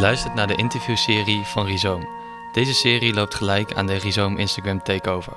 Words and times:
Luistert 0.00 0.34
naar 0.34 0.46
de 0.46 0.54
interviewserie 0.54 1.44
van 1.44 1.66
Rhizoom. 1.66 2.08
Deze 2.52 2.74
serie 2.74 3.14
loopt 3.14 3.34
gelijk 3.34 3.74
aan 3.74 3.86
de 3.86 3.96
Rhizoom 3.96 4.36
Instagram 4.36 4.82
Takeover. 4.82 5.32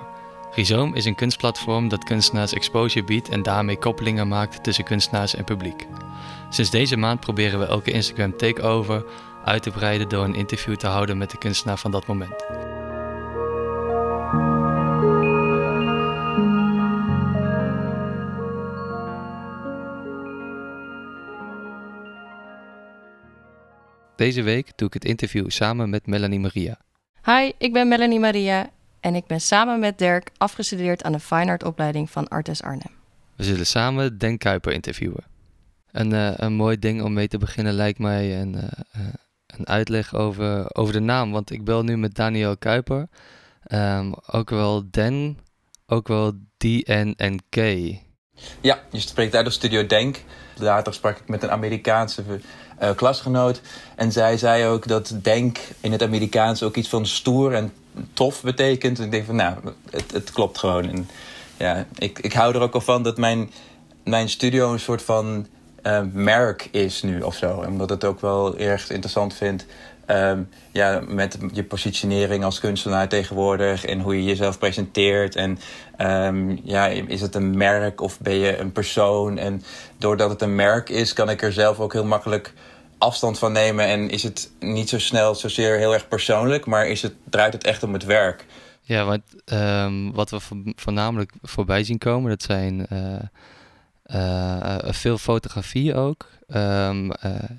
Rhizoom 0.52 0.96
is 0.96 1.06
een 1.06 1.16
kunstplatform 1.16 1.88
dat 1.88 2.04
kunstenaars 2.04 2.54
exposure 2.54 3.06
biedt 3.06 3.30
en 3.30 3.44
daarmee 3.44 3.78
koppelingen 3.78 4.28
maakt 4.28 4.64
tussen 4.64 4.84
kunstenaars 4.84 5.36
en 5.36 5.44
publiek. 5.44 5.88
Sinds 6.50 6.72
deze 6.72 6.98
maand 6.98 7.20
proberen 7.20 7.60
we 7.60 7.66
elke 7.66 7.92
Instagram 7.92 8.38
Takeover 8.38 9.06
uit 9.46 9.64
te 9.64 9.72
breiden 9.72 10.10
door 10.10 10.24
een 10.24 10.36
interview 10.36 10.76
te 10.76 10.88
houden 10.88 11.18
met 11.18 11.32
de 11.32 11.38
kunstenaar 11.38 11.78
van 11.78 11.92
dat 11.92 12.08
moment. 12.08 12.46
Deze 24.24 24.42
week 24.42 24.72
doe 24.76 24.88
ik 24.88 24.94
het 24.94 25.06
interview 25.06 25.50
samen 25.50 25.90
met 25.90 26.08
Melanie 26.08 26.40
Maria. 26.40 26.78
Hi, 27.24 27.52
ik 27.58 27.74
ben 27.74 27.88
Melanie 27.88 28.20
Maria 28.20 28.70
en 29.00 29.16
ik 29.16 29.26
ben 29.26 29.42
samen 29.42 29.80
met 29.80 29.98
Dirk 29.98 30.30
afgestudeerd 30.38 31.04
aan 31.04 31.12
de 31.12 31.20
Fine 31.20 31.46
Art 31.52 31.64
opleiding 31.64 32.10
van 32.10 32.28
Artes 32.28 32.62
Arnhem. 32.62 32.92
We 33.36 33.44
zullen 33.44 33.66
samen 33.66 34.18
Den 34.18 34.38
Kuiper 34.38 34.72
interviewen. 34.74 35.24
Een, 35.92 36.14
eh, 36.14 36.34
een 36.36 36.54
mooi 36.54 36.80
ding 36.80 37.02
om 37.02 37.14
mee 37.14 37.28
te 37.28 37.38
beginnen 37.38 37.74
lijkt 37.74 38.00
mij 38.00 38.42
een, 38.42 38.56
eh, 38.56 38.64
eh, 38.92 39.14
een 39.48 39.68
uitleg 39.68 40.14
over, 40.14 40.76
over 40.76 40.94
de 40.94 41.00
naam. 41.00 41.32
Want 41.32 41.52
ik 41.52 41.64
bel 41.64 41.84
nu 41.84 41.98
met 41.98 42.16
Daniel 42.16 42.58
Kuiper. 42.58 43.08
Ehm, 43.64 44.12
ook 44.26 44.50
wel 44.50 44.84
Den, 44.92 45.38
ook 45.86 46.08
wel 46.08 46.32
DN 46.58 47.14
en 47.18 47.40
K. 47.50 47.58
Ja, 48.62 48.80
je 48.92 49.00
spreekt 49.00 49.36
uit 49.36 49.46
op 49.46 49.52
Studio 49.52 49.88
Denk. 49.88 50.24
Later 50.58 50.94
sprak 50.94 51.18
ik 51.18 51.28
met 51.28 51.44
een 51.44 51.52
Amerikaanse 51.52 52.24
uh, 52.82 52.90
klasgenoot. 52.96 53.62
En 53.96 54.12
zij 54.12 54.38
zei 54.38 54.66
ook 54.66 54.88
dat 54.88 55.16
denk 55.22 55.58
in 55.80 55.92
het 55.92 56.02
Amerikaans 56.02 56.64
ook 56.64 56.76
iets 56.76 56.90
van 56.90 57.06
stoer 57.06 57.54
en 57.54 57.74
tof 58.14 58.42
betekent. 58.42 59.00
En 59.00 59.06
ik 59.06 59.12
denk 59.12 59.26
van, 59.26 59.36
nou, 59.36 59.58
het, 59.90 60.12
het 60.12 60.32
klopt 60.32 60.58
gewoon. 60.58 60.90
En 60.90 61.10
ja, 61.58 61.86
ik, 61.98 62.20
ik 62.20 62.34
hou 62.34 62.56
er 62.56 62.62
ook 62.62 62.74
al 62.74 62.82
van 62.82 63.04
dat 63.04 63.18
mijn, 63.18 63.52
mijn 64.04 64.30
studio 64.30 64.74
een 64.74 64.80
soort 64.80 65.02
van 65.02 65.48
uh, 65.84 66.02
merk 66.12 66.68
is 66.72 67.02
nu 67.02 67.22
of 67.22 67.36
zo. 67.36 67.64
Omdat 67.68 67.90
het 67.90 68.04
ook 68.04 68.22
wel 68.22 68.58
erg 68.58 68.90
interessant 68.90 69.34
vind. 69.34 69.66
Um, 70.08 70.50
ja, 70.72 71.02
met 71.08 71.38
je 71.54 71.64
positionering 71.64 72.44
als 72.44 72.60
kunstenaar 72.60 73.08
tegenwoordig 73.08 73.86
en 73.86 74.00
hoe 74.00 74.16
je 74.16 74.24
jezelf 74.24 74.60
presenteert. 74.60 75.36
En 75.36 75.60
um, 75.98 76.60
ja, 76.64 76.88
is 76.88 77.22
het 77.22 77.36
een 77.36 77.58
merk 77.58 78.02
of 78.02 78.20
ben 78.20 78.34
je 78.34 78.58
een 78.58 78.72
persoon? 78.72 79.38
En 79.38 79.64
doordat 79.98 80.30
het 80.30 80.42
een 80.42 80.56
merk 80.56 80.90
is, 80.90 81.14
kan 81.14 81.30
ik 81.30 81.42
er 81.42 81.54
zelf 81.54 81.80
ook 81.80 81.94
heel 81.94 82.06
makkelijk 82.06 82.54
afstand 82.98 83.40
van 83.40 83.52
nemen. 83.52 83.86
En 83.86 84.10
is 84.10 84.24
het 84.24 84.52
niet 84.60 84.90
zo 84.90 85.00
snel 85.00 85.36
zozeer 85.36 85.78
heel 85.78 85.94
erg 85.94 86.08
persoonlijk, 86.08 86.66
maar 86.66 86.88
is 86.88 87.02
het, 87.02 87.14
draait 87.30 87.54
het 87.54 87.64
echt 87.64 87.84
om 87.84 87.94
het 87.94 88.06
werk. 88.06 88.46
Ja, 88.82 89.06
want 89.06 89.24
um, 89.54 90.14
wat 90.14 90.30
we 90.30 90.40
voornamelijk 90.76 91.32
voorbij 91.42 91.84
zien 91.84 91.98
komen, 91.98 92.30
dat 92.30 92.42
zijn 92.42 92.88
uh, 92.94 93.20
uh, 94.06 94.78
veel 94.82 95.18
fotografie 95.18 95.96
ook. 95.96 96.32
Um, 96.56 97.06
uh, 97.06 97.12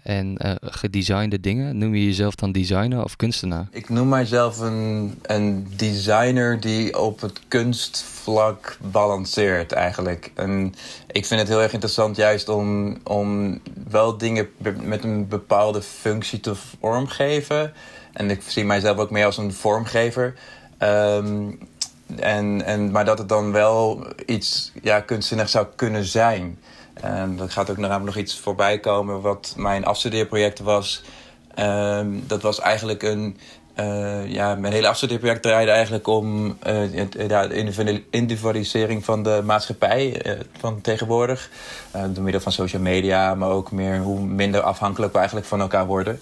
en 0.02 0.46
uh, 0.46 0.52
gedesignde 0.60 1.40
dingen. 1.40 1.78
Noem 1.78 1.94
je 1.94 2.04
jezelf 2.04 2.34
dan 2.34 2.52
designer 2.52 3.04
of 3.04 3.16
kunstenaar? 3.16 3.68
Ik 3.70 3.88
noem 3.88 4.08
mijzelf 4.08 4.58
een, 4.58 5.18
een 5.22 5.66
designer 5.76 6.60
die 6.60 7.00
op 7.00 7.20
het 7.20 7.40
kunstvlak 7.48 8.78
balanceert 8.80 9.72
eigenlijk. 9.72 10.32
En 10.34 10.74
ik 11.06 11.26
vind 11.26 11.40
het 11.40 11.48
heel 11.48 11.62
erg 11.62 11.72
interessant 11.72 12.16
juist 12.16 12.48
om, 12.48 12.98
om 13.04 13.60
wel 13.88 14.18
dingen 14.18 14.48
met 14.82 15.04
een 15.04 15.28
bepaalde 15.28 15.82
functie 15.82 16.40
te 16.40 16.54
vormgeven. 16.54 17.72
En 18.12 18.30
ik 18.30 18.42
zie 18.46 18.64
mijzelf 18.64 18.98
ook 18.98 19.10
meer 19.10 19.24
als 19.24 19.38
een 19.38 19.52
vormgever. 19.52 20.34
Um, 20.78 21.58
en, 22.16 22.64
en, 22.64 22.90
maar 22.90 23.04
dat 23.04 23.18
het 23.18 23.28
dan 23.28 23.52
wel 23.52 24.06
iets 24.26 24.72
ja, 24.82 25.00
kunstzinnig 25.00 25.48
zou 25.48 25.66
kunnen 25.76 26.04
zijn. 26.04 26.58
En 26.94 27.36
er 27.40 27.50
gaat 27.50 27.70
ook 27.70 27.76
namelijk 27.76 28.04
nog 28.04 28.16
iets 28.16 28.38
voorbij 28.38 28.78
komen 28.78 29.20
wat 29.20 29.54
mijn 29.56 29.84
afstudeerproject 29.84 30.60
was. 30.60 31.02
Um, 31.58 32.24
dat 32.26 32.42
was 32.42 32.60
eigenlijk 32.60 33.02
een. 33.02 33.38
Uh, 33.80 34.26
ja, 34.30 34.54
mijn 34.54 34.72
hele 34.72 34.88
afstudeerproject 34.88 35.42
draaide 35.42 35.70
eigenlijk 35.70 36.06
om 36.06 36.46
uh, 36.46 36.54
de 37.10 38.02
individualisering 38.10 39.04
van 39.04 39.22
de 39.22 39.42
maatschappij 39.44 40.26
uh, 40.26 40.40
van 40.58 40.80
tegenwoordig. 40.80 41.50
door 42.08 42.22
middel 42.22 42.40
van 42.40 42.52
social 42.52 42.82
media, 42.82 43.34
maar 43.34 43.48
ook 43.48 43.70
meer 43.70 43.98
hoe 43.98 44.20
minder 44.20 44.60
afhankelijk 44.60 45.12
we 45.12 45.18
eigenlijk 45.18 45.48
van 45.48 45.60
elkaar 45.60 45.86
worden. 45.86 46.20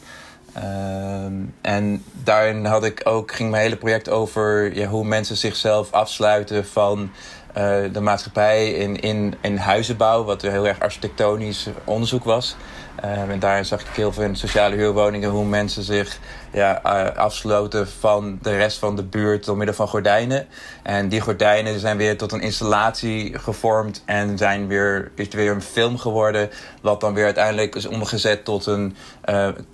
Um, 0.57 1.55
en 1.61 2.05
daarin 2.13 2.65
had 2.65 2.85
ik 2.85 3.01
ook, 3.05 3.33
ging 3.33 3.51
mijn 3.51 3.63
hele 3.63 3.77
project 3.77 4.09
over 4.09 4.85
hoe 4.87 5.05
mensen 5.05 5.37
zichzelf 5.37 5.93
afsluiten 5.93 6.67
van 6.67 7.11
uh, 7.59 7.75
de 7.93 8.01
maatschappij 8.01 8.71
in, 8.71 9.01
in, 9.01 9.35
in 9.41 9.57
huizenbouw, 9.57 10.25
wat 10.25 10.43
heel 10.43 10.67
erg 10.67 10.81
architectonisch 10.81 11.69
onderzoek 11.85 12.25
was. 12.25 12.57
Uh, 13.05 13.31
en 13.31 13.39
daar 13.39 13.65
zag 13.65 13.81
ik 13.81 13.87
heel 13.87 14.13
veel 14.13 14.23
in 14.23 14.37
sociale 14.37 14.77
huurwoningen 14.77 15.31
hoe 15.31 15.45
mensen 15.45 15.83
zich 15.83 16.19
ja, 16.53 16.81
uh, 16.85 17.17
afsloten 17.17 17.89
van 17.89 18.39
de 18.43 18.57
rest 18.57 18.79
van 18.79 18.97
de 18.97 19.03
buurt 19.03 19.45
door 19.45 19.57
middel 19.57 19.75
van 19.75 19.89
gordijnen. 19.89 20.47
En 20.83 21.09
die 21.09 21.21
gordijnen 21.21 21.81
zijn 21.81 21.97
weer 21.97 22.17
tot 22.19 22.33
een 22.33 22.41
installatie 22.41 23.39
gevormd 23.39 24.03
en 24.07 24.39
zijn 24.39 24.67
weer, 24.67 25.11
is 25.15 25.29
weer 25.29 25.51
een 25.51 25.63
film 25.63 25.99
geworden, 25.99 26.51
wat 26.83 27.01
dan 27.01 27.15
weer 27.15 27.25
uiteindelijk 27.25 27.75
is 27.75 27.87
omgezet 27.87 28.45
tot 28.45 28.67
een 28.67 28.97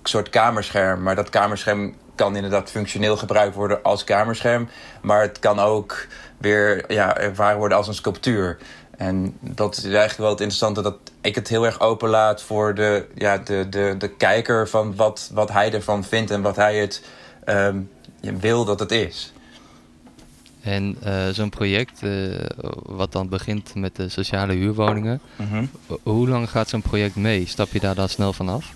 soort 0.03 0.29
kamerscherm. 0.29 1.03
Maar 1.03 1.15
dat 1.15 1.29
kamerscherm 1.29 1.95
kan 2.19 2.35
inderdaad 2.35 2.71
functioneel 2.71 3.17
gebruikt 3.17 3.55
worden 3.55 3.83
als 3.83 4.03
kamerscherm, 4.03 4.69
maar 5.01 5.21
het 5.21 5.39
kan 5.39 5.59
ook 5.59 6.07
weer 6.37 6.93
ja, 6.93 7.17
ervaren 7.17 7.57
worden 7.57 7.77
als 7.77 7.87
een 7.87 7.93
sculptuur. 7.93 8.57
En 8.99 9.37
dat 9.39 9.77
is 9.77 9.83
eigenlijk 9.83 10.17
wel 10.17 10.29
het 10.29 10.39
interessante, 10.39 10.81
dat 10.81 10.95
ik 11.21 11.35
het 11.35 11.47
heel 11.47 11.65
erg 11.65 11.79
openlaat 11.79 12.41
voor 12.41 12.75
de, 12.75 13.05
ja, 13.15 13.37
de, 13.37 13.67
de, 13.69 13.95
de 13.97 14.09
kijker 14.09 14.69
van 14.69 14.95
wat, 14.95 15.29
wat 15.33 15.51
hij 15.51 15.73
ervan 15.73 16.03
vindt 16.03 16.31
en 16.31 16.41
wat 16.41 16.55
hij 16.55 16.77
het 16.77 17.03
um, 17.45 17.89
wil 18.39 18.65
dat 18.65 18.79
het 18.79 18.91
is. 18.91 19.33
En 20.61 20.97
uh, 21.05 21.27
zo'n 21.29 21.49
project, 21.49 22.01
uh, 22.01 22.45
wat 22.83 23.11
dan 23.11 23.29
begint 23.29 23.75
met 23.75 23.95
de 23.95 24.09
sociale 24.09 24.53
huurwoningen, 24.53 25.21
-hmm. 25.35 25.69
hoe 26.03 26.29
lang 26.29 26.49
gaat 26.49 26.69
zo'n 26.69 26.81
project 26.81 27.15
mee? 27.15 27.47
Stap 27.47 27.71
je 27.71 27.79
daar 27.79 27.95
dan 27.95 28.09
snel 28.09 28.33
vanaf? 28.33 28.73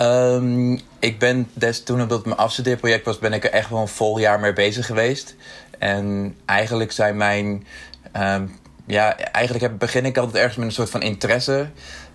Um, 0.00 0.80
ik 0.98 1.18
ben 1.18 1.48
des, 1.54 1.82
toen 1.82 1.98
dat 1.98 2.10
het 2.10 2.24
mijn 2.24 2.36
afstudeerproject 2.36 3.04
was, 3.04 3.18
ben 3.18 3.32
ik 3.32 3.44
er 3.44 3.50
echt 3.50 3.70
wel 3.70 3.80
een 3.80 3.88
vol 3.88 4.18
jaar 4.18 4.40
mee 4.40 4.52
bezig 4.52 4.86
geweest. 4.86 5.34
En 5.78 6.36
eigenlijk 6.44 6.92
zijn 6.92 7.16
mijn. 7.16 7.66
Um, 8.16 8.60
ja, 8.86 9.16
eigenlijk 9.16 9.64
heb, 9.64 9.78
begin 9.78 10.04
ik 10.04 10.16
altijd 10.16 10.36
ergens 10.36 10.56
met 10.56 10.66
een 10.66 10.72
soort 10.72 10.90
van 10.90 11.02
interesse. 11.02 11.66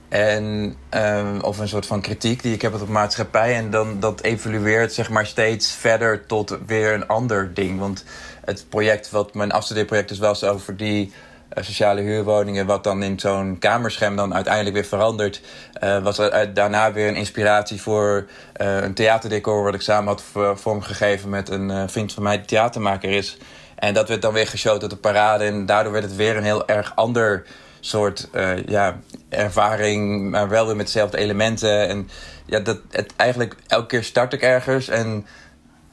En, 0.09 0.75
um, 0.89 1.41
of 1.41 1.57
een 1.57 1.67
soort 1.67 1.85
van 1.85 2.01
kritiek 2.01 2.41
die 2.41 2.53
ik 2.53 2.61
heb 2.61 2.81
op 2.81 2.87
maatschappij. 2.87 3.55
En 3.55 3.69
dan 3.69 3.99
dat 3.99 4.21
evolueert 4.21 4.93
zeg 4.93 5.09
maar 5.09 5.25
steeds 5.25 5.71
verder 5.71 6.25
tot 6.25 6.57
weer 6.65 6.93
een 6.93 7.07
ander 7.07 7.53
ding. 7.53 7.79
Want 7.79 8.03
het 8.45 8.65
project, 8.69 9.09
wat 9.09 9.33
mijn 9.33 9.51
afstudeerproject 9.51 10.11
is, 10.11 10.19
was 10.19 10.43
over 10.43 10.77
die 10.77 11.11
uh, 11.57 11.63
sociale 11.63 12.01
huurwoningen, 12.01 12.65
wat 12.65 12.83
dan 12.83 13.03
in 13.03 13.19
zo'n 13.19 13.57
kamerscherm 13.59 14.15
dan 14.15 14.33
uiteindelijk 14.33 14.75
weer 14.75 14.85
verandert, 14.85 15.41
uh, 15.83 16.03
was 16.03 16.17
er 16.17 16.53
daarna 16.53 16.93
weer 16.93 17.07
een 17.07 17.15
inspiratie 17.15 17.81
voor 17.81 18.27
een 18.53 18.93
theaterdecor 18.93 19.63
wat 19.63 19.73
ik 19.73 19.81
samen 19.81 20.07
had 20.07 20.23
vormgegeven 20.59 21.29
met 21.29 21.49
een 21.49 21.89
vriend 21.89 22.13
van 22.13 22.23
mij 22.23 22.37
die 22.37 22.45
theatermaker 22.45 23.09
is. 23.09 23.37
En 23.77 23.93
dat 23.93 24.07
werd 24.07 24.21
dan 24.21 24.33
weer 24.33 24.47
geshowd 24.47 24.83
op 24.83 24.89
de 24.89 24.95
parade 24.95 25.43
en 25.43 25.65
daardoor 25.65 25.91
werd 25.91 26.03
het 26.03 26.15
weer 26.15 26.37
een 26.37 26.43
heel 26.43 26.67
erg 26.67 26.91
ander 26.95 27.45
soort 27.79 28.29
ja, 28.65 28.99
ervaring, 29.29 30.29
maar 30.31 30.49
wel 30.49 30.65
weer 30.65 30.75
met 30.75 30.85
dezelfde 30.85 31.17
elementen. 31.17 31.87
En 31.87 32.09
ja, 32.45 32.59
dat, 32.59 32.79
het, 32.89 33.13
eigenlijk 33.15 33.55
elke 33.67 33.85
keer 33.85 34.03
start 34.03 34.33
ik 34.33 34.41
ergens 34.41 34.87
en 34.87 35.25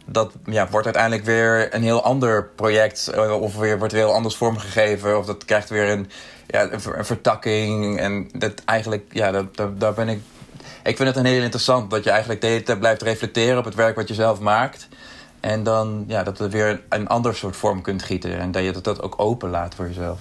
dat 0.04 0.32
ja, 0.44 0.68
wordt 0.70 0.86
uiteindelijk 0.86 1.24
weer 1.24 1.74
een 1.74 1.82
heel 1.82 2.02
ander 2.02 2.44
project. 2.44 3.10
Of 3.40 3.56
weer, 3.56 3.78
wordt 3.78 3.92
weer 3.92 4.04
heel 4.04 4.14
anders 4.14 4.36
vormgegeven. 4.36 5.18
Of 5.18 5.26
dat 5.26 5.44
krijgt 5.44 5.70
weer 5.70 5.88
een, 5.88 6.10
ja, 6.46 6.68
een 6.72 7.04
vertakking. 7.04 7.98
En 7.98 8.28
dat 8.32 8.52
eigenlijk, 8.64 9.04
ja, 9.12 9.30
dat, 9.30 9.80
daar 9.80 9.94
ben 9.94 10.08
ik. 10.08 10.20
Ik 10.82 10.96
vind 10.96 11.08
het 11.08 11.18
een 11.18 11.24
heel 11.24 11.42
interessant 11.42 11.90
dat 11.90 12.04
je 12.04 12.10
eigenlijk 12.10 12.40
de 12.40 12.46
hele 12.46 12.62
tijd 12.62 12.78
blijft 12.78 13.02
reflecteren 13.02 13.58
op 13.58 13.64
het 13.64 13.74
werk 13.74 13.96
wat 13.96 14.08
je 14.08 14.14
zelf 14.14 14.40
maakt. 14.40 14.88
En 15.44 15.62
dan 15.62 16.04
ja, 16.06 16.22
dat 16.22 16.38
het 16.38 16.52
weer 16.52 16.82
een 16.88 17.08
ander 17.08 17.34
soort 17.34 17.56
vorm 17.56 17.82
kunt 17.82 18.02
gieten. 18.02 18.38
En 18.38 18.52
dat 18.52 18.64
je 18.64 18.80
dat 18.80 19.02
ook 19.02 19.14
open 19.16 19.50
laat 19.50 19.74
voor 19.74 19.86
jezelf. 19.86 20.20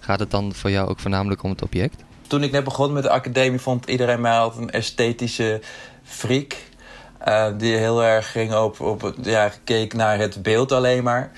Gaat 0.00 0.20
het 0.20 0.30
dan 0.30 0.54
voor 0.54 0.70
jou 0.70 0.88
ook 0.88 0.98
voornamelijk 0.98 1.42
om 1.42 1.50
het 1.50 1.62
object? 1.62 2.04
Toen 2.26 2.42
ik 2.42 2.52
net 2.52 2.64
begon 2.64 2.92
met 2.92 3.02
de 3.02 3.10
academie 3.10 3.60
vond 3.60 3.88
iedereen 3.88 4.20
mij 4.20 4.38
altijd 4.38 4.62
een 4.62 4.70
esthetische 4.70 5.60
freak. 6.02 6.56
Uh, 7.28 7.46
die 7.58 7.76
heel 7.76 8.04
erg 8.04 8.30
ging 8.30 8.54
op, 8.54 8.80
op 8.80 9.14
ja, 9.22 9.52
keek 9.64 9.92
naar 9.92 10.18
het 10.18 10.42
beeld 10.42 10.72
alleen 10.72 11.02
maar. 11.02 11.30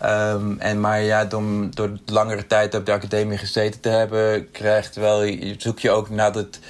Ehm, 0.00 0.58
en 0.58 0.80
maar 0.80 1.02
ja, 1.02 1.24
door, 1.24 1.42
door 1.70 1.90
langere 2.06 2.46
tijd 2.46 2.74
op 2.74 2.86
de 2.86 2.92
academie 2.92 3.38
gezeten 3.38 3.80
te 3.80 3.88
hebben, 3.88 4.50
krijgt 4.50 4.96
wel, 4.96 5.36
zoek 5.56 5.78
je 5.78 5.90
ook 5.90 6.10
naar 6.10 6.34
het, 6.34 6.60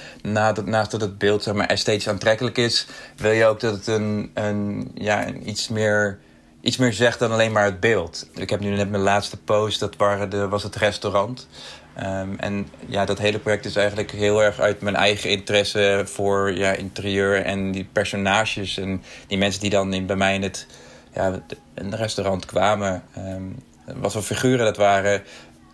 naast 0.64 0.90
dat 0.90 1.00
het 1.00 1.18
beeld 1.18 1.42
zeg 1.42 1.54
maar, 1.54 1.66
esthetisch 1.66 2.08
aantrekkelijk 2.08 2.58
is, 2.58 2.86
wil 3.16 3.30
je 3.30 3.46
ook 3.46 3.60
dat 3.60 3.74
het 3.74 3.86
een, 3.86 4.30
een, 4.34 4.90
ja, 4.94 5.26
een 5.26 5.48
iets 5.48 5.68
meer 5.68 6.18
iets 6.66 6.76
meer 6.76 6.92
zegt 6.92 7.18
dan 7.18 7.32
alleen 7.32 7.52
maar 7.52 7.64
het 7.64 7.80
beeld. 7.80 8.28
Ik 8.34 8.50
heb 8.50 8.60
nu 8.60 8.70
net 8.70 8.90
mijn 8.90 9.02
laatste 9.02 9.36
post, 9.36 9.80
dat 9.80 9.96
waren 9.96 10.30
de, 10.30 10.48
was 10.48 10.62
het 10.62 10.76
restaurant. 10.76 11.48
Ehm, 11.94 12.28
en 12.36 12.68
ja, 12.86 13.04
dat 13.04 13.18
hele 13.18 13.38
project 13.38 13.64
is 13.64 13.76
eigenlijk 13.76 14.10
heel 14.10 14.42
erg 14.42 14.60
uit 14.60 14.80
mijn 14.80 14.96
eigen 14.96 15.30
interesse 15.30 16.02
voor 16.04 16.52
ja, 16.52 16.72
interieur 16.72 17.44
en 17.44 17.72
die 17.72 17.88
personages 17.92 18.78
en 18.78 19.02
die 19.26 19.38
mensen 19.38 19.60
die 19.60 19.70
dan 19.70 19.92
in, 19.92 20.06
bij 20.06 20.16
mij 20.16 20.34
in 20.34 20.42
het, 20.42 20.66
ja, 21.16 21.40
het 21.74 21.94
restaurant 21.94 22.44
kwamen. 22.44 23.02
Um, 23.18 23.62
wat 23.94 24.12
voor 24.12 24.22
figuren 24.22 24.64
dat 24.64 24.76
waren, 24.76 25.22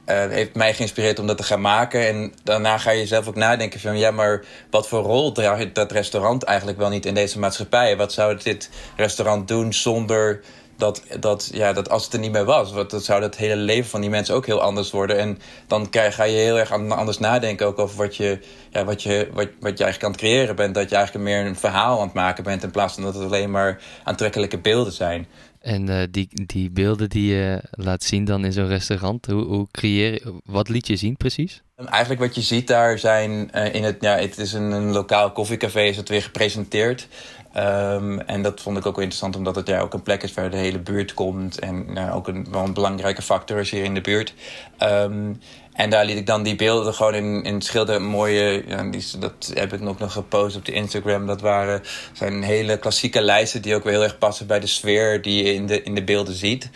uh, 0.06 0.26
heeft 0.28 0.54
mij 0.54 0.74
geïnspireerd 0.74 1.18
om 1.18 1.26
dat 1.26 1.36
te 1.36 1.42
gaan 1.42 1.60
maken. 1.60 2.08
En 2.08 2.32
daarna 2.42 2.78
ga 2.78 2.90
je 2.90 3.06
zelf 3.06 3.28
ook 3.28 3.34
nadenken 3.34 3.80
van... 3.80 3.98
ja, 3.98 4.10
maar 4.10 4.44
wat 4.70 4.88
voor 4.88 5.02
rol 5.02 5.32
draagt 5.32 5.74
dat 5.74 5.92
restaurant 5.92 6.42
eigenlijk 6.42 6.78
wel 6.78 6.88
niet 6.88 7.06
in 7.06 7.14
deze 7.14 7.38
maatschappij? 7.38 7.96
Wat 7.96 8.12
zou 8.12 8.36
dit 8.42 8.70
restaurant 8.96 9.48
doen 9.48 9.72
zonder 9.72 10.40
dat, 10.82 11.02
dat, 11.20 11.50
ja, 11.52 11.72
dat 11.72 11.90
als 11.90 12.04
het 12.04 12.12
er 12.12 12.18
niet 12.18 12.32
meer 12.32 12.44
was, 12.44 12.72
wat, 12.72 12.90
dat 12.90 13.04
zou 13.04 13.22
het 13.22 13.36
hele 13.36 13.56
leven 13.56 13.90
van 13.90 14.00
die 14.00 14.10
mensen 14.10 14.34
ook 14.34 14.46
heel 14.46 14.60
anders 14.60 14.90
worden. 14.90 15.18
En 15.18 15.38
dan 15.66 15.88
krijg, 15.88 16.14
ga 16.14 16.24
je 16.24 16.36
heel 16.36 16.58
erg 16.58 16.72
anders 16.72 17.18
nadenken 17.18 17.66
ook 17.66 17.78
over 17.78 17.96
wat 17.96 18.16
je, 18.16 18.38
ja, 18.70 18.84
wat, 18.84 19.02
je, 19.02 19.28
wat, 19.32 19.48
wat 19.60 19.78
je 19.78 19.84
eigenlijk 19.84 20.04
aan 20.04 20.10
het 20.10 20.20
creëren 20.20 20.56
bent. 20.56 20.74
Dat 20.74 20.90
je 20.90 20.96
eigenlijk 20.96 21.24
meer 21.24 21.46
een 21.46 21.56
verhaal 21.56 21.98
aan 21.98 22.04
het 22.04 22.14
maken 22.14 22.44
bent 22.44 22.62
in 22.62 22.70
plaats 22.70 22.94
van 22.94 23.02
dat 23.02 23.14
het 23.14 23.24
alleen 23.24 23.50
maar 23.50 23.82
aantrekkelijke 24.04 24.58
beelden 24.58 24.92
zijn. 24.92 25.26
En 25.60 25.88
uh, 25.88 26.02
die, 26.10 26.28
die 26.46 26.70
beelden 26.70 27.08
die 27.08 27.34
je 27.34 27.62
laat 27.70 28.02
zien 28.02 28.24
dan 28.24 28.44
in 28.44 28.52
zo'n 28.52 28.66
restaurant, 28.66 29.26
hoe, 29.26 29.44
hoe 29.44 29.66
creëer 29.70 30.22
wat 30.44 30.68
liet 30.68 30.86
je 30.86 30.96
zien 30.96 31.16
precies? 31.16 31.62
Eigenlijk 31.76 32.20
wat 32.20 32.34
je 32.34 32.40
ziet 32.40 32.66
daar 32.66 32.98
zijn 32.98 33.50
uh, 33.54 33.74
in 33.74 33.82
het, 33.84 33.96
ja, 34.00 34.16
het 34.16 34.38
is 34.38 34.52
een, 34.52 34.70
een 34.70 34.92
lokaal 34.92 35.32
koffiecafé, 35.32 35.80
is 35.80 35.96
het 35.96 36.08
weer 36.08 36.22
gepresenteerd. 36.22 37.08
Um, 37.56 38.20
en 38.20 38.42
dat 38.42 38.60
vond 38.60 38.76
ik 38.76 38.86
ook 38.86 38.94
wel 38.94 39.04
interessant, 39.04 39.36
omdat 39.36 39.56
het 39.56 39.66
ja, 39.66 39.80
ook 39.80 39.94
een 39.94 40.02
plek 40.02 40.22
is 40.22 40.34
waar 40.34 40.50
de 40.50 40.56
hele 40.56 40.78
buurt 40.78 41.14
komt. 41.14 41.58
En 41.58 41.92
nou, 41.92 42.12
ook 42.12 42.28
een, 42.28 42.46
wel 42.50 42.64
een 42.64 42.74
belangrijke 42.74 43.22
factor 43.22 43.58
is 43.58 43.70
hier 43.70 43.84
in 43.84 43.94
de 43.94 44.00
buurt. 44.00 44.34
Um, 44.78 45.40
en 45.72 45.90
daar 45.90 46.04
liet 46.04 46.16
ik 46.16 46.26
dan 46.26 46.42
die 46.42 46.56
beelden 46.56 46.94
gewoon 46.94 47.14
in, 47.14 47.42
in 47.42 47.60
schilderen. 47.60 48.02
Mooie, 48.02 48.64
ja, 48.66 48.82
die, 48.82 49.04
dat 49.18 49.50
heb 49.54 49.72
ik 49.72 49.88
ook 49.88 49.98
nog 49.98 50.12
gepost 50.12 50.56
op 50.56 50.64
de 50.64 50.72
Instagram. 50.72 51.26
Dat 51.26 51.40
waren, 51.40 51.82
zijn 52.12 52.42
hele 52.42 52.78
klassieke 52.78 53.20
lijsten 53.20 53.62
die 53.62 53.74
ook 53.74 53.84
wel 53.84 53.92
heel 53.92 54.02
erg 54.02 54.18
passen 54.18 54.46
bij 54.46 54.60
de 54.60 54.66
sfeer 54.66 55.22
die 55.22 55.44
je 55.44 55.54
in 55.54 55.66
de, 55.66 55.82
in 55.82 55.94
de 55.94 56.04
beelden 56.04 56.34
ziet. 56.34 56.70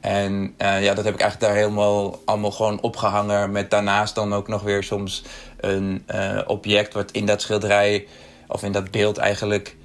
En 0.00 0.54
uh, 0.58 0.82
ja, 0.82 0.94
dat 0.94 1.04
heb 1.04 1.14
ik 1.14 1.20
eigenlijk 1.20 1.52
daar 1.52 1.62
helemaal 1.62 2.20
allemaal 2.24 2.50
gewoon 2.50 2.80
opgehangen. 2.80 3.52
Met 3.52 3.70
daarnaast 3.70 4.14
dan 4.14 4.34
ook 4.34 4.48
nog 4.48 4.62
weer 4.62 4.82
soms 4.82 5.22
een 5.56 6.04
uh, 6.14 6.40
object 6.46 6.94
wat 6.94 7.10
in 7.10 7.26
dat 7.26 7.42
schilderij 7.42 8.06
of 8.48 8.62
in 8.62 8.72
dat 8.72 8.90
beeld 8.90 9.18
eigenlijk 9.18 9.76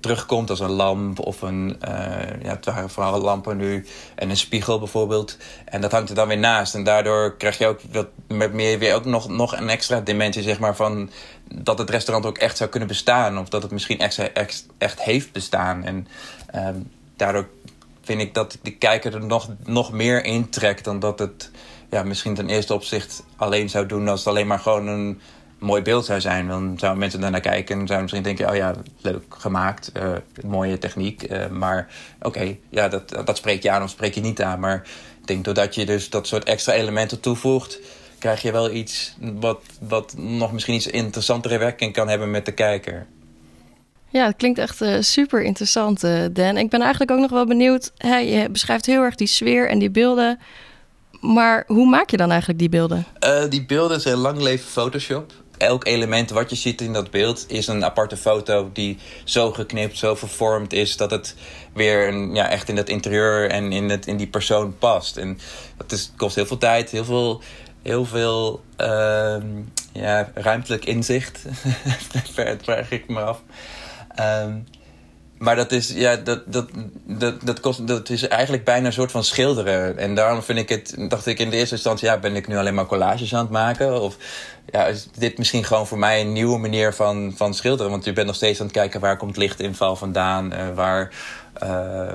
terugkomt 0.00 0.50
als 0.50 0.60
een 0.60 0.70
lamp 0.70 1.18
of 1.18 1.42
een, 1.42 1.76
uh, 1.88 1.94
ja, 2.42 2.50
het 2.50 2.64
waren 2.64 2.90
vooral 2.90 3.20
lampen 3.20 3.56
nu 3.56 3.86
en 4.14 4.30
een 4.30 4.36
spiegel 4.36 4.78
bijvoorbeeld. 4.78 5.36
En 5.64 5.80
dat 5.80 5.92
hangt 5.92 6.08
er 6.08 6.14
dan 6.14 6.28
weer 6.28 6.38
naast. 6.38 6.74
En 6.74 6.84
daardoor 6.84 7.36
krijg 7.36 7.58
je 7.58 7.66
ook 7.66 7.80
wat 7.92 8.08
met 8.28 8.52
meer 8.52 8.78
weer 8.78 8.94
ook 8.94 9.04
nog, 9.04 9.28
nog 9.28 9.56
een 9.56 9.68
extra 9.68 10.00
dimensie, 10.00 10.42
zeg 10.42 10.58
maar, 10.58 10.76
van 10.76 11.10
dat 11.54 11.78
het 11.78 11.90
restaurant 11.90 12.26
ook 12.26 12.38
echt 12.38 12.56
zou 12.56 12.70
kunnen 12.70 12.88
bestaan. 12.88 13.38
Of 13.38 13.48
dat 13.48 13.62
het 13.62 13.70
misschien 13.70 13.98
echt, 13.98 14.32
echt, 14.32 14.66
echt 14.78 15.02
heeft 15.02 15.32
bestaan. 15.32 15.84
En 15.84 16.06
um, 16.54 16.90
daardoor 17.16 17.48
vind 18.02 18.20
ik 18.20 18.34
dat 18.34 18.58
de 18.62 18.76
kijker 18.76 19.14
er 19.14 19.24
nog, 19.24 19.48
nog 19.64 19.92
meer 19.92 20.24
in 20.24 20.48
trekt 20.48 20.84
dan 20.84 20.98
dat 20.98 21.18
het 21.18 21.50
ja, 21.90 22.02
misschien 22.02 22.34
ten 22.34 22.48
eerste 22.48 22.74
opzicht 22.74 23.22
alleen 23.36 23.70
zou 23.70 23.86
doen 23.86 24.08
als 24.08 24.18
het 24.18 24.28
alleen 24.28 24.46
maar 24.46 24.58
gewoon 24.58 24.86
een 24.86 25.20
mooi 25.60 25.82
beeld 25.82 26.04
zou 26.04 26.20
zijn. 26.20 26.48
Dan 26.48 26.74
zouden 26.78 27.00
mensen 27.00 27.20
daarnaar 27.20 27.40
kijken 27.40 27.78
en 27.78 27.86
zouden 27.86 28.00
misschien 28.00 28.22
denken... 28.22 28.48
oh 28.48 28.56
ja, 28.56 28.74
leuk 29.00 29.22
gemaakt, 29.28 29.92
uh, 29.96 30.12
mooie 30.44 30.78
techniek. 30.78 31.30
Uh, 31.30 31.46
maar 31.48 31.88
oké, 32.18 32.26
okay, 32.26 32.60
ja, 32.68 32.88
dat, 32.88 33.08
dat 33.24 33.36
spreek 33.36 33.62
je 33.62 33.70
aan 33.70 33.82
of 33.82 33.90
spreek 33.90 34.14
je 34.14 34.20
niet 34.20 34.42
aan. 34.42 34.60
Maar 34.60 34.82
ik 35.20 35.26
denk 35.26 35.44
doordat 35.44 35.74
je 35.74 35.86
dus 35.86 36.10
dat 36.10 36.26
soort 36.26 36.44
extra 36.44 36.72
elementen 36.72 37.20
toevoegt... 37.20 37.78
krijg 38.18 38.42
je 38.42 38.52
wel 38.52 38.70
iets 38.70 39.16
wat, 39.20 39.62
wat 39.80 40.14
nog 40.16 40.52
misschien 40.52 40.74
iets 40.74 40.86
interessantere 40.86 41.58
werking 41.58 41.92
kan 41.92 42.08
hebben 42.08 42.30
met 42.30 42.46
de 42.46 42.52
kijker. 42.52 43.06
Ja, 44.08 44.26
het 44.26 44.36
klinkt 44.36 44.58
echt 44.58 44.82
uh, 44.82 44.96
super 45.00 45.42
interessant, 45.42 46.00
Dan. 46.32 46.56
Ik 46.56 46.70
ben 46.70 46.80
eigenlijk 46.80 47.10
ook 47.10 47.20
nog 47.20 47.30
wel 47.30 47.46
benieuwd... 47.46 47.92
Hè, 47.96 48.16
je 48.16 48.48
beschrijft 48.50 48.86
heel 48.86 49.02
erg 49.02 49.14
die 49.14 49.26
sfeer 49.26 49.68
en 49.68 49.78
die 49.78 49.90
beelden... 49.90 50.38
Maar 51.20 51.64
hoe 51.66 51.86
maak 51.86 52.10
je 52.10 52.16
dan 52.16 52.30
eigenlijk 52.30 52.58
die 52.58 52.68
beelden? 52.68 53.04
die 53.48 53.66
beelden 53.66 54.00
zijn 54.00 54.16
lang 54.16 54.40
leven 54.40 54.70
Photoshop 54.70 55.32
elk 55.60 55.86
element 55.86 56.30
wat 56.30 56.50
je 56.50 56.56
ziet 56.56 56.80
in 56.80 56.92
dat 56.92 57.10
beeld 57.10 57.44
is 57.48 57.66
een 57.66 57.84
aparte 57.84 58.16
foto 58.16 58.70
die 58.72 58.98
zo 59.24 59.52
geknipt, 59.52 59.98
zo 59.98 60.14
vervormd 60.14 60.72
is 60.72 60.96
dat 60.96 61.10
het 61.10 61.34
weer 61.72 62.08
een, 62.08 62.34
ja, 62.34 62.48
echt 62.48 62.68
in 62.68 62.76
dat 62.76 62.88
interieur 62.88 63.50
en 63.50 63.72
in, 63.72 63.90
het, 63.90 64.06
in 64.06 64.16
die 64.16 64.26
persoon 64.26 64.78
past. 64.78 65.16
En 65.16 65.38
dat 65.76 65.92
is, 65.92 66.12
kost 66.16 66.34
heel 66.34 66.46
veel 66.46 66.58
tijd, 66.58 66.90
heel 66.90 67.04
veel, 67.04 67.42
heel 67.82 68.04
veel 68.04 68.62
uh, 68.78 69.36
ja, 69.92 70.30
ruimtelijk 70.34 70.84
inzicht. 70.84 71.44
vraag 72.62 72.90
ik 72.90 73.08
me 73.08 73.20
af. 73.20 73.42
Um, 74.20 74.66
maar 75.40 75.56
dat 75.56 75.72
is, 75.72 75.88
ja, 75.88 76.16
dat, 76.16 76.42
dat, 76.46 76.68
dat, 77.04 77.34
dat, 77.42 77.60
kost, 77.60 77.86
dat 77.86 78.08
is 78.08 78.28
eigenlijk 78.28 78.64
bijna 78.64 78.86
een 78.86 78.92
soort 78.92 79.10
van 79.10 79.24
schilderen. 79.24 79.98
En 79.98 80.14
daarom 80.14 80.42
vind 80.42 80.58
ik 80.58 80.68
het, 80.68 80.94
dacht 81.08 81.26
ik 81.26 81.38
in 81.38 81.50
de 81.50 81.56
eerste 81.56 81.74
instantie, 81.74 82.08
ja, 82.08 82.18
ben 82.18 82.36
ik 82.36 82.48
nu 82.48 82.56
alleen 82.56 82.74
maar 82.74 82.86
collages 82.86 83.34
aan 83.34 83.40
het 83.40 83.50
maken? 83.50 84.00
Of 84.00 84.16
ja, 84.70 84.86
is 84.86 85.08
dit 85.18 85.38
misschien 85.38 85.64
gewoon 85.64 85.86
voor 85.86 85.98
mij 85.98 86.20
een 86.20 86.32
nieuwe 86.32 86.58
manier 86.58 86.94
van, 86.94 87.32
van 87.36 87.54
schilderen? 87.54 87.90
Want 87.90 88.04
je 88.04 88.12
bent 88.12 88.26
nog 88.26 88.36
steeds 88.36 88.60
aan 88.60 88.66
het 88.66 88.74
kijken 88.74 89.00
waar 89.00 89.16
komt 89.16 89.36
lichtinval 89.36 89.96
vandaan, 89.96 90.52
uh, 90.52 90.74
waar. 90.74 91.12
Uh, 91.62 92.08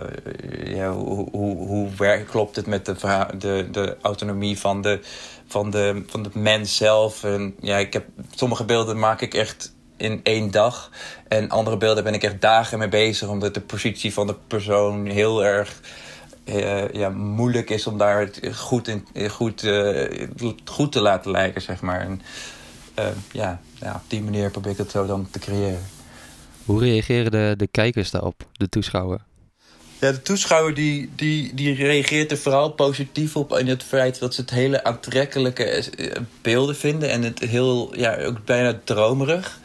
ja, 0.63 0.91
hoe, 0.91 1.29
hoe, 1.31 1.67
hoe 1.67 1.89
werkt, 1.97 2.29
klopt 2.29 2.55
het 2.55 2.65
met 2.65 2.85
de, 2.85 2.95
de, 3.37 3.67
de 3.71 3.97
autonomie 4.01 4.59
van 4.59 4.81
de, 4.81 4.99
van, 5.47 5.69
de, 5.69 6.03
van 6.07 6.23
de 6.23 6.29
mens 6.33 6.75
zelf? 6.75 7.23
En 7.23 7.55
ja, 7.61 7.77
ik 7.77 7.93
heb, 7.93 8.05
sommige 8.35 8.65
beelden 8.65 8.99
maak 8.99 9.21
ik 9.21 9.33
echt 9.33 9.74
in 9.97 10.19
één 10.23 10.51
dag. 10.51 10.91
En 11.27 11.49
andere 11.49 11.77
beelden 11.77 12.03
ben 12.03 12.13
ik 12.13 12.23
echt 12.23 12.41
dagen 12.41 12.79
mee 12.79 12.89
bezig, 12.89 13.27
omdat 13.27 13.53
de 13.53 13.61
positie 13.61 14.13
van 14.13 14.27
de 14.27 14.35
persoon 14.47 15.05
heel 15.05 15.45
erg 15.45 15.79
uh, 16.45 16.89
ja, 16.91 17.09
moeilijk 17.09 17.69
is 17.69 17.87
om 17.87 17.97
daar 17.97 18.19
het 18.19 18.39
goed, 18.53 18.87
in, 18.87 19.29
goed, 19.29 19.63
uh, 19.63 20.27
goed 20.65 20.91
te 20.91 21.01
laten 21.01 21.31
lijken, 21.31 21.61
zeg 21.61 21.81
maar. 21.81 21.99
En 21.99 22.21
uh, 22.99 23.05
ja, 23.31 23.61
ja, 23.79 23.93
op 23.95 24.09
die 24.09 24.23
manier 24.23 24.51
probeer 24.51 24.71
ik 24.71 24.77
het 24.77 24.91
zo 24.91 25.05
dan 25.05 25.27
te 25.31 25.39
creëren. 25.39 25.85
Hoe 26.65 26.79
reageren 26.79 27.31
de, 27.31 27.53
de 27.57 27.67
kijkers 27.67 28.11
daarop, 28.11 28.47
de 28.51 28.69
toeschouwer? 28.69 29.19
Ja, 29.99 30.11
de 30.11 30.21
toeschouwer 30.21 30.73
die, 30.73 31.09
die, 31.15 31.53
die 31.53 31.75
reageert 31.75 32.31
er 32.31 32.37
vooral 32.37 32.71
positief 32.71 33.35
op 33.35 33.57
in 33.57 33.67
het 33.67 33.83
feit 33.83 34.19
dat 34.19 34.33
ze 34.33 34.41
het 34.41 34.49
hele 34.49 34.83
aantrekkelijke 34.83 35.83
beelden 36.41 36.75
vinden 36.75 37.09
en 37.09 37.23
het 37.23 37.39
heel, 37.39 37.97
ja, 37.97 38.23
ook 38.23 38.45
bijna 38.45 38.79
dromerig. 38.83 39.59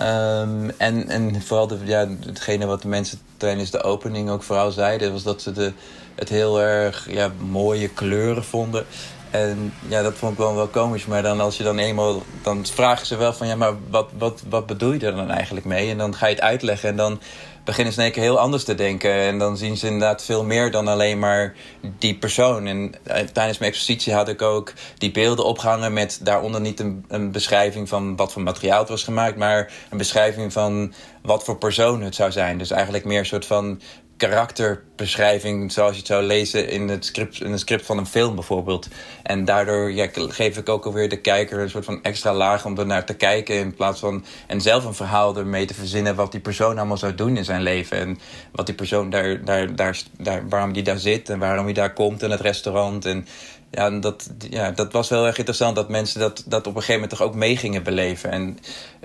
Um, 0.00 0.70
en, 0.76 1.08
en 1.08 1.42
vooral 1.42 1.66
de, 1.66 1.78
ja, 1.84 2.08
hetgene 2.26 2.66
wat 2.66 2.82
de 2.82 2.88
mensen 2.88 3.18
tijdens 3.36 3.70
de 3.70 3.82
opening 3.82 4.30
ook 4.30 4.42
vooral 4.42 4.70
zeiden, 4.70 5.12
was 5.12 5.22
dat 5.22 5.42
ze 5.42 5.52
de, 5.52 5.72
het 6.14 6.28
heel 6.28 6.60
erg 6.60 7.06
ja, 7.10 7.30
mooie 7.38 7.88
kleuren 7.88 8.44
vonden. 8.44 8.86
En 9.30 9.72
ja, 9.88 10.02
dat 10.02 10.14
vond 10.14 10.32
ik 10.32 10.38
wel, 10.38 10.54
wel 10.54 10.66
komisch. 10.66 11.06
Maar 11.06 11.22
dan 11.22 11.40
als 11.40 11.56
je 11.56 11.62
dan 11.62 11.78
eenmaal. 11.78 12.22
dan 12.42 12.66
vragen 12.66 13.06
ze 13.06 13.16
wel 13.16 13.32
van 13.32 13.46
ja, 13.46 13.56
maar 13.56 13.72
wat, 13.90 14.10
wat, 14.18 14.42
wat 14.48 14.66
bedoel 14.66 14.92
je 14.92 15.06
er 15.06 15.14
dan 15.14 15.30
eigenlijk 15.30 15.66
mee? 15.66 15.90
En 15.90 15.98
dan 15.98 16.14
ga 16.14 16.26
je 16.26 16.34
het 16.34 16.42
uitleggen. 16.42 16.88
En 16.88 16.96
dan 16.96 17.20
beginnen 17.68 17.92
ze 17.92 18.04
in 18.04 18.12
keer 18.12 18.22
heel 18.22 18.38
anders 18.38 18.64
te 18.64 18.74
denken. 18.74 19.12
En 19.12 19.38
dan 19.38 19.56
zien 19.56 19.76
ze 19.76 19.86
inderdaad 19.86 20.24
veel 20.24 20.44
meer 20.44 20.70
dan 20.70 20.88
alleen 20.88 21.18
maar 21.18 21.54
die 21.98 22.14
persoon. 22.14 22.66
En 22.66 22.94
eh, 23.02 23.26
tijdens 23.32 23.58
mijn 23.58 23.70
expositie 23.70 24.12
had 24.12 24.28
ik 24.28 24.42
ook 24.42 24.72
die 24.98 25.10
beelden 25.10 25.44
opgehangen 25.44 25.92
met 25.92 26.20
daaronder 26.22 26.60
niet 26.60 26.80
een, 26.80 27.04
een 27.08 27.32
beschrijving 27.32 27.88
van 27.88 28.16
wat 28.16 28.32
voor 28.32 28.42
materiaal 28.42 28.80
het 28.80 28.88
was 28.88 29.04
gemaakt, 29.04 29.36
maar 29.36 29.72
een 29.90 29.98
beschrijving 29.98 30.52
van 30.52 30.92
wat 31.22 31.44
voor 31.44 31.56
persoon 31.56 32.02
het 32.02 32.14
zou 32.14 32.32
zijn. 32.32 32.58
Dus 32.58 32.70
eigenlijk 32.70 33.04
meer 33.04 33.18
een 33.18 33.26
soort 33.26 33.46
van 33.46 33.80
karakterbeschrijving 34.18 35.72
zoals 35.72 35.90
je 35.90 35.98
het 35.98 36.06
zou 36.06 36.22
lezen 36.22 36.68
in 36.68 36.88
het 36.88 37.04
script, 37.04 37.40
in 37.40 37.50
het 37.50 37.60
script 37.60 37.86
van 37.86 37.98
een 37.98 38.06
film 38.06 38.34
bijvoorbeeld. 38.34 38.88
En 39.22 39.44
daardoor 39.44 39.92
geef 40.12 40.56
ik 40.56 40.68
ook 40.68 40.84
alweer 40.84 41.08
de 41.08 41.20
kijker 41.20 41.58
een 41.58 41.70
soort 41.70 41.84
van 41.84 42.02
extra 42.02 42.34
laag 42.34 42.64
om 42.64 42.78
er 42.78 42.86
naar 42.86 43.04
te 43.04 43.14
kijken 43.14 43.54
in 43.54 43.74
plaats 43.74 44.00
van 44.00 44.24
en 44.46 44.60
zelf 44.60 44.84
een 44.84 44.94
verhaal 44.94 45.36
ermee 45.36 45.66
te 45.66 45.74
verzinnen 45.74 46.14
wat 46.14 46.32
die 46.32 46.40
persoon 46.40 46.78
allemaal 46.78 46.96
zou 46.96 47.14
doen 47.14 47.36
in 47.36 47.44
zijn 47.44 47.62
leven 47.62 47.98
en 47.98 48.18
wat 48.52 48.66
die 48.66 48.74
persoon 48.74 49.10
daar, 49.10 49.44
daar, 49.44 49.68
daar, 49.74 50.48
waarom 50.48 50.72
die 50.72 50.82
daar 50.82 50.98
zit 50.98 51.28
en 51.28 51.38
waarom 51.38 51.64
hij 51.64 51.74
daar 51.74 51.92
komt 51.92 52.22
in 52.22 52.30
het 52.30 52.40
restaurant 52.40 53.04
en 53.04 53.26
ja, 53.70 53.90
dat, 53.90 54.30
ja, 54.50 54.70
dat 54.70 54.92
was 54.92 55.08
wel 55.08 55.26
erg 55.26 55.38
interessant 55.38 55.76
dat 55.76 55.88
mensen 55.88 56.20
dat, 56.20 56.44
dat 56.46 56.66
op 56.66 56.74
een 56.74 56.80
gegeven 56.80 57.00
moment 57.00 57.10
toch 57.10 57.22
ook 57.22 57.34
mee 57.34 57.56
gingen 57.56 57.82
beleven. 57.82 58.30
En 58.30 58.58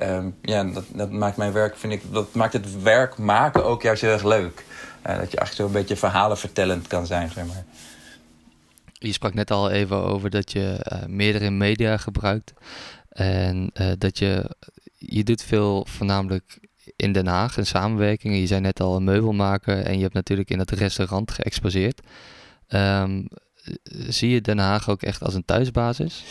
um, 0.03 0.35
ja, 0.41 0.63
dat, 0.63 0.83
dat 0.87 1.11
maakt 1.11 1.37
mijn 1.37 1.51
werk, 1.51 1.77
vind 1.77 1.93
ik, 1.93 2.01
dat 2.11 2.33
maakt 2.33 2.53
het 2.53 2.81
werk 2.81 3.17
maken 3.17 3.65
ook 3.65 3.81
juist 3.81 4.01
heel 4.01 4.11
erg 4.11 4.23
leuk. 4.23 4.63
Uh, 5.07 5.17
dat 5.17 5.31
je 5.31 5.37
echt 5.37 5.55
zo'n 5.55 5.71
beetje 5.71 5.95
verhalenvertellend 5.95 6.87
kan 6.87 7.05
zijn, 7.05 7.29
zeg 7.29 7.45
maar. 7.45 7.63
je 8.91 9.11
sprak 9.11 9.33
net 9.33 9.51
al 9.51 9.69
even 9.69 10.03
over 10.03 10.29
dat 10.29 10.51
je 10.51 10.85
uh, 10.91 11.05
meerdere 11.07 11.49
media 11.49 11.97
gebruikt. 11.97 12.53
En 13.09 13.71
uh, 13.73 13.91
dat 13.97 14.17
je, 14.17 14.55
je 14.97 15.23
doet 15.23 15.43
veel 15.43 15.85
voornamelijk 15.89 16.59
in 16.95 17.11
Den 17.11 17.27
Haag 17.27 17.57
een 17.57 17.65
samenwerking. 17.65 18.35
Je 18.35 18.47
zei 18.47 18.61
net 18.61 18.79
al 18.79 18.95
een 18.95 19.03
meubelmaker 19.03 19.85
en 19.85 19.95
je 19.95 20.01
hebt 20.01 20.13
natuurlijk 20.13 20.49
in 20.49 20.59
het 20.59 20.71
restaurant 20.71 21.31
geëxposeerd. 21.31 22.01
Um, 22.69 23.27
zie 24.07 24.29
je 24.29 24.41
Den 24.41 24.59
Haag 24.59 24.89
ook 24.89 25.01
echt 25.01 25.23
als 25.23 25.33
een 25.33 25.45
thuisbasis? 25.45 26.23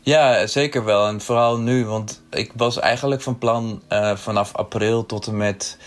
Ja, 0.00 0.46
zeker 0.46 0.84
wel. 0.84 1.06
En 1.06 1.20
vooral 1.20 1.58
nu, 1.58 1.84
want 1.84 2.22
ik 2.30 2.52
was 2.56 2.78
eigenlijk 2.78 3.20
van 3.22 3.38
plan 3.38 3.82
uh, 3.88 4.16
vanaf 4.16 4.54
april 4.54 5.06
tot 5.06 5.26
en 5.26 5.36
met, 5.36 5.78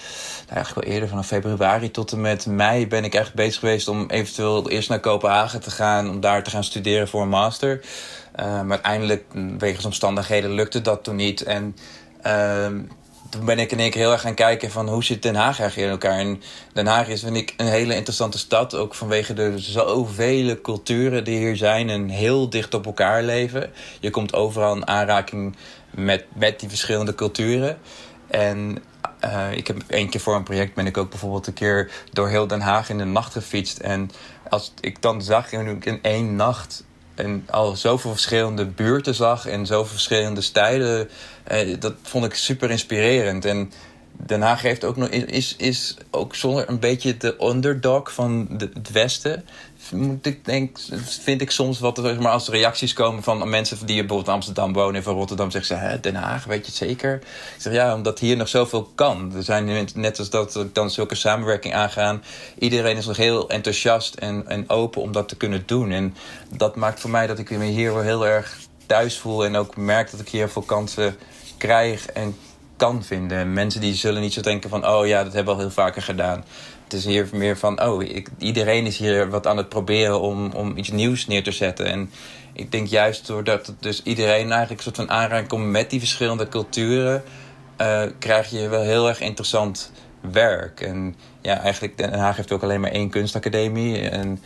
eigenlijk 0.56 0.86
wel 0.86 0.94
eerder, 0.94 1.10
vanaf 1.10 1.28
februari 1.28 1.92
tot 1.92 2.12
en 2.12 2.22
met 2.22 2.46
mei 2.46 2.88
ben 2.88 3.04
ik 3.04 3.14
echt 3.14 3.34
bezig 3.34 3.60
geweest 3.60 3.88
om 3.88 4.06
eventueel 4.10 4.70
eerst 4.70 4.90
naar 4.90 5.00
Kopenhagen 5.00 5.62
te 5.62 5.72
gaan, 5.72 6.10
om 6.10 6.20
daar 6.20 6.44
te 6.44 6.50
gaan 6.50 6.64
studeren 6.64 7.08
voor 7.08 7.22
een 7.22 7.30
master. 7.30 7.80
Uh, 8.40 8.46
maar 8.46 8.70
uiteindelijk, 8.70 9.24
wegens 9.58 9.86
omstandigheden, 9.86 10.52
lukte 10.52 10.82
dat 10.82 11.04
toen 11.04 11.16
niet. 11.16 11.44
En 11.44 11.76
uh, 12.26 12.66
toen 13.30 13.46
ben 13.46 13.60
ik 13.60 13.72
in 13.72 13.80
één 13.80 13.90
keer 13.92 14.02
heel 14.02 14.12
erg 14.12 14.22
gaan 14.22 14.34
kijken 14.34 14.72
van 14.72 14.90
hoe 14.90 15.04
zit 15.04 15.24
Den 15.24 15.36
Haag 15.36 15.60
eigenlijk 15.60 15.78
in 15.78 15.90
elkaar. 15.90 16.20
En 16.20 16.42
Den 16.74 16.88
Haag 16.88 17.08
is, 17.08 17.22
vind 17.22 17.36
ik, 17.36 17.54
een 17.58 17.68
hele 17.68 17.96
interessante 17.96 18.38
stad. 18.38 18.76
Ook 18.76 18.96
vanwege 18.96 19.34
de 19.34 19.54
zoveel 19.60 20.62
culturen 20.62 21.24
die 21.24 21.38
hier 21.38 21.56
zijn 21.56 21.90
en 21.90 22.10
heel 22.10 22.50
dicht 22.50 22.74
op 22.74 22.86
elkaar 22.86 23.24
leven. 23.24 23.72
Je 24.00 24.10
komt 24.10 24.34
overal 24.34 24.76
in 24.76 24.88
aanraking 24.88 25.56
met, 25.90 26.26
met 26.34 26.60
die 26.60 26.70
verschillende 26.70 27.16
culturen. 27.16 27.78
En 28.28 28.78
uh, 29.26 29.52
ik 29.52 29.68
heb 29.68 29.84
één 29.88 30.10
keer 30.10 30.22
voor 30.22 30.36
een 30.36 30.44
project 30.44 30.74
ben 30.74 30.86
ik 30.86 30.98
ook 30.98 31.10
bijvoorbeeld 31.10 31.48
een 31.48 31.54
keer 31.54 31.92
door 32.12 32.30
heel 32.30 32.48
Den 32.48 32.62
Haag 32.62 32.90
in 32.90 32.98
de 32.98 33.04
nacht 33.04 33.32
gefietst. 33.32 33.78
En 33.78 34.12
als 34.50 34.74
ik 34.80 35.02
dan 35.02 35.22
zag 35.22 35.52
in 35.52 36.00
één 36.02 36.36
nacht 36.36 36.84
en 37.16 37.48
al 37.50 37.76
zoveel 37.76 38.12
verschillende 38.12 38.66
buurten 38.66 39.16
zag 39.16 39.46
en 39.46 39.66
zoveel 39.66 39.92
verschillende 39.92 40.42
stijlen. 40.42 41.10
Eh, 41.44 41.80
dat 41.80 41.94
vond 42.02 42.26
ik 42.26 42.34
super 42.34 42.72
inspirerend. 42.72 43.46
En 43.46 43.72
Den 44.12 44.42
Haag 44.42 44.62
heeft 44.62 44.84
ook 44.84 44.96
nog, 44.96 45.10
is, 45.10 45.56
is 45.56 45.98
ook 46.10 46.36
zonder 46.36 46.70
een 46.70 46.80
beetje 46.80 47.18
de 47.18 47.36
underdog 47.44 48.14
van 48.14 48.48
het 48.58 48.92
Westen 48.92 49.46
moet 49.90 50.26
ik 50.26 50.46
denk, 50.46 50.78
vind 51.04 51.42
ik 51.42 51.52
soms 51.52 51.80
wat 51.80 51.98
er 51.98 52.22
maar 52.22 52.32
als 52.32 52.48
reacties 52.48 52.94
komen 52.94 53.24
van 53.24 53.50
mensen 53.50 53.78
die 53.78 53.96
bijvoorbeeld 53.96 54.28
in 54.28 54.34
Amsterdam 54.34 54.74
wonen 54.74 54.96
en 54.96 55.04
van 55.04 55.14
Rotterdam 55.14 55.52
zeggen 55.52 55.78
ze, 55.78 55.84
Hè, 55.84 56.00
Den 56.00 56.16
Haag, 56.16 56.46
weet 56.46 56.60
je 56.60 56.66
het 56.66 56.76
zeker? 56.76 57.16
Ik 57.16 57.56
zeg 57.58 57.74
ja, 57.74 57.96
omdat 57.96 58.20
hier 58.20 58.38
nog 58.38 58.48
zoveel 58.48 58.92
kan. 58.96 59.36
Er 59.36 59.44
zijn 59.44 59.90
net 59.96 60.20
als 60.20 60.30
dat 60.30 60.54
we 60.54 60.72
dan 60.72 60.90
zulke 60.90 61.16
samenwerking 61.16 61.74
aangaan. 61.74 62.24
Iedereen 62.60 62.98
is 62.98 63.06
nog 63.06 63.18
heel 63.18 63.50
enthousiast 63.50 64.16
en, 64.16 64.48
en 64.48 64.70
open 64.70 65.02
om 65.02 65.12
dat 65.12 65.28
te 65.28 65.38
kunnen 65.38 65.64
doen. 65.66 65.92
En 65.92 66.16
dat 66.56 66.76
maakt 66.76 67.00
voor 67.00 67.10
mij 67.10 67.28
dat 67.28 67.40
ik 67.40 67.50
me 67.50 67.66
hier 67.66 67.94
wel 67.94 68.04
heel 68.04 68.28
erg 68.28 68.60
thuis 68.86 69.18
voel 69.18 69.46
en 69.46 69.56
ook 69.56 69.78
merk 69.78 70.12
dat 70.12 70.20
ik 70.20 70.30
hier 70.30 70.50
veel 70.50 70.62
kansen 70.62 71.16
krijg 71.58 72.06
en 72.06 72.36
kan 72.76 73.04
vinden. 73.04 73.54
Mensen 73.54 73.82
die 73.82 73.94
zullen 73.94 74.22
niet 74.22 74.34
zo 74.34 74.42
denken 74.42 74.70
van, 74.70 74.88
oh 74.88 75.08
ja, 75.08 75.24
dat 75.24 75.34
hebben 75.34 75.54
we 75.54 75.60
al 75.60 75.66
heel 75.66 75.76
vaker 75.76 76.02
gedaan 76.02 76.44
het 76.92 77.00
is 77.00 77.06
hier 77.06 77.28
meer 77.32 77.58
van, 77.58 77.82
oh, 77.84 78.04
iedereen 78.38 78.86
is 78.86 78.98
hier 78.98 79.30
wat 79.30 79.48
aan 79.48 79.58
het 79.58 79.70
proberen 79.70 80.22
om, 80.22 80.52
om 80.52 80.78
iets 80.78 80.90
nieuws 80.90 81.28
neer 81.28 81.44
te 81.44 81.52
zetten. 81.52 81.86
En 81.86 82.12
ik 82.54 82.72
denk 82.72 82.88
juist 82.88 83.28
doordat 83.28 83.74
dus 83.80 84.04
iedereen 84.04 84.52
eigenlijk 84.52 84.72
een 84.72 84.84
soort 84.84 84.96
van 84.96 85.10
aanraking 85.10 85.48
komt 85.48 85.66
met 85.66 85.90
die 85.90 86.00
verschillende 86.00 86.48
culturen, 86.48 87.24
uh, 87.82 88.04
krijg 88.20 88.50
je 88.50 88.68
wel 88.68 88.82
heel 88.82 89.08
erg 89.08 89.20
interessant 89.20 89.92
werk. 90.32 90.82
En 90.82 91.16
ja, 91.42 91.60
eigenlijk 91.60 91.98
Den 91.98 92.14
Haag 92.14 92.36
heeft 92.36 92.52
ook 92.52 92.64
alleen 92.64 92.82
maar 92.82 92.92
één 92.92 93.10
kunstacademie. 93.10 94.10
En 94.10 94.40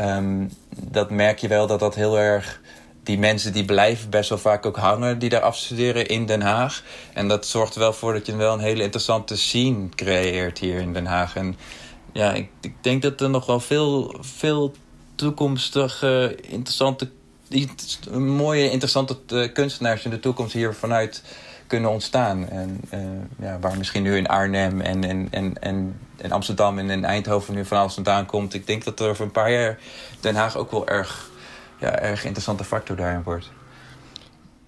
um, 0.00 0.50
dat 0.76 1.10
merk 1.10 1.38
je 1.38 1.48
wel 1.48 1.66
dat 1.66 1.80
dat 1.80 1.94
heel 1.94 2.18
erg 2.18 2.60
die 3.02 3.18
mensen 3.18 3.52
die 3.52 3.64
blijven 3.64 4.10
best 4.10 4.28
wel 4.28 4.38
vaak 4.38 4.66
ook 4.66 4.76
hangen 4.76 5.18
die 5.18 5.28
daar 5.28 5.40
afstuderen 5.40 6.06
in 6.06 6.26
Den 6.26 6.42
Haag. 6.42 6.82
En 7.12 7.28
dat 7.28 7.46
zorgt 7.46 7.74
er 7.74 7.80
wel 7.80 7.92
voor 7.92 8.12
dat 8.12 8.26
je 8.26 8.36
wel 8.36 8.52
een 8.52 8.60
hele 8.60 8.82
interessante 8.82 9.36
scene 9.36 9.88
creëert 9.94 10.58
hier 10.58 10.80
in 10.80 10.92
Den 10.92 11.06
Haag. 11.06 11.36
En 11.36 11.56
ja, 12.18 12.32
ik, 12.32 12.48
ik 12.60 12.74
denk 12.80 13.02
dat 13.02 13.20
er 13.20 13.30
nog 13.30 13.46
wel 13.46 13.60
veel, 13.60 14.14
veel 14.20 14.74
toekomstige, 15.14 16.38
interessante, 16.40 17.10
mooie, 18.18 18.70
interessante 18.70 19.18
eh, 19.28 19.52
kunstenaars 19.52 20.04
in 20.04 20.10
de 20.10 20.20
toekomst 20.20 20.52
hier 20.52 20.74
vanuit 20.74 21.22
kunnen 21.66 21.90
ontstaan. 21.90 22.48
En 22.48 22.80
uh, 22.94 23.00
ja, 23.46 23.58
waar 23.58 23.78
misschien 23.78 24.02
nu 24.02 24.16
in 24.16 24.26
Arnhem 24.26 24.80
en, 24.80 25.04
en, 25.04 25.28
en, 25.30 25.62
en, 25.62 26.00
en 26.16 26.32
Amsterdam 26.32 26.78
en 26.78 26.90
in 26.90 27.04
Eindhoven 27.04 27.54
nu 27.54 27.64
van 27.64 27.78
alles 27.78 27.94
vandaan 27.94 28.26
komt. 28.26 28.54
Ik 28.54 28.66
denk 28.66 28.84
dat 28.84 29.00
er 29.00 29.08
over 29.08 29.24
een 29.24 29.30
paar 29.30 29.52
jaar 29.52 29.78
Den 30.20 30.34
Haag 30.34 30.56
ook 30.56 30.70
wel 30.70 30.88
erg, 30.88 31.30
ja, 31.80 31.98
erg 31.98 32.24
interessante 32.24 32.64
factor 32.64 32.96
daarin 32.96 33.22
wordt. 33.22 33.50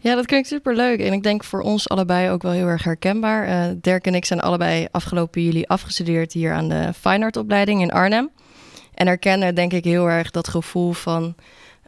Ja, 0.03 0.15
dat 0.15 0.27
klinkt 0.27 0.49
super 0.49 0.77
leuk. 0.77 1.01
En 1.01 1.13
ik 1.13 1.23
denk 1.23 1.45
voor 1.45 1.61
ons 1.61 1.89
allebei 1.89 2.31
ook 2.31 2.43
wel 2.43 2.53
heel 2.53 2.67
erg 2.67 2.85
herkenbaar. 2.85 3.49
Uh, 3.49 3.77
Dirk 3.77 4.07
en 4.07 4.15
ik 4.15 4.25
zijn 4.25 4.41
allebei 4.41 4.89
afgelopen 4.91 5.43
juli 5.43 5.65
afgestudeerd 5.67 6.33
hier 6.33 6.53
aan 6.53 6.69
de 6.69 6.93
Fine 7.01 7.25
Art 7.25 7.37
opleiding 7.37 7.81
in 7.81 7.93
Arnhem. 7.93 8.31
En 8.95 9.07
herkennen 9.07 9.55
denk 9.55 9.73
ik 9.73 9.85
heel 9.85 10.07
erg 10.07 10.31
dat 10.31 10.49
gevoel 10.49 10.93
van 10.93 11.35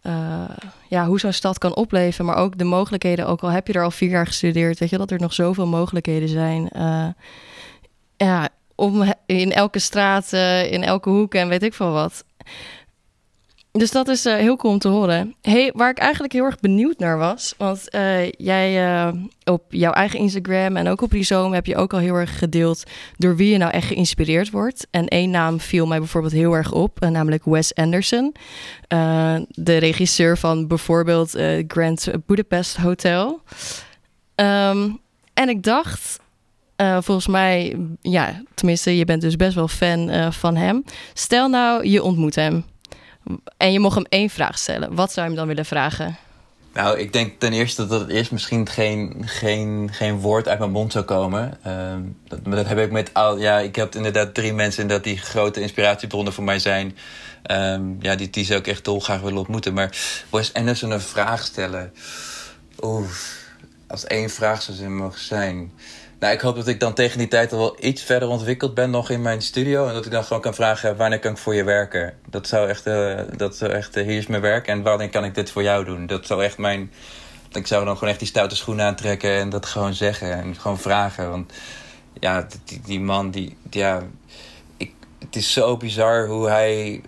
uh, 0.02 0.44
ja, 0.88 1.06
hoe 1.06 1.20
zo'n 1.20 1.32
stad 1.32 1.58
kan 1.58 1.74
opleven. 1.74 2.24
Maar 2.24 2.36
ook 2.36 2.58
de 2.58 2.64
mogelijkheden, 2.64 3.26
ook 3.26 3.40
al 3.40 3.48
heb 3.48 3.66
je 3.66 3.72
er 3.72 3.84
al 3.84 3.90
vier 3.90 4.10
jaar 4.10 4.26
gestudeerd, 4.26 4.78
weet 4.78 4.90
je, 4.90 4.98
dat 4.98 5.10
er 5.10 5.20
nog 5.20 5.32
zoveel 5.32 5.66
mogelijkheden 5.66 6.28
zijn. 6.28 6.70
Uh, 6.76 7.06
ja, 8.16 8.48
om 8.74 9.14
in 9.26 9.52
elke 9.52 9.78
straat, 9.78 10.32
in 10.70 10.82
elke 10.82 11.08
hoek 11.08 11.34
en 11.34 11.48
weet 11.48 11.62
ik 11.62 11.74
veel 11.74 11.92
wat. 11.92 12.24
Dus 13.78 13.90
dat 13.90 14.08
is 14.08 14.26
uh, 14.26 14.34
heel 14.34 14.56
cool 14.56 14.72
om 14.72 14.78
te 14.78 14.88
horen. 14.88 15.34
Hey, 15.40 15.72
waar 15.74 15.90
ik 15.90 15.98
eigenlijk 15.98 16.32
heel 16.32 16.44
erg 16.44 16.60
benieuwd 16.60 16.98
naar 16.98 17.18
was. 17.18 17.54
Want 17.58 17.88
uh, 17.94 18.30
jij 18.30 18.94
uh, 19.06 19.12
op 19.44 19.62
jouw 19.68 19.92
eigen 19.92 20.18
Instagram 20.18 20.76
en 20.76 20.88
ook 20.88 21.00
op 21.00 21.12
Rhizome 21.12 21.54
heb 21.54 21.66
je 21.66 21.76
ook 21.76 21.92
al 21.92 21.98
heel 21.98 22.14
erg 22.14 22.38
gedeeld 22.38 22.82
door 23.16 23.36
wie 23.36 23.50
je 23.50 23.58
nou 23.58 23.72
echt 23.72 23.86
geïnspireerd 23.86 24.50
wordt. 24.50 24.86
En 24.90 25.08
één 25.08 25.30
naam 25.30 25.60
viel 25.60 25.86
mij 25.86 25.98
bijvoorbeeld 25.98 26.32
heel 26.32 26.52
erg 26.52 26.72
op, 26.72 27.00
namelijk 27.00 27.44
Wes 27.44 27.74
Anderson. 27.74 28.34
de 29.48 29.76
regisseur 29.76 30.38
van 30.38 30.66
bijvoorbeeld 30.66 31.38
Grand 31.68 32.08
Budapest 32.26 32.76
Hotel. 32.76 33.42
Um, 34.36 35.00
en 35.34 35.48
ik 35.48 35.62
dacht, 35.62 36.20
volgens 36.76 37.26
mij, 37.26 37.76
ja, 38.00 38.42
tenminste, 38.54 38.96
je 38.96 39.04
bent 39.04 39.22
dus 39.22 39.36
best 39.36 39.54
wel 39.54 39.68
fan 39.68 40.32
van 40.32 40.56
hem. 40.56 40.84
Stel 41.14 41.48
nou, 41.48 41.88
je 41.88 42.02
ontmoet 42.02 42.34
hem. 42.34 42.64
En 43.56 43.72
je 43.72 43.80
mocht 43.80 43.94
hem 43.94 44.06
één 44.08 44.30
vraag 44.30 44.58
stellen. 44.58 44.94
Wat 44.94 45.12
zou 45.12 45.26
je 45.26 45.32
hem 45.32 45.38
dan 45.40 45.48
willen 45.48 45.64
vragen? 45.64 46.16
Nou, 46.72 46.98
ik 46.98 47.12
denk 47.12 47.40
ten 47.40 47.52
eerste 47.52 47.86
dat 47.86 48.00
het 48.00 48.10
eerst 48.10 48.30
misschien 48.30 48.68
geen, 48.68 49.22
geen, 49.26 49.88
geen 49.92 50.18
woord 50.18 50.48
uit 50.48 50.58
mijn 50.58 50.70
mond 50.70 50.92
zou 50.92 51.04
komen. 51.04 51.58
Uh, 51.66 51.94
dat, 52.44 52.66
heb 52.66 52.78
ik 52.78 52.90
met 52.90 53.14
al. 53.14 53.38
Ja, 53.38 53.58
ik 53.58 53.76
heb 53.76 53.94
inderdaad 53.94 54.34
drie 54.34 54.52
mensen 54.52 54.86
dat 54.86 55.04
die 55.04 55.18
grote 55.18 55.60
inspiratiebronnen 55.60 56.32
voor 56.32 56.44
mij 56.44 56.58
zijn. 56.58 56.96
Um, 57.50 57.96
ja, 58.00 58.14
die, 58.14 58.30
die 58.30 58.44
zou 58.44 58.58
ik 58.58 58.66
echt 58.66 58.84
dolgraag 58.84 59.20
willen 59.20 59.38
ontmoeten. 59.38 59.74
Maar 59.74 59.96
Wes 60.30 60.52
Anderson 60.52 60.90
een 60.90 61.00
vraag 61.00 61.42
stellen. 61.42 61.92
Oeh, 62.80 63.10
als 63.86 64.06
één 64.06 64.30
vraag 64.30 64.62
zou 64.62 64.76
ze 64.76 64.88
mogen 64.88 65.20
zijn. 65.20 65.72
Nou, 66.22 66.34
ik 66.34 66.40
hoop 66.40 66.56
dat 66.56 66.68
ik 66.68 66.80
dan 66.80 66.94
tegen 66.94 67.18
die 67.18 67.28
tijd 67.28 67.52
al 67.52 67.58
wel 67.58 67.76
iets 67.80 68.02
verder 68.02 68.28
ontwikkeld 68.28 68.74
ben 68.74 68.90
nog 68.90 69.10
in 69.10 69.22
mijn 69.22 69.42
studio. 69.42 69.86
En 69.86 69.94
dat 69.94 70.04
ik 70.04 70.10
dan 70.10 70.24
gewoon 70.24 70.42
kan 70.42 70.54
vragen, 70.54 70.96
wanneer 70.96 71.18
kan 71.18 71.32
ik 71.32 71.38
voor 71.38 71.54
je 71.54 71.64
werken? 71.64 72.14
Dat 72.28 72.46
zou 72.46 72.68
echt, 72.68 72.86
uh, 72.86 73.20
dat 73.36 73.56
zou 73.56 73.70
echt 73.70 73.96
uh, 73.96 74.04
hier 74.04 74.16
is 74.16 74.26
mijn 74.26 74.42
werk 74.42 74.66
en 74.66 74.82
wanneer 74.82 75.08
kan 75.08 75.24
ik 75.24 75.34
dit 75.34 75.50
voor 75.50 75.62
jou 75.62 75.84
doen? 75.84 76.06
Dat 76.06 76.26
zou 76.26 76.44
echt 76.44 76.58
mijn... 76.58 76.92
Ik 77.52 77.66
zou 77.66 77.84
dan 77.84 77.94
gewoon 77.94 78.08
echt 78.08 78.18
die 78.18 78.28
stoute 78.28 78.56
schoenen 78.56 78.86
aantrekken 78.86 79.30
en 79.30 79.48
dat 79.48 79.66
gewoon 79.66 79.94
zeggen. 79.94 80.32
En 80.32 80.56
gewoon 80.56 80.78
vragen, 80.78 81.30
want 81.30 81.52
ja, 82.20 82.46
die, 82.64 82.80
die 82.84 83.00
man, 83.00 83.30
die, 83.30 83.56
ja... 83.70 84.02
Ik, 84.76 84.92
het 85.18 85.36
is 85.36 85.52
zo 85.52 85.76
bizar 85.76 86.26
hoe 86.26 86.48
hij, 86.48 87.02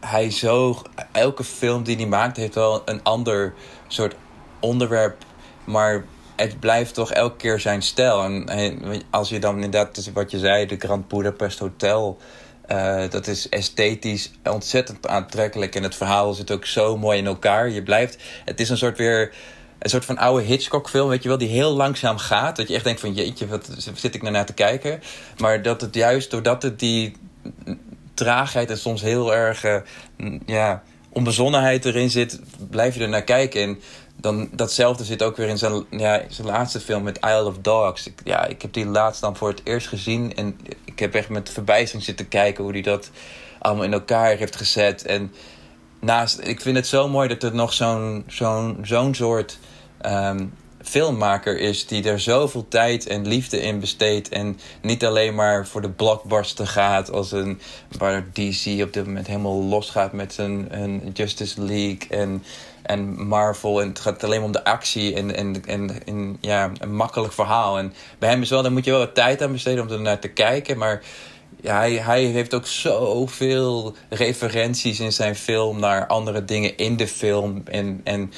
hij 0.00 0.30
zo... 0.30 0.82
Elke 1.12 1.44
film 1.44 1.82
die 1.82 1.96
hij 1.96 2.06
maakt 2.06 2.36
heeft 2.36 2.54
wel 2.54 2.82
een 2.84 3.02
ander 3.02 3.54
soort 3.88 4.14
onderwerp, 4.60 5.24
maar 5.64 6.04
het 6.36 6.60
blijft 6.60 6.94
toch 6.94 7.12
elke 7.12 7.36
keer 7.36 7.60
zijn 7.60 7.82
stijl. 7.82 8.22
En, 8.22 9.02
als 9.10 9.28
je 9.28 9.38
dan 9.38 9.54
inderdaad, 9.54 10.10
wat 10.12 10.30
je 10.30 10.38
zei, 10.38 10.66
de 10.66 10.76
Grand 10.78 11.08
Budapest 11.08 11.58
Hotel. 11.58 12.18
Uh, 12.72 13.02
dat 13.10 13.26
is 13.26 13.48
esthetisch 13.48 14.30
ontzettend 14.44 15.06
aantrekkelijk. 15.06 15.74
En 15.74 15.82
het 15.82 15.94
verhaal 15.94 16.32
zit 16.32 16.50
ook 16.50 16.66
zo 16.66 16.96
mooi 16.96 17.18
in 17.18 17.26
elkaar. 17.26 17.70
Je 17.70 17.82
blijft. 17.82 18.22
Het 18.44 18.60
is 18.60 18.68
een 18.68 18.76
soort 18.76 18.98
weer. 18.98 19.34
Een 19.78 19.90
soort 19.90 20.04
van 20.04 20.18
oude 20.18 20.44
Hitchcock-film, 20.44 21.08
weet 21.08 21.22
je 21.22 21.28
wel, 21.28 21.38
die 21.38 21.48
heel 21.48 21.72
langzaam 21.72 22.18
gaat. 22.18 22.56
Dat 22.56 22.68
je 22.68 22.74
echt 22.74 22.84
denkt 22.84 23.00
van 23.00 23.14
jeetje, 23.14 23.46
wat 23.46 23.68
zit 23.94 24.14
ik 24.14 24.22
naar 24.22 24.46
te 24.46 24.52
kijken? 24.52 25.00
Maar 25.38 25.62
dat 25.62 25.80
het 25.80 25.94
juist 25.94 26.30
doordat 26.30 26.62
het 26.62 26.78
die 26.78 27.16
traagheid 28.14 28.70
en 28.70 28.78
soms 28.78 29.02
heel 29.02 29.34
erg 29.34 29.64
uh, 29.64 29.76
ja, 30.46 30.82
onbezonnenheid 31.08 31.84
erin 31.84 32.10
zit, 32.10 32.40
blijf 32.70 32.94
je 32.94 33.02
er 33.02 33.08
naar 33.08 33.24
kijken. 33.24 33.62
En 33.62 33.80
dan, 34.26 34.48
datzelfde 34.52 35.04
zit 35.04 35.22
ook 35.22 35.36
weer 35.36 35.48
in 35.48 35.58
zijn, 35.58 35.84
ja, 35.90 36.22
zijn 36.28 36.46
laatste 36.46 36.80
film 36.80 37.02
met 37.02 37.18
Isle 37.18 37.44
of 37.44 37.58
Dogs. 37.58 38.06
Ik, 38.06 38.20
ja, 38.24 38.46
ik 38.46 38.62
heb 38.62 38.72
die 38.72 38.86
laatst 38.86 39.20
dan 39.20 39.36
voor 39.36 39.48
het 39.48 39.60
eerst 39.64 39.88
gezien. 39.88 40.34
En 40.36 40.58
ik 40.84 40.98
heb 40.98 41.14
echt 41.14 41.28
met 41.28 41.50
verbijstering 41.50 42.04
zitten 42.04 42.28
kijken 42.28 42.64
hoe 42.64 42.72
hij 42.72 42.82
dat 42.82 43.10
allemaal 43.58 43.84
in 43.84 43.92
elkaar 43.92 44.36
heeft 44.36 44.56
gezet. 44.56 45.04
En 45.04 45.32
naast, 46.00 46.40
ik 46.42 46.60
vind 46.60 46.76
het 46.76 46.86
zo 46.86 47.08
mooi 47.08 47.28
dat 47.28 47.42
er 47.42 47.54
nog 47.54 47.72
zo'n 47.72 48.24
zo'n 48.26 48.78
zo'n 48.82 49.14
soort 49.14 49.58
um, 50.06 50.52
filmmaker 50.82 51.58
is 51.58 51.86
die 51.86 52.08
er 52.08 52.20
zoveel 52.20 52.68
tijd 52.68 53.06
en 53.06 53.26
liefde 53.26 53.60
in 53.60 53.80
besteedt. 53.80 54.28
En 54.28 54.58
niet 54.82 55.04
alleen 55.04 55.34
maar 55.34 55.66
voor 55.66 55.80
de 55.80 55.90
blockbuster 55.90 56.66
gaat, 56.66 57.10
als 57.10 57.32
een, 57.32 57.60
waar 57.98 58.26
DC 58.32 58.82
op 58.82 58.92
dit 58.92 59.06
moment 59.06 59.26
helemaal 59.26 59.62
losgaat 59.62 60.12
met 60.12 60.32
zijn 60.32 61.10
Justice 61.14 61.62
League 61.62 62.08
en, 62.08 62.42
en 62.86 63.26
Marvel. 63.26 63.80
En 63.80 63.88
het 63.88 64.00
gaat 64.00 64.24
alleen 64.24 64.42
om 64.42 64.52
de 64.52 64.64
actie 64.64 65.14
en, 65.14 65.36
en, 65.36 65.66
en, 65.66 66.06
en 66.06 66.36
ja, 66.40 66.70
een 66.78 66.94
makkelijk 66.94 67.32
verhaal. 67.32 67.78
En 67.78 67.92
bij 68.18 68.28
hem 68.28 68.42
is 68.42 68.50
wel, 68.50 68.62
daar 68.62 68.72
moet 68.72 68.84
je 68.84 68.90
wel 68.90 69.00
wat 69.00 69.14
tijd 69.14 69.42
aan 69.42 69.52
besteden 69.52 69.84
om 69.84 69.90
er 69.90 70.00
naar 70.00 70.18
te 70.18 70.28
kijken. 70.28 70.78
Maar 70.78 71.02
ja, 71.60 71.78
hij, 71.78 71.92
hij 71.92 72.24
heeft 72.24 72.54
ook 72.54 72.66
zoveel 72.66 73.94
referenties 74.08 75.00
in 75.00 75.12
zijn 75.12 75.36
film 75.36 75.80
naar 75.80 76.06
andere 76.06 76.44
dingen 76.44 76.76
in 76.76 76.96
de 76.96 77.08
film. 77.08 77.62
En, 77.64 78.00
en 78.04 78.32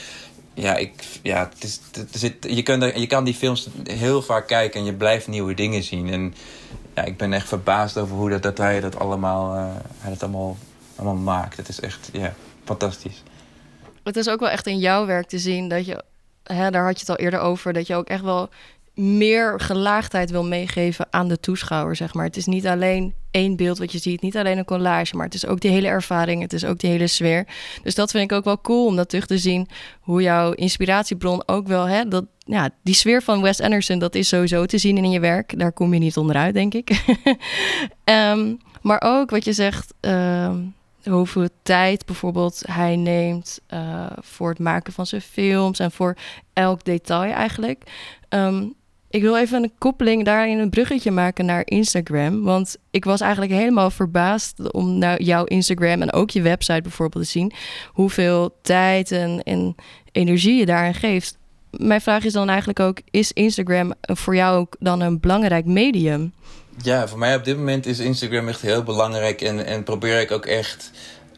ja, 0.54 0.76
ik, 0.76 0.92
ja 1.22 1.48
het 1.52 1.64
is, 1.64 1.80
het 1.92 2.08
zit, 2.12 2.34
je, 2.48 2.62
kunt 2.62 2.98
je 2.98 3.06
kan 3.06 3.24
die 3.24 3.34
films 3.34 3.68
heel 3.82 4.22
vaak 4.22 4.46
kijken 4.46 4.80
en 4.80 4.86
je 4.86 4.94
blijft 4.94 5.26
nieuwe 5.26 5.54
dingen 5.54 5.82
zien. 5.82 6.12
En 6.12 6.34
ja, 6.94 7.04
ik 7.04 7.16
ben 7.16 7.32
echt 7.32 7.48
verbaasd 7.48 7.98
over 7.98 8.16
hoe 8.16 8.30
dat, 8.30 8.42
dat 8.42 8.58
hij 8.58 8.80
dat 8.80 8.98
allemaal, 8.98 9.56
uh, 9.56 9.66
hij 9.98 10.10
dat 10.10 10.22
allemaal, 10.22 10.56
allemaal 10.96 11.34
maakt. 11.34 11.56
Het 11.56 11.68
is 11.68 11.80
echt 11.80 12.08
ja, 12.12 12.34
fantastisch. 12.64 13.22
Het 14.08 14.16
is 14.16 14.28
ook 14.28 14.40
wel 14.40 14.48
echt 14.48 14.66
in 14.66 14.78
jouw 14.78 15.06
werk 15.06 15.26
te 15.26 15.38
zien 15.38 15.68
dat 15.68 15.86
je, 15.86 16.02
hè, 16.42 16.70
daar 16.70 16.84
had 16.84 16.94
je 16.94 17.00
het 17.00 17.08
al 17.08 17.24
eerder 17.24 17.40
over, 17.40 17.72
dat 17.72 17.86
je 17.86 17.94
ook 17.94 18.08
echt 18.08 18.22
wel 18.22 18.48
meer 18.98 19.60
gelaagdheid 19.60 20.30
wil 20.30 20.44
meegeven 20.44 21.06
aan 21.10 21.28
de 21.28 21.40
toeschouwer, 21.40 21.96
zeg 21.96 22.14
maar. 22.14 22.24
Het 22.24 22.36
is 22.36 22.46
niet 22.46 22.66
alleen 22.66 23.14
één 23.30 23.56
beeld 23.56 23.78
wat 23.78 23.92
je 23.92 23.98
ziet, 23.98 24.22
niet 24.22 24.36
alleen 24.36 24.58
een 24.58 24.64
collage, 24.64 25.16
maar 25.16 25.24
het 25.24 25.34
is 25.34 25.46
ook 25.46 25.60
die 25.60 25.70
hele 25.70 25.86
ervaring, 25.86 26.42
het 26.42 26.52
is 26.52 26.64
ook 26.64 26.78
die 26.78 26.90
hele 26.90 27.06
sfeer. 27.06 27.46
Dus 27.82 27.94
dat 27.94 28.10
vind 28.10 28.30
ik 28.30 28.36
ook 28.36 28.44
wel 28.44 28.60
cool 28.60 28.86
om 28.86 28.96
dat 28.96 29.08
terug 29.08 29.26
te 29.26 29.38
zien, 29.38 29.68
hoe 30.00 30.22
jouw 30.22 30.52
inspiratiebron 30.52 31.42
ook 31.46 31.66
wel, 31.66 31.84
hè, 31.84 32.08
dat, 32.08 32.24
ja, 32.38 32.70
die 32.82 32.94
sfeer 32.94 33.22
van 33.22 33.42
Wes 33.42 33.60
Anderson, 33.60 33.98
dat 33.98 34.14
is 34.14 34.28
sowieso 34.28 34.66
te 34.66 34.78
zien 34.78 34.96
in 34.96 35.10
je 35.10 35.20
werk. 35.20 35.58
Daar 35.58 35.72
kom 35.72 35.94
je 35.94 36.00
niet 36.00 36.16
onderuit, 36.16 36.54
denk 36.54 36.74
ik. 36.74 37.04
um, 38.04 38.58
maar 38.88 39.02
ook 39.04 39.30
wat 39.30 39.44
je 39.44 39.52
zegt, 39.52 39.94
uh, 40.00 40.54
hoeveel 41.04 41.48
tijd 41.62 42.06
bijvoorbeeld 42.06 42.62
hij 42.66 42.96
neemt 42.96 43.60
uh, 43.74 44.06
voor 44.20 44.48
het 44.48 44.58
maken 44.58 44.92
van 44.92 45.06
zijn 45.06 45.22
films 45.22 45.78
en 45.78 45.92
voor 45.92 46.16
elk 46.52 46.84
detail 46.84 47.32
eigenlijk. 47.32 47.82
Um, 48.28 48.76
ik 49.10 49.22
wil 49.22 49.36
even 49.36 49.62
een 49.62 49.72
koppeling 49.78 50.24
daarin 50.24 50.58
een 50.58 50.70
bruggetje 50.70 51.10
maken 51.10 51.44
naar 51.44 51.62
Instagram. 51.64 52.42
Want 52.42 52.76
ik 52.90 53.04
was 53.04 53.20
eigenlijk 53.20 53.52
helemaal 53.52 53.90
verbaasd 53.90 54.72
om 54.72 54.98
naar 54.98 55.22
jouw 55.22 55.44
Instagram 55.44 56.02
en 56.02 56.12
ook 56.12 56.30
je 56.30 56.42
website 56.42 56.82
bijvoorbeeld 56.82 57.24
te 57.24 57.30
zien. 57.30 57.52
Hoeveel 57.92 58.58
tijd 58.62 59.12
en, 59.12 59.42
en 59.42 59.74
energie 60.12 60.58
je 60.58 60.66
daarin 60.66 60.94
geeft. 60.94 61.38
Mijn 61.70 62.00
vraag 62.00 62.24
is 62.24 62.32
dan 62.32 62.48
eigenlijk 62.48 62.80
ook: 62.80 62.98
is 63.10 63.32
Instagram 63.32 63.92
voor 64.00 64.34
jou 64.34 64.58
ook 64.58 64.76
dan 64.78 65.00
een 65.00 65.20
belangrijk 65.20 65.64
medium? 65.64 66.32
Ja, 66.82 67.08
voor 67.08 67.18
mij 67.18 67.34
op 67.34 67.44
dit 67.44 67.56
moment 67.56 67.86
is 67.86 67.98
Instagram 67.98 68.48
echt 68.48 68.60
heel 68.60 68.82
belangrijk. 68.82 69.42
En, 69.42 69.66
en 69.66 69.82
probeer 69.82 70.20
ik 70.20 70.30
ook 70.30 70.46
echt 70.46 70.90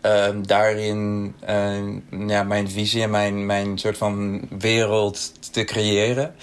um, 0.02 0.46
daarin 0.46 1.34
uh, 1.48 2.28
ja, 2.28 2.42
mijn 2.42 2.70
visie 2.70 3.02
en 3.02 3.10
mijn, 3.10 3.46
mijn 3.46 3.78
soort 3.78 3.96
van 3.96 4.40
wereld 4.58 5.32
te 5.52 5.64
creëren. 5.64 6.34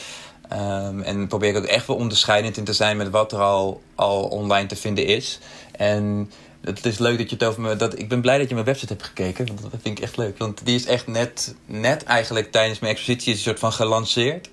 Um, 0.54 1.02
en 1.02 1.28
probeer 1.28 1.50
ik 1.50 1.58
ook 1.58 1.63
echt 1.63 1.88
wel 1.88 1.95
onderscheidend 1.95 2.58
in 2.58 2.63
te 2.63 2.74
zijn 2.74 2.98
met 2.98 3.10
wat 3.10 3.32
er 3.32 3.39
al, 3.39 3.82
al 3.95 4.24
online 4.24 4.67
te 4.67 4.76
vinden 4.76 5.06
is. 5.06 5.39
En 5.72 6.32
het 6.62 6.86
is 6.86 6.98
leuk 6.98 7.17
dat 7.17 7.30
je 7.30 7.36
het 7.36 7.43
over 7.43 7.62
me. 7.62 7.76
Dat, 7.76 8.00
ik 8.00 8.10
ben 8.10 8.22
blij 8.22 8.38
dat 8.38 8.48
je 8.48 8.54
mijn 8.54 8.65
website 8.65 8.93
hebt 8.93 9.06
gekeken. 9.06 9.45
Want 9.48 9.62
dat 9.62 9.72
vind 9.82 9.98
ik 9.98 10.04
echt 10.04 10.17
leuk. 10.17 10.38
Want 10.38 10.65
die 10.65 10.76
is 10.76 10.86
echt 10.86 11.08
net, 11.08 11.56
net 11.65 12.04
eigenlijk 12.04 12.52
tijdens 12.52 12.80
mijn 12.80 12.93
expositie 12.93 13.34
een 13.34 13.39
soort 13.39 13.60
van 13.60 13.74
gelanceerd. 13.74 14.50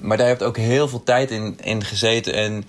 Maar 0.00 0.16
daar 0.16 0.26
heb 0.26 0.40
ik 0.40 0.46
ook 0.46 0.56
heel 0.56 0.88
veel 0.88 1.02
tijd 1.02 1.30
in, 1.30 1.58
in 1.62 1.84
gezeten. 1.84 2.34
En, 2.34 2.64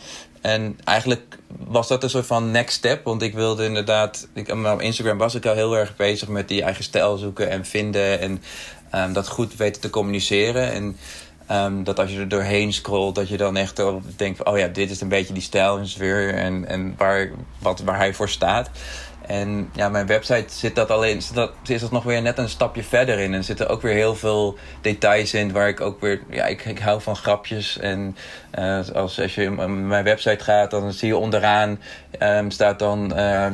en 0.46 0.80
eigenlijk 0.84 1.38
was 1.48 1.88
dat 1.88 2.04
een 2.04 2.10
soort 2.10 2.26
van 2.26 2.52
next 2.52 2.76
step. 2.76 3.04
Want 3.04 3.22
ik 3.22 3.34
wilde 3.34 3.66
inderdaad. 3.66 4.28
Ik, 4.34 4.50
op 4.50 4.82
Instagram 4.82 5.18
was 5.18 5.36
ik 5.36 5.46
al 5.46 5.54
heel 5.54 5.78
erg 5.78 5.96
bezig 5.96 6.28
met 6.28 6.48
die 6.48 6.64
eigen 6.64 6.84
stijl 6.84 7.18
zoeken 7.18 7.50
en 7.50 7.66
vinden. 7.66 8.20
En 8.20 8.42
um, 8.96 9.14
dat 9.14 9.28
goed 9.28 9.56
weten 9.56 9.82
te 9.82 9.90
communiceren. 9.90 10.72
En 10.72 10.98
Um, 11.52 11.84
dat 11.84 12.00
als 12.00 12.12
je 12.12 12.20
er 12.20 12.28
doorheen 12.28 12.74
scrolt, 12.74 13.16
dat 13.16 13.30
je 13.30 13.38
dan 13.38 13.58
echt 13.58 13.82
denkt: 14.16 14.44
oh 14.44 14.58
ja, 14.58 14.68
dit 14.68 14.92
is 14.92 15.02
een 15.02 15.08
beetje 15.10 15.34
die 15.34 15.44
stijl 15.44 15.78
en 15.78 15.88
sfeer 15.88 16.34
en, 16.34 16.68
en 16.68 16.94
waar, 16.98 17.32
wat, 17.60 17.80
waar 17.80 17.98
hij 17.98 18.14
voor 18.14 18.30
staat. 18.30 18.70
En 19.28 19.70
ja, 19.74 19.90
mijn 19.90 20.08
website 20.08 20.54
zit 20.54 20.76
dat 20.76 20.92
alleen, 20.92 21.22
zit 21.22 21.36
dat, 21.36 21.52
is 21.66 21.82
dat 21.82 21.92
nog 21.92 22.04
weer 22.04 22.22
net 22.22 22.38
een 22.38 22.50
stapje 22.50 22.84
verder 22.84 23.20
in. 23.20 23.34
En 23.34 23.44
zitten 23.44 23.68
ook 23.68 23.82
weer 23.82 23.94
heel 23.94 24.16
veel 24.16 24.58
details 24.82 25.34
in 25.34 25.52
waar 25.52 25.68
ik 25.68 25.82
ook 25.82 26.02
weer, 26.02 26.22
ja, 26.30 26.46
ik, 26.46 26.66
ik 26.66 26.80
hou 26.80 27.02
van 27.02 27.16
grapjes. 27.16 27.78
En 27.78 28.18
uh, 28.60 28.80
als, 28.94 29.20
als 29.20 29.36
je 29.36 29.50
mijn 29.50 30.04
website 30.04 30.44
gaat, 30.44 30.72
dan 30.72 30.94
zie 30.94 31.08
je 31.08 31.18
onderaan 31.18 31.80
um, 32.20 32.52
staat 32.52 32.80
dan 32.80 33.12
uh, 33.14 33.46
eh, 33.46 33.54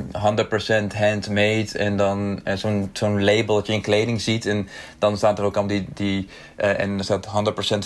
100% 0.91 0.95
handmade. 0.95 1.69
En 1.77 1.97
dan 1.97 2.41
uh, 2.43 2.53
zo'n 2.53 2.89
zo'n 2.93 3.23
label 3.23 3.55
dat 3.55 3.67
je 3.67 3.73
in 3.73 3.81
kleding 3.81 4.21
ziet. 4.21 4.45
En 4.45 4.69
dan 4.99 5.17
staat 5.17 5.39
er 5.39 5.45
ook 5.45 5.57
al 5.57 5.67
die, 5.67 5.85
die 5.93 6.27
en 6.55 6.97
er 6.97 7.03
staat 7.03 7.27
100% 7.27 7.29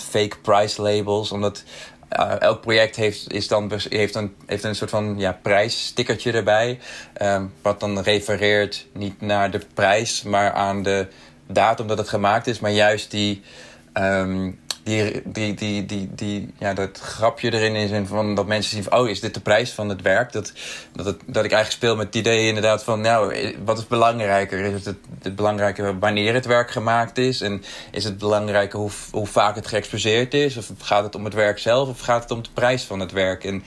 fake 0.09 0.35
price 0.41 0.81
labels. 0.81 1.31
Omdat 1.31 1.63
uh, 2.11 2.41
elk 2.41 2.61
project 2.61 2.95
heeft, 2.95 3.33
is 3.33 3.47
dan, 3.47 3.71
heeft, 3.89 4.15
een, 4.15 4.35
heeft 4.45 4.63
een 4.63 4.75
soort 4.75 4.89
van 4.89 5.15
ja, 5.17 5.39
prijsstickertje 5.41 6.31
erbij. 6.31 6.79
Um, 7.21 7.53
wat 7.61 7.79
dan 7.79 7.99
refereert 7.99 8.85
niet 8.93 9.21
naar 9.21 9.51
de 9.51 9.61
prijs, 9.73 10.23
maar 10.23 10.51
aan 10.51 10.83
de 10.83 11.07
datum 11.47 11.87
dat 11.87 11.97
het 11.97 12.09
gemaakt 12.09 12.47
is. 12.47 12.59
Maar 12.59 12.71
juist 12.71 13.11
die, 13.11 13.41
um, 13.93 14.59
die, 14.85 15.21
die, 15.25 15.53
die, 15.53 15.85
die, 15.85 16.09
die, 16.15 16.53
ja, 16.59 16.73
dat 16.73 16.99
grapje 16.99 17.53
erin 17.53 17.75
is. 17.75 17.91
En 17.91 18.07
van 18.07 18.35
dat 18.35 18.45
mensen 18.45 18.71
zien 18.71 18.83
van, 18.83 18.99
oh, 18.99 19.09
is 19.09 19.19
dit 19.19 19.33
de 19.33 19.39
prijs 19.39 19.71
van 19.71 19.89
het 19.89 20.01
werk? 20.01 20.31
Dat, 20.31 20.53
dat, 20.93 21.05
het, 21.05 21.21
dat 21.25 21.45
ik 21.45 21.51
eigenlijk 21.51 21.71
speel 21.71 21.95
met 21.95 22.05
het 22.05 22.15
idee 22.15 22.47
inderdaad 22.47 22.83
van, 22.83 23.01
nou, 23.01 23.55
wat 23.63 23.77
is 23.77 23.87
belangrijker? 23.87 24.59
Is 24.59 24.73
het, 24.73 24.85
het, 24.85 24.97
het 25.21 25.35
belangrijker 25.35 25.99
wanneer 25.99 26.33
het 26.33 26.45
werk 26.45 26.71
gemaakt 26.71 27.17
is? 27.17 27.41
En 27.41 27.63
is 27.91 28.03
het 28.03 28.17
belangrijker 28.17 28.79
hoe, 28.79 28.91
hoe 29.11 29.27
vaak 29.27 29.55
het 29.55 29.67
geëxposeerd 29.67 30.33
is? 30.33 30.57
Of 30.57 30.71
gaat 30.77 31.03
het 31.03 31.15
om 31.15 31.25
het 31.25 31.33
werk 31.33 31.59
zelf? 31.59 31.89
Of 31.89 31.99
gaat 31.99 32.21
het 32.21 32.31
om 32.31 32.43
de 32.43 32.49
prijs 32.53 32.83
van 32.83 32.99
het 32.99 33.11
werk? 33.11 33.43
En 33.43 33.63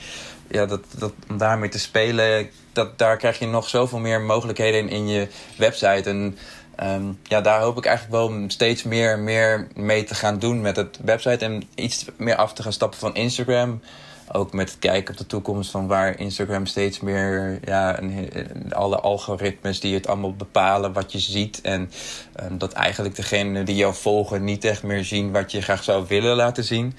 ja, 0.49 0.65
dat, 0.65 0.81
dat, 0.97 1.13
om 1.29 1.37
daarmee 1.37 1.69
te 1.69 1.79
spelen, 1.79 2.49
dat, 2.73 2.97
daar 2.97 3.17
krijg 3.17 3.39
je 3.39 3.47
nog 3.47 3.69
zoveel 3.69 3.99
meer 3.99 4.21
mogelijkheden 4.21 4.79
in, 4.79 4.89
in 4.89 5.07
je 5.07 5.27
website. 5.57 6.09
En 6.09 6.37
Um, 6.83 7.19
ja, 7.23 7.41
daar 7.41 7.61
hoop 7.61 7.77
ik 7.77 7.85
eigenlijk 7.85 8.15
wel 8.15 8.43
steeds 8.47 8.83
meer, 8.83 9.19
meer 9.19 9.67
mee 9.75 10.03
te 10.03 10.15
gaan 10.15 10.39
doen 10.39 10.61
met 10.61 10.75
het 10.75 10.99
website. 11.03 11.45
En 11.45 11.63
iets 11.75 12.05
meer 12.17 12.35
af 12.35 12.53
te 12.53 12.63
gaan 12.63 12.73
stappen 12.73 12.99
van 12.99 13.15
Instagram. 13.15 13.81
Ook 14.31 14.53
met 14.53 14.69
het 14.69 14.79
kijken 14.79 15.13
op 15.13 15.17
de 15.19 15.25
toekomst 15.25 15.71
van 15.71 15.87
waar 15.87 16.19
Instagram 16.19 16.65
steeds 16.65 16.99
meer... 16.99 17.59
Ja, 17.63 17.99
alle 18.69 18.99
algoritmes 18.99 19.79
die 19.79 19.93
het 19.93 20.07
allemaal 20.07 20.33
bepalen 20.33 20.93
wat 20.93 21.11
je 21.11 21.19
ziet. 21.19 21.61
En 21.61 21.91
um, 22.43 22.57
dat 22.57 22.73
eigenlijk 22.73 23.15
degene 23.15 23.63
die 23.63 23.75
jou 23.75 23.93
volgen 23.93 24.43
niet 24.43 24.65
echt 24.65 24.83
meer 24.83 25.03
zien 25.03 25.31
wat 25.31 25.51
je 25.51 25.61
graag 25.61 25.83
zou 25.83 26.05
willen 26.07 26.35
laten 26.35 26.63
zien. 26.63 26.95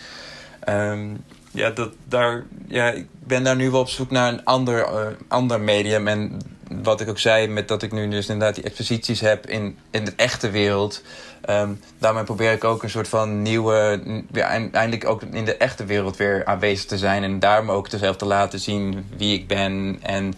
Um, 0.69 1.25
ja, 1.51 1.71
dat, 1.71 1.91
daar, 2.05 2.45
ja, 2.69 2.91
ik 2.91 3.07
ben 3.27 3.45
daar 3.45 3.57
nu 3.57 3.71
wel 3.71 3.81
op 3.81 3.89
zoek 3.89 4.11
naar 4.11 4.33
een 4.33 4.45
ander, 4.45 4.79
uh, 4.79 5.07
ander 5.29 5.61
medium. 5.61 6.09
En 6.09 6.41
wat 6.83 7.01
ik 7.01 7.09
ook 7.09 7.19
zei, 7.19 7.49
met 7.49 7.69
dat 7.69 7.83
ik 7.83 7.93
nu 7.93 8.09
dus 8.09 8.29
inderdaad 8.29 8.55
die 8.55 8.65
exposities 8.65 9.21
heb 9.21 9.47
in, 9.47 9.79
in 9.91 10.05
de 10.05 10.13
echte 10.17 10.51
wereld. 10.51 11.03
Um, 11.51 11.81
daarmee 11.99 12.25
probeer 12.25 12.53
ik 12.53 12.65
ook 12.65 12.83
een 12.83 12.91
soort 12.91 13.09
van 13.09 13.43
nieuwe, 13.43 14.03
ja, 14.33 14.49
eindelijk 14.49 15.07
ook 15.07 15.23
in 15.23 15.45
de 15.45 15.57
echte 15.57 15.85
wereld 15.85 16.17
weer 16.17 16.45
aanwezig 16.45 16.87
te 16.87 16.99
zijn. 16.99 17.23
En 17.23 17.39
daarom 17.39 17.71
ook 17.71 17.89
zelf 17.91 18.17
te 18.17 18.25
laten 18.25 18.61
zien 18.61 19.07
wie 19.17 19.39
ik 19.39 19.47
ben. 19.47 19.99
En, 20.03 20.35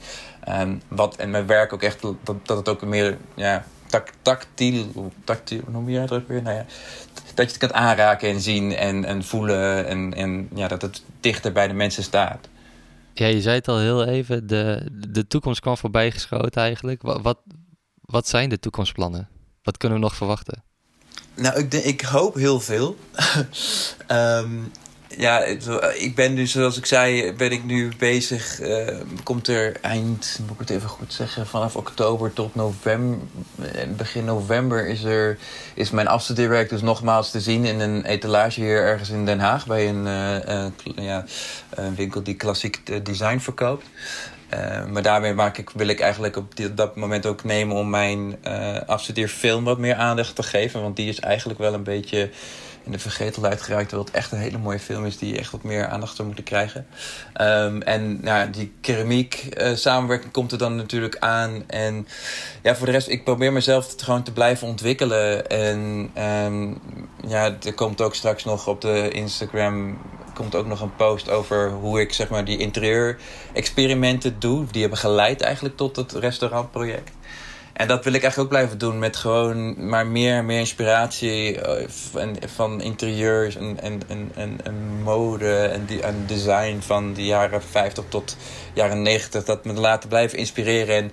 um, 0.49 0.83
wat, 0.89 1.17
en 1.17 1.31
mijn 1.31 1.47
werk 1.47 1.73
ook 1.73 1.83
echt, 1.83 2.01
dat, 2.01 2.47
dat 2.47 2.57
het 2.57 2.69
ook 2.69 2.83
meer 2.83 3.17
ja, 3.35 3.65
tactiel, 4.23 5.13
tactiel, 5.25 5.61
hoe 5.65 5.73
noem 5.73 5.89
je 5.89 6.05
dat 6.05 6.23
weer? 6.27 6.43
Nou 6.43 6.57
ja, 6.57 6.65
dat 7.35 7.45
je 7.45 7.51
het 7.51 7.59
kunt 7.59 7.73
aanraken 7.73 8.29
en 8.29 8.41
zien 8.41 8.77
en, 8.77 9.05
en 9.05 9.25
voelen. 9.25 9.87
En, 9.87 10.15
en 10.15 10.49
ja, 10.55 10.69
dat 10.69 10.83
het 10.83 11.03
dichter 11.21 11.53
bij 11.53 11.69
de 11.69 11.75
mensen 11.75 12.03
staat. 12.03 12.49
Ja, 13.15 13.27
je 13.27 13.41
zei 13.41 13.55
het 13.55 13.69
al 13.69 13.79
heel 13.79 14.05
even, 14.05 14.47
de, 14.47 14.89
de 15.09 15.27
toekomst 15.27 15.61
kwam 15.61 15.77
voorbij 15.77 16.11
geschoten 16.11 16.63
eigenlijk. 16.63 17.03
Wat, 17.03 17.43
wat, 18.01 18.29
zijn 18.29 18.49
de 18.49 18.59
toekomstplannen? 18.59 19.29
Wat 19.63 19.77
kunnen 19.77 19.99
we 19.99 20.05
nog 20.05 20.15
verwachten? 20.15 20.65
Nou, 21.35 21.59
ik, 21.59 21.71
denk, 21.71 21.85
ik 21.85 22.01
hoop 22.01 22.35
heel 22.35 22.61
veel. 22.61 22.97
um, 24.09 24.71
ja, 25.19 25.45
ik 25.95 26.13
ben 26.15 26.35
dus, 26.35 26.51
zoals 26.51 26.77
ik 26.77 26.87
zei, 26.87 27.33
ben 27.33 27.53
ik 27.53 27.65
nu 27.65 27.93
bezig. 27.99 28.61
Uh, 28.61 29.01
komt 29.23 29.49
er 29.49 29.77
eind, 29.81 30.39
moet 30.43 30.53
ik 30.53 30.59
het 30.59 30.71
even 30.71 30.89
goed 30.89 31.13
zeggen, 31.13 31.47
vanaf 31.47 31.77
oktober 31.77 32.33
tot 32.33 32.55
november. 32.55 33.19
Begin 33.97 34.25
november 34.25 34.89
is, 34.89 35.05
er, 35.05 35.39
is 35.75 35.91
mijn 35.91 36.09
afstudeerwerk 36.09 36.69
dus 36.69 36.83
nogmaals 36.83 37.31
te 37.31 37.41
zien 37.41 37.65
in 37.65 37.81
een 37.81 38.05
etalage 38.05 38.61
hier 38.61 38.83
ergens 38.83 39.09
in 39.09 39.27
Den 39.27 39.41
Haag. 39.41 39.67
Bij 39.67 39.89
een, 39.89 40.07
uh, 40.07 41.05
ja, 41.07 41.25
een 41.71 41.95
winkel 41.95 42.23
die 42.23 42.37
klassiek 42.37 43.05
design 43.05 43.39
verkoopt. 43.39 43.87
Maar 44.91 45.03
daarmee 45.03 45.35
maak 45.35 45.59
ik, 45.59 45.71
wil 45.71 45.89
ik 45.89 46.01
eigenlijk 46.01 46.37
op 46.37 46.53
dat 46.75 46.97
moment 46.97 47.27
ook 47.27 47.45
nemen 47.45 47.77
om 47.77 47.91
mijn 47.91 48.37
afstudeerfilm 48.87 49.65
wat 49.65 49.79
meer 49.79 49.95
aandacht 49.95 50.35
te 50.35 50.43
geven. 50.43 50.83
Want 50.83 50.97
die 50.97 51.09
is 51.09 51.21
eigenlijk 51.21 51.59
wel 51.59 51.75
een 51.75 51.83
beetje 51.83 52.31
in 52.85 52.93
de 52.93 52.99
vergetelheid 52.99 53.63
geraakt. 53.63 53.89
Terwijl 53.89 54.09
het 54.09 54.17
echt 54.17 54.33
een 54.33 54.39
hele 54.39 54.59
mooie 54.59 54.79
film 54.79 55.07
is 55.07 55.19
die 55.19 55.39
echt 55.39 55.51
wat 55.51 55.63
meer 55.63 55.87
aandacht 55.87 56.17
zou 56.17 56.27
moeten 56.27 56.45
krijgen. 56.45 56.87
Um, 57.41 57.83
en 57.83 58.21
nou, 58.23 58.51
die 58.51 58.73
keramiek 58.81 59.49
uh, 59.51 59.75
samenwerking 59.75 60.33
komt 60.33 60.53
er 60.53 60.59
dan 60.59 60.77
natuurlijk 60.77 61.17
aan. 61.19 61.65
En 61.67 62.07
ja, 62.63 62.77
voor 62.77 62.87
de 62.87 62.93
rest, 62.93 63.09
ik 63.09 63.25
probeer 63.25 63.53
mezelf 63.53 63.95
gewoon 63.97 64.23
te 64.23 64.33
blijven 64.33 64.69
ontwikkelen. 64.69 65.47
En 65.47 66.11
um, 66.45 66.81
ja, 67.27 67.57
er 67.65 67.75
komt 67.75 68.01
ook 68.01 68.15
straks 68.15 68.45
nog 68.45 68.67
op 68.67 68.81
de 68.81 69.11
Instagram 69.11 69.99
komt 70.35 70.55
ook 70.55 70.67
nog 70.67 70.81
een 70.81 70.97
post 70.97 71.31
over 71.31 71.71
hoe 71.71 72.01
ik 72.01 72.13
zeg 72.13 72.29
maar 72.29 72.45
die 72.45 72.59
interieur-experimenten 72.59 74.37
doe. 74.39 74.67
Die 74.71 74.81
hebben 74.81 74.99
geleid 74.99 75.41
eigenlijk 75.41 75.77
tot 75.77 75.97
het 75.97 76.13
restaurantproject. 76.13 77.13
En 77.73 77.89
dat 77.89 78.05
wil 78.05 78.13
ik 78.13 78.23
eigenlijk 78.23 78.39
ook 78.39 78.59
blijven 78.59 78.79
doen 78.79 78.99
met 78.99 79.17
gewoon 79.17 79.89
maar 79.89 80.07
meer 80.07 80.45
meer 80.45 80.59
inspiratie 80.59 81.61
eh, 81.61 81.89
van, 81.89 82.37
van 82.47 82.81
interieurs 82.81 83.57
en, 83.57 83.81
en, 83.81 84.01
en, 84.09 84.61
en, 84.65 85.03
mode 85.03 85.55
en, 85.55 85.85
die, 85.85 86.03
en 86.03 86.25
design 86.27 86.81
van 86.81 87.15
de 87.15 87.25
jaren 87.25 87.63
50 87.63 88.05
tot 88.09 88.37
jaren 88.73 89.03
90. 89.03 89.45
Dat 89.45 89.65
me 89.65 89.73
laten 89.73 90.09
blijven 90.09 90.39
inspireren 90.39 90.97
en 90.97 91.13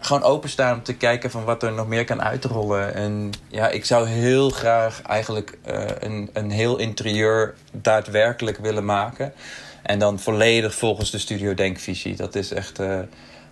gewoon 0.00 0.22
openstaan 0.22 0.74
om 0.74 0.82
te 0.82 0.94
kijken 0.94 1.30
van 1.30 1.44
wat 1.44 1.62
er 1.62 1.72
nog 1.72 1.86
meer 1.86 2.04
kan 2.04 2.22
uitrollen. 2.22 2.94
En 2.94 3.30
ja, 3.48 3.68
ik 3.68 3.84
zou 3.84 4.08
heel 4.08 4.50
graag 4.50 5.02
eigenlijk 5.02 5.58
uh, 5.66 5.84
een, 5.98 6.30
een 6.32 6.50
heel 6.50 6.78
interieur 6.78 7.54
daadwerkelijk 7.72 8.58
willen 8.58 8.84
maken. 8.84 9.32
En 9.82 9.98
dan 9.98 10.18
volledig 10.18 10.74
volgens 10.74 11.10
de 11.10 11.18
Studio 11.18 11.54
Denkvisie. 11.54 12.16
Dat 12.16 12.34
is 12.34 12.52
echt... 12.52 12.80
Uh, 12.80 12.98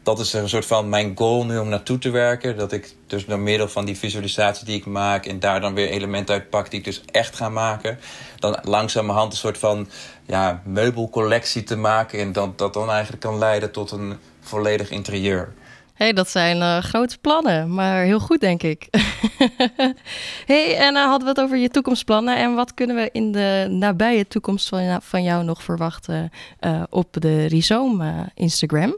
dat 0.03 0.19
is 0.19 0.33
een 0.33 0.49
soort 0.49 0.67
van 0.67 0.89
mijn 0.89 1.17
goal 1.17 1.45
nu 1.45 1.59
om 1.59 1.69
naartoe 1.69 1.99
te 1.99 2.11
werken. 2.11 2.57
Dat 2.57 2.73
ik 2.73 2.95
dus 3.07 3.27
door 3.27 3.39
middel 3.39 3.69
van 3.69 3.85
die 3.85 3.97
visualisatie 3.97 4.67
die 4.67 4.77
ik 4.77 4.87
maak 4.87 5.27
en 5.27 5.41
daar 5.41 5.61
dan 5.61 5.75
weer 5.75 5.89
elementen 5.89 6.35
uit 6.35 6.51
pak 6.51 6.71
die 6.71 6.79
ik 6.79 6.85
dus 6.85 7.03
echt 7.11 7.37
ga 7.37 7.49
maken. 7.49 7.99
Dan 8.39 8.59
langzamerhand 8.63 9.33
een 9.33 9.39
soort 9.39 9.59
van 9.59 9.89
ja, 10.27 10.63
meubelcollectie 10.65 11.63
te 11.63 11.77
maken. 11.77 12.19
En 12.19 12.33
dat, 12.33 12.59
dat 12.59 12.75
dan 12.75 12.91
eigenlijk 12.91 13.23
kan 13.23 13.39
leiden 13.39 13.73
tot 13.73 13.91
een 13.91 14.19
volledig 14.41 14.91
interieur 14.91 15.53
hey, 16.01 16.13
dat 16.13 16.31
zijn 16.31 16.57
uh, 16.57 16.79
grote 16.79 17.19
plannen, 17.19 17.75
maar 17.75 18.05
heel 18.05 18.21
goed, 18.21 18.41
denk 18.41 18.63
ik. 18.63 18.89
hey, 20.53 20.77
en 20.77 20.95
uh, 20.95 21.05
hadden 21.05 21.23
we 21.23 21.29
het 21.29 21.41
over 21.41 21.57
je 21.57 21.69
toekomstplannen. 21.69 22.37
En 22.37 22.55
wat 22.55 22.75
kunnen 22.75 22.97
we 22.97 23.09
in 23.13 23.33
de 23.33 23.67
nabije 23.71 24.29
toekomst 24.29 24.69
van, 24.69 25.03
van 25.03 25.23
jou 25.23 25.45
nog 25.45 25.63
verwachten 25.63 26.31
uh, 26.61 26.83
op 26.91 27.17
de 27.21 27.47
Rhizome 27.47 28.31
Instagram? 28.35 28.97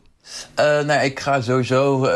Uh, 0.61 0.81
nou, 0.81 1.05
ik 1.05 1.21
ga 1.21 1.41
sowieso. 1.41 2.07
Uh, 2.07 2.11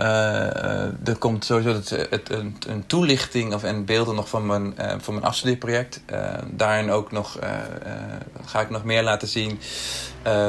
uh, 0.00 1.08
er 1.08 1.16
komt 1.18 1.44
sowieso 1.44 1.72
het, 1.72 1.90
het, 2.10 2.30
een, 2.30 2.56
een, 2.66 2.86
toelichting 2.86 3.54
of, 3.54 3.64
en 3.64 3.84
beelden 3.84 4.14
nog 4.14 4.28
van 4.28 4.46
mijn, 4.46 4.74
van 4.98 5.14
mijn 5.14 5.26
afstudeerproject. 5.26 6.00
daarin 6.50 6.90
ook 6.90 7.12
nog 7.12 7.38
ga 8.44 8.60
ik 8.60 8.70
nog 8.70 8.84
meer 8.84 9.02
laten 9.02 9.28
zien 9.28 9.60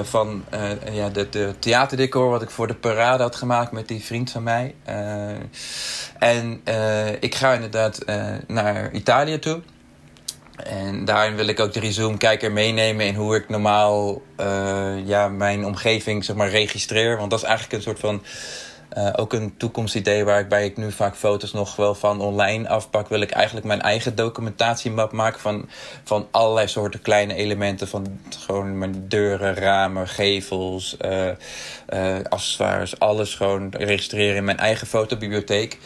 van 0.03 0.43
ja, 0.91 1.09
de, 1.09 1.29
de 1.29 1.53
theaterdecor 1.59 2.29
wat 2.29 2.41
ik 2.41 2.49
voor 2.49 2.67
de 2.67 2.75
parade 2.75 3.23
had 3.23 3.35
gemaakt 3.35 3.71
met 3.71 3.87
die 3.87 4.03
vriend 4.03 4.31
van 4.31 4.43
mij. 4.43 4.75
en 6.19 6.61
ik 7.19 7.35
ga 7.35 7.53
inderdaad 7.53 8.05
naar 8.47 8.91
Italië 8.91 9.39
toe. 9.39 9.61
En 10.63 11.05
daarin 11.05 11.35
wil 11.35 11.47
ik 11.47 11.59
ook 11.59 11.73
de 11.73 11.79
Resume-kijker 11.79 12.51
meenemen 12.51 13.05
in 13.05 13.15
hoe 13.15 13.35
ik 13.35 13.49
normaal 13.49 14.21
uh, 14.39 15.07
ja, 15.07 15.27
mijn 15.27 15.65
omgeving 15.65 16.25
zeg 16.25 16.35
maar, 16.35 16.49
registreer. 16.49 17.17
Want 17.17 17.29
dat 17.29 17.39
is 17.39 17.45
eigenlijk 17.45 17.75
een 17.75 17.81
soort 17.81 17.99
van. 17.99 18.23
Uh, 18.97 19.09
ook 19.15 19.33
een 19.33 19.53
toekomstidee 19.57 20.25
waarbij 20.25 20.65
ik 20.65 20.77
nu 20.77 20.91
vaak 20.91 21.15
foto's 21.15 21.53
nog 21.53 21.75
wel 21.75 21.95
van 21.95 22.21
online 22.21 22.69
afpak. 22.69 23.09
Wil 23.09 23.21
ik 23.21 23.31
eigenlijk 23.31 23.65
mijn 23.65 23.81
eigen 23.81 24.15
documentatiemap 24.15 25.11
maken 25.11 25.39
van, 25.39 25.69
van 26.03 26.27
allerlei 26.31 26.67
soorten 26.67 27.01
kleine 27.01 27.33
elementen. 27.33 27.87
Van 27.87 28.19
gewoon 28.39 28.77
mijn 28.77 29.05
deuren, 29.07 29.55
ramen, 29.55 30.07
gevels, 30.07 30.97
uh, 31.05 32.15
accessoires. 32.29 32.99
Alles 32.99 33.35
gewoon 33.35 33.69
registreren 33.77 34.35
in 34.35 34.43
mijn 34.43 34.59
eigen 34.59 34.87
fotobibliotheek. 34.87 35.77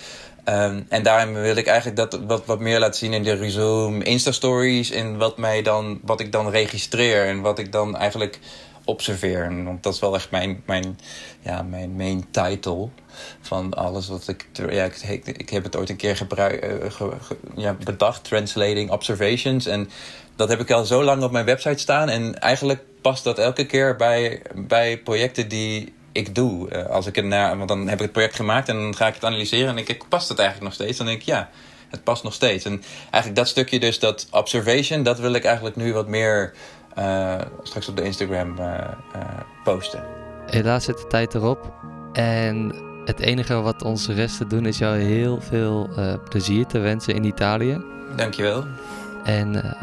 Um, 0.45 0.85
en 0.89 1.03
daarom 1.03 1.33
wil 1.33 1.55
ik 1.55 1.67
eigenlijk 1.67 1.97
dat 1.97 2.19
wat, 2.27 2.45
wat 2.45 2.59
meer 2.59 2.79
laten 2.79 2.99
zien 2.99 3.13
in 3.13 3.23
de 3.23 3.33
Resume 3.33 4.03
Insta-stories. 4.03 4.91
En 4.91 5.17
wat, 5.17 5.37
mij 5.37 5.61
dan, 5.61 5.99
wat 6.01 6.19
ik 6.19 6.31
dan 6.31 6.49
registreer 6.49 7.25
en 7.25 7.41
wat 7.41 7.59
ik 7.59 7.71
dan 7.71 7.97
eigenlijk 7.97 8.39
observeer. 8.85 9.63
Want 9.63 9.83
dat 9.83 9.93
is 9.93 9.99
wel 9.99 10.15
echt 10.15 10.31
mijn, 10.31 10.63
mijn, 10.65 10.99
ja, 11.39 11.61
mijn 11.61 11.95
main 11.95 12.25
title 12.31 12.89
van 13.41 13.73
alles 13.73 14.07
wat 14.07 14.27
ik. 14.27 14.47
Ja, 14.69 14.83
ik, 14.83 15.25
ik 15.25 15.49
heb 15.49 15.63
het 15.63 15.75
ooit 15.75 15.89
een 15.89 15.95
keer 15.95 16.17
gebruik, 16.17 16.65
uh, 17.01 17.11
ja, 17.55 17.73
bedacht, 17.83 18.23
Translating 18.23 18.91
Observations. 18.91 19.65
En 19.65 19.89
dat 20.35 20.49
heb 20.49 20.59
ik 20.59 20.71
al 20.71 20.85
zo 20.85 21.03
lang 21.03 21.23
op 21.23 21.31
mijn 21.31 21.45
website 21.45 21.77
staan. 21.77 22.09
En 22.09 22.39
eigenlijk 22.39 22.83
past 23.01 23.23
dat 23.23 23.39
elke 23.39 23.65
keer 23.65 23.95
bij, 23.95 24.41
bij 24.55 24.97
projecten 24.97 25.47
die 25.47 25.93
ik 26.13 26.35
doe. 26.35 26.69
Uh, 26.69 26.85
als 26.85 27.05
ik 27.05 27.15
het 27.15 27.25
naar, 27.25 27.57
want 27.57 27.69
dan 27.69 27.87
heb 27.87 27.93
ik 27.93 28.01
het 28.01 28.11
project 28.11 28.35
gemaakt 28.35 28.69
en 28.69 28.75
dan 28.75 28.95
ga 28.95 29.07
ik 29.07 29.13
het 29.13 29.25
analyseren 29.25 29.67
en 29.67 29.75
denk 29.75 29.87
ik, 29.87 30.07
past 30.09 30.29
het 30.29 30.39
eigenlijk 30.39 30.67
nog 30.69 30.79
steeds? 30.79 30.97
Dan 30.97 31.07
denk 31.07 31.19
ik, 31.19 31.25
ja, 31.25 31.49
het 31.89 32.03
past 32.03 32.23
nog 32.23 32.33
steeds. 32.33 32.65
En 32.65 32.83
eigenlijk 33.01 33.35
dat 33.35 33.47
stukje 33.47 33.79
dus, 33.79 33.99
dat 33.99 34.27
observation, 34.31 35.03
dat 35.03 35.19
wil 35.19 35.33
ik 35.33 35.43
eigenlijk 35.43 35.75
nu 35.75 35.93
wat 35.93 36.07
meer 36.07 36.53
uh, 36.97 37.35
straks 37.63 37.87
op 37.87 37.95
de 37.95 38.03
Instagram 38.03 38.59
uh, 38.59 38.77
posten. 39.63 40.03
Helaas 40.45 40.83
zit 40.83 40.97
de 40.97 41.07
tijd 41.07 41.33
erop. 41.33 41.73
En 42.13 42.75
het 43.05 43.19
enige 43.19 43.61
wat 43.61 43.83
ons 43.83 44.07
rest 44.07 44.37
te 44.37 44.47
doen 44.47 44.65
is 44.65 44.77
jou 44.77 44.97
heel 44.97 45.41
veel 45.41 45.89
plezier 46.29 46.65
te 46.65 46.79
wensen 46.79 47.15
in 47.15 47.23
Italië. 47.23 47.81
Dankjewel. 48.15 48.63
En 49.23 49.75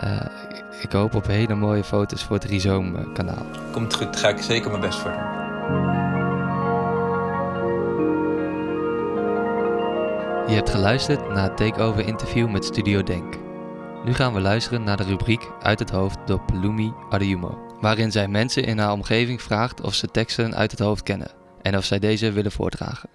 ik 0.81 0.93
hoop 0.93 1.15
op 1.15 1.27
hele 1.27 1.55
mooie 1.55 1.85
foto's 1.85 2.25
voor 2.25 2.37
het 2.37 2.45
Rhizome 2.45 3.13
kanaal. 3.13 3.47
Komt 3.73 3.95
goed, 3.95 4.13
daar 4.13 4.23
ga 4.23 4.29
ik 4.29 4.43
zeker 4.43 4.71
mijn 4.71 4.83
best 4.83 4.99
voor 4.99 5.11
doen. 5.11 6.10
Je 10.51 10.57
hebt 10.57 10.71
geluisterd 10.71 11.29
naar 11.29 11.43
het 11.43 11.57
takeover 11.57 12.07
interview 12.07 12.51
met 12.51 12.65
Studio 12.65 13.03
Denk. 13.03 13.35
Nu 14.05 14.15
gaan 14.15 14.33
we 14.33 14.41
luisteren 14.41 14.83
naar 14.83 14.97
de 14.97 15.03
rubriek 15.03 15.51
Uit 15.63 15.79
het 15.79 15.91
hoofd 15.91 16.19
door 16.27 16.41
Pelumi 16.41 16.93
Adeyumo, 17.11 17.59
waarin 17.81 18.13
zij 18.13 18.29
mensen 18.29 18.65
in 18.65 18.79
haar 18.79 18.93
omgeving 18.93 19.43
vraagt 19.43 19.81
of 19.81 19.95
ze 19.95 20.07
teksten 20.07 20.55
uit 20.55 20.71
het 20.71 20.81
hoofd 20.81 21.03
kennen 21.03 21.31
en 21.63 21.77
of 21.77 21.85
zij 21.85 21.99
deze 21.99 22.33
willen 22.33 22.53
voordragen. 22.53 23.09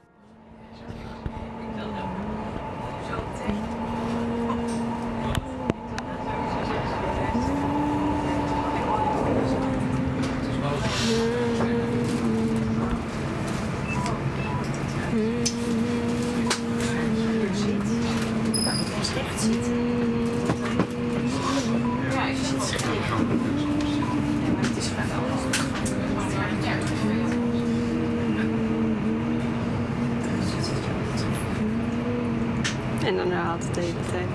En 33.05 33.17
dan 33.17 33.31
herhaalt 33.31 33.63
het 33.63 33.73
de 33.73 33.81
hele 33.81 33.93
tijd. 34.11 34.27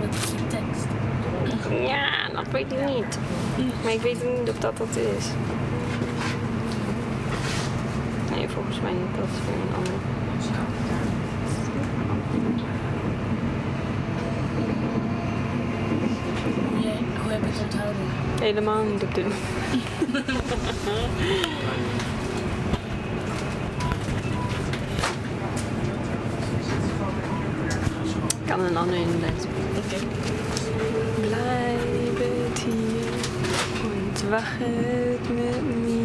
Wat 0.00 0.14
is 0.14 0.30
je 0.30 0.46
tekst? 0.46 0.86
Ja, 1.90 2.28
dat 2.32 2.48
weet 2.52 2.72
ik 2.72 2.86
niet. 2.86 3.18
Maar 3.82 3.92
ik 3.92 4.00
weet 4.00 4.38
niet 4.38 4.50
of 4.50 4.58
dat 4.58 4.76
dat 4.76 4.96
is. 4.96 5.26
Nee, 8.30 8.48
volgens 8.48 8.80
mij 8.80 8.92
niet. 8.92 9.16
Dat 9.16 9.24
is 9.24 9.46
weer 9.46 9.54
een 9.54 9.74
ander. 9.76 9.92
hoe 17.22 17.32
heb 17.32 17.40
je 17.40 17.48
het 17.48 17.62
onthouden? 17.62 18.02
Helemaal 18.40 18.84
niet 18.84 19.02
op 19.02 19.14
dit 19.14 19.26
kan 28.56 28.64
een 28.64 28.76
ander 28.76 28.96
inlezen. 28.96 29.50
Oké. 29.76 29.96
Blijf 31.20 32.18
het 32.18 32.58
hier. 32.58 34.30
wacht 34.30 34.58
het 34.58 35.28
met 35.34 35.62
mir, 35.84 36.01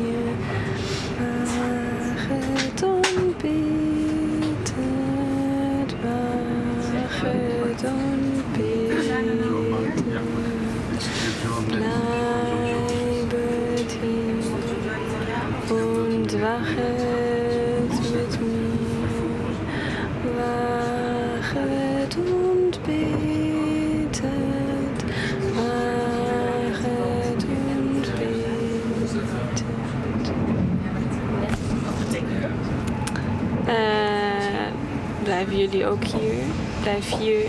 ook 35.88 36.04
hier? 36.04 36.44
Blijf 36.82 37.18
hier 37.18 37.46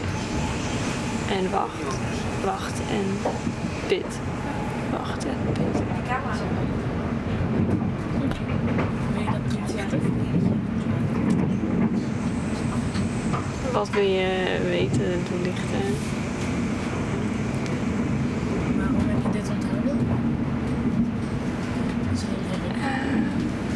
en 1.31 1.51
wacht, 1.51 1.97
wacht 2.45 2.81
en 2.91 3.33
bid. 3.89 4.19
Wacht 4.91 5.25
en 5.25 5.37
bid. 5.53 5.83
Wat 13.73 13.91
wil 13.91 14.03
je 14.03 14.59
weten 14.69 15.13
en 15.13 15.23
toelichten? 15.29 15.97
Waarom 18.77 19.01
heb 19.07 19.23
je 19.23 19.39
dit 19.39 19.51
onthouden? 19.51 20.07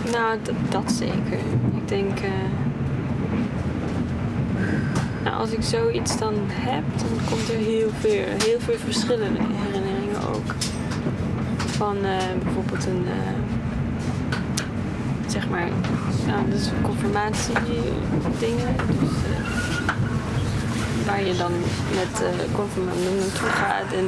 Leuk. 0.04 0.12
Nou, 0.12 0.38
dat 0.68 0.92
zeker. 0.92 1.38
Ik 1.76 1.88
denk. 1.88 2.20
nou, 2.20 2.61
als 5.42 5.50
ik 5.50 5.62
zoiets 5.62 6.18
dan 6.18 6.34
heb, 6.48 6.82
dan 6.98 7.18
komt 7.30 7.48
er 7.48 7.58
heel 7.58 7.90
veel, 8.00 8.24
heel 8.44 8.60
veel 8.60 8.78
verschillende 8.84 9.40
herinneringen 9.42 10.28
ook. 10.34 10.54
Van 11.56 11.96
eh, 12.04 12.42
bijvoorbeeld 12.42 12.86
een. 12.86 13.04
eh, 13.06 13.32
zeg 15.32 15.48
maar. 15.48 15.68
Nou, 16.26 16.50
dus 16.50 16.70
confirmatie 16.82 17.54
dingen. 18.38 18.76
Dus, 19.00 19.08
eh, 19.08 19.86
waar 21.06 21.24
je 21.24 21.36
dan 21.36 21.52
met 21.94 22.22
uh, 22.22 22.54
confirmandum 22.54 23.16
naartoe 23.16 23.48
gaat 23.48 23.92
en 23.92 24.06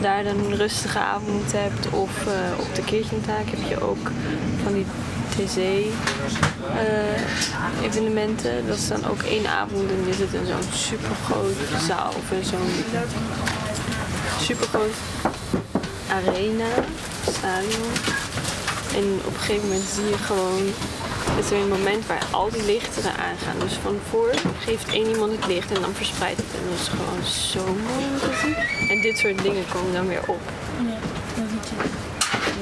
daar 0.00 0.24
dan 0.24 0.38
een 0.38 0.56
rustige 0.56 0.98
avond 0.98 1.52
hebt. 1.52 1.90
Of 1.90 2.26
eh, 2.26 2.60
op 2.60 2.74
de 2.74 2.84
kirchentaak 2.84 3.44
heb 3.46 3.68
je 3.68 3.80
ook 3.82 4.10
van 4.62 4.72
die 4.72 4.86
TC-evenementen. 6.68 8.66
dat 8.66 8.76
is 8.76 8.88
dan 8.88 9.04
ook 9.06 9.22
één 9.22 9.46
avond 9.46 9.90
en 9.90 10.06
je 10.06 10.14
zit 10.14 10.32
in 10.32 10.46
zo'n 10.46 10.72
supergroot 10.72 11.56
zaal 11.86 12.08
of 12.08 12.30
in 12.30 12.44
zo'n 12.44 12.84
supergroot 14.40 14.94
arena, 16.08 16.70
stadion. 17.30 17.92
En 18.94 19.20
op 19.24 19.34
een 19.34 19.40
gegeven 19.40 19.68
moment 19.68 19.84
zie 19.94 20.08
je 20.08 20.16
gewoon, 20.16 20.62
is 21.38 21.50
er 21.50 21.58
een 21.58 21.68
moment 21.68 22.06
waar 22.06 22.24
al 22.30 22.50
die 22.50 22.64
lichten 22.64 23.02
eraan 23.02 23.38
gaan. 23.44 23.58
Dus 23.58 23.72
van 23.72 23.98
voor 24.10 24.30
geeft 24.58 24.88
één 24.88 25.08
iemand 25.08 25.32
het 25.32 25.46
licht 25.46 25.72
en 25.72 25.80
dan 25.80 25.92
verspreidt 25.92 26.40
het. 26.40 26.60
En 26.60 26.70
dat 26.70 26.80
is 26.80 26.88
gewoon 26.88 27.24
zo 27.24 27.64
mooi 27.64 28.04
om 28.12 28.18
te 28.18 28.38
zien. 28.42 28.88
En 28.88 29.02
dit 29.02 29.18
soort 29.18 29.42
dingen 29.42 29.64
komen 29.72 29.92
dan 29.92 30.08
weer 30.08 30.22
op. 30.26 30.40
Ja, 30.86 30.98
dat 31.34 31.68
je. 31.68 32.06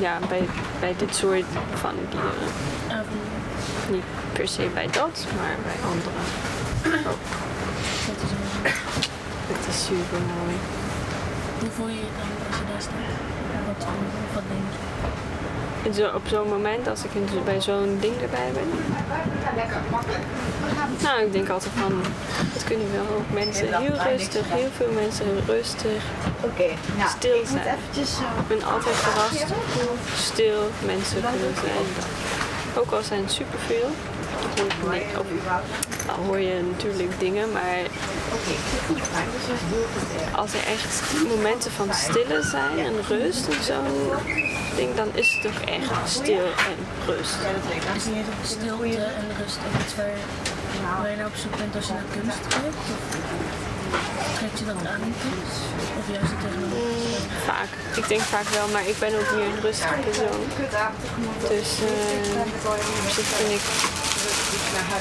Ja, 0.00 0.18
bij, 0.28 0.48
bij 0.80 0.94
dit 0.98 1.16
soort 1.16 1.44
van 1.74 1.94
dieren. 2.10 3.25
Niet 3.90 4.04
per 4.32 4.48
se 4.48 4.68
bij 4.74 4.86
dat, 4.90 5.26
maar 5.36 5.56
bij 5.64 5.78
andere. 5.90 6.18
ook. 7.10 7.24
Dat 8.06 8.16
is 8.24 8.30
wel. 8.62 8.72
Het 9.56 9.66
is 9.74 9.84
super 9.84 10.20
mooi. 10.36 10.54
Hoe 11.60 11.70
voel 11.76 11.88
je 11.88 11.94
je 11.94 12.10
dan 12.18 12.30
als 12.48 12.56
je 12.58 12.64
daar 12.72 12.82
staat? 12.82 13.16
Wat, 14.34 14.42
denk 14.48 14.68
je? 14.72 16.02
Zo, 16.02 16.08
op 16.14 16.22
zo'n 16.28 16.48
moment, 16.48 16.88
als 16.88 17.04
ik 17.04 17.10
in, 17.14 17.28
bij 17.44 17.60
zo'n 17.60 17.96
ding 18.00 18.14
erbij 18.22 18.50
ben. 18.52 18.68
Nou, 21.02 21.20
ik 21.26 21.32
denk 21.32 21.48
altijd 21.48 21.72
van, 21.76 21.92
het 22.52 22.64
kunnen 22.64 22.92
wel 22.92 23.16
ook 23.16 23.30
mensen 23.32 23.66
heel 23.82 23.96
rustig, 24.10 24.44
heel 24.48 24.70
veel 24.76 24.92
mensen 24.92 25.26
rustig, 25.46 26.02
Oké, 26.40 26.68
nou, 26.96 27.10
Stil 27.16 27.34
ik 27.34 27.40
moet 27.40 27.60
zijn. 27.62 27.76
eventjes 27.76 28.10
zo. 28.16 28.22
Ik 28.42 28.46
ben 28.48 28.62
altijd 28.72 28.94
verrast 28.96 29.42
hoe 29.74 29.96
stil 30.16 30.70
mensen 30.84 31.20
kunnen 31.30 31.54
zijn. 31.64 31.86
Ook 32.78 32.90
al 32.92 33.02
zijn 33.02 33.22
het 33.22 33.32
superveel. 33.32 33.88
Of, 35.18 35.26
al 36.08 36.24
hoor 36.24 36.38
je 36.38 36.62
natuurlijk 36.70 37.20
dingen, 37.20 37.52
maar 37.52 37.78
als 40.32 40.52
er 40.52 40.64
echt 40.66 41.12
momenten 41.28 41.70
van 41.70 41.94
stille 41.94 42.42
zijn 42.42 42.78
en 42.78 42.94
rust 43.08 43.48
en 43.48 43.62
zo'n 43.64 44.10
ding, 44.76 44.94
dan 44.94 45.08
is 45.14 45.38
het 45.40 45.52
ook 45.52 45.68
echt 45.68 46.08
stil 46.08 46.44
en 46.44 47.06
rust. 47.06 47.34
Stilte 48.42 49.04
en 49.04 49.26
rust 49.40 49.58
ook 49.66 49.80
iets 49.80 49.94
waar, 49.96 51.10
je 51.10 51.16
naar 51.16 51.26
op 51.26 51.36
zoek 51.36 51.56
bent 51.56 51.74
als 51.76 51.86
je 51.86 51.92
naar 51.92 52.02
kunst 52.12 52.46
kijkt? 52.48 52.76
Trek 54.38 54.54
je 54.58 54.64
dat 54.64 54.74
aan? 54.92 55.02
Of 55.98 56.06
juist 56.12 56.30
het 56.32 56.40
tegenover? 56.40 56.76
Vaak. 57.44 57.70
Ik 57.96 58.08
denk 58.08 58.20
vaak 58.20 58.48
wel, 58.48 58.68
maar 58.68 58.86
ik 58.88 58.98
ben 58.98 59.12
ook 59.20 59.30
meer 59.36 59.46
een 59.46 59.60
rustige 59.60 59.94
persoon. 59.94 60.40
Dus 61.48 61.68
zich 63.16 63.26
vind 63.38 63.50
ik. 63.50 63.64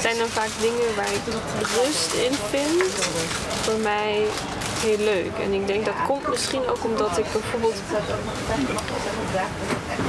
Zijn 0.00 0.18
dan 0.18 0.28
vaak 0.28 0.52
dingen 0.60 0.94
waar 0.96 1.12
ik 1.18 1.24
rust 1.80 2.12
in 2.12 2.34
vind. 2.50 2.82
Voor 3.64 3.78
mij 3.78 4.26
heel 4.86 4.98
leuk. 4.98 5.32
En 5.44 5.52
ik 5.52 5.66
denk 5.66 5.84
dat 5.84 5.94
komt 6.06 6.28
misschien 6.28 6.68
ook 6.68 6.84
omdat 6.84 7.18
ik 7.18 7.32
bijvoorbeeld 7.32 7.80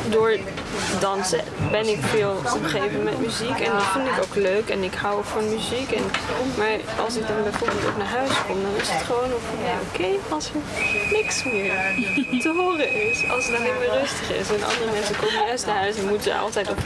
door 0.09 0.37
dansen 0.99 1.39
ben 1.71 1.87
ik 1.87 1.99
veel 2.01 2.41
omgeven 2.55 3.03
met 3.03 3.19
muziek 3.19 3.59
en 3.59 3.71
dat 3.71 3.89
vind 3.93 4.07
ik 4.07 4.17
ook 4.23 4.35
leuk 4.35 4.69
en 4.69 4.83
ik 4.83 4.93
hou 4.93 5.23
van 5.23 5.49
muziek. 5.49 5.91
En, 5.91 6.03
maar 6.57 6.77
als 7.05 7.15
ik 7.15 7.27
dan 7.27 7.43
bijvoorbeeld 7.43 7.85
ook 7.87 7.97
naar 7.97 8.13
huis 8.19 8.31
kom, 8.47 8.61
dan 8.61 8.75
is 8.81 8.89
het 8.89 9.03
gewoon 9.03 9.29
ja, 9.69 9.77
oké, 9.87 10.09
als 10.29 10.45
er 10.45 10.61
niks 11.11 11.43
meer 11.43 11.73
te 12.41 12.53
horen 12.57 13.09
is, 13.09 13.29
als 13.29 13.45
het 13.45 13.55
alleen 13.55 13.77
maar 13.77 13.99
rustig 13.99 14.31
is. 14.31 14.47
En 14.49 14.63
andere 14.63 14.91
mensen 14.91 15.15
komen 15.15 15.45
juist 15.47 15.65
naar 15.65 15.75
huis 15.75 15.97
en 15.97 16.07
moeten 16.07 16.39
altijd 16.39 16.69
op, 16.69 16.79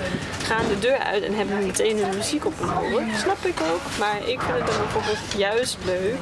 gaan 0.44 0.68
de 0.68 0.80
deur 0.80 1.00
uit 1.00 1.24
en 1.24 1.34
hebben 1.34 1.66
meteen 1.66 1.98
hun 1.98 2.16
muziek 2.18 2.46
op 2.46 2.54
hun. 2.60 3.08
Snap 3.18 3.46
ik 3.46 3.60
ook, 3.72 3.82
maar 4.00 4.18
ik 4.18 4.40
vind 4.42 4.58
het 4.58 4.68
dan 4.68 4.78
bijvoorbeeld 4.78 5.20
juist 5.36 5.78
leuk 5.86 6.22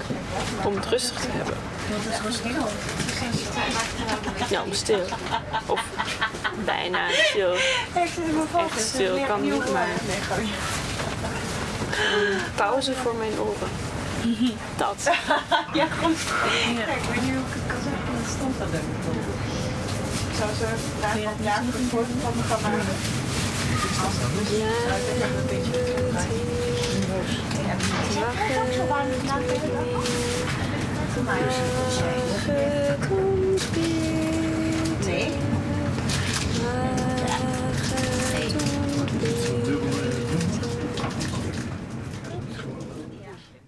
om 0.64 0.76
het 0.76 0.86
rustig 0.86 1.20
te 1.20 1.28
hebben. 1.30 1.58
Wat 1.90 2.14
is 2.14 2.22
rustig? 2.22 2.58
Ja, 4.50 4.62
om 4.64 4.74
stil. 4.74 5.00
Of 5.66 5.82
bijna 6.66 7.00
stil. 7.12 7.54
Echt 7.94 8.20
stil 8.78 9.18
kan 9.28 9.42
niet, 9.42 9.72
maar 9.72 9.88
pauze 12.56 12.94
voor 12.94 13.16
mijn 13.16 13.40
oren. 13.40 13.70
Dat. 14.78 14.98
Ja, 15.80 15.86
goed. 16.02 16.18
Kijk, 16.86 16.98
ik 16.98 17.10
weet 17.12 17.22
niet 17.22 17.34
hoe 17.36 17.46
ik 17.48 17.54
het 17.58 17.66
kan 17.68 17.82
zeggen 17.84 18.08
in 18.14 18.24
de 18.24 18.30
stand 18.36 18.58
dat 18.60 18.72
doen. 18.72 19.18
Ik 20.32 20.36
zou 20.40 20.50
zo 20.60 20.66
daar 21.02 21.18
vandaag 21.36 21.62
nog 21.64 21.74
een 21.74 21.90
foto 21.90 22.14
van 22.24 22.34
me 22.36 22.44
gaan 22.44 22.62
maken. 22.62 22.96
Ja, 24.62 24.74
Een 25.30 25.46
beetje 25.50 25.80
wachten. 28.14 28.74
zo 28.74 28.86
warm 28.88 29.08
gedaan 29.20 29.44
tegen 29.48 29.72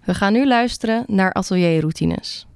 We 0.06 0.17
gaan 0.17 0.34
nu 0.34 0.47
luisteren 0.47 1.04
naar 1.08 1.34
atelierroutines. 1.34 2.47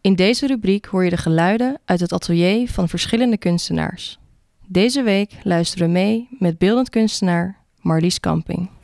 In 0.00 0.14
deze 0.14 0.46
rubriek 0.46 0.86
hoor 0.86 1.04
je 1.04 1.10
de 1.10 1.16
geluiden 1.16 1.78
uit 1.84 2.00
het 2.00 2.12
atelier 2.12 2.70
van 2.70 2.88
verschillende 2.88 3.38
kunstenaars. 3.38 4.18
Deze 4.66 5.02
week 5.02 5.32
luisteren 5.42 5.86
we 5.86 5.92
mee 5.92 6.28
met 6.30 6.58
beeldend 6.58 6.88
kunstenaar 6.88 7.56
Marlies 7.80 8.20
Kamping. 8.20 8.79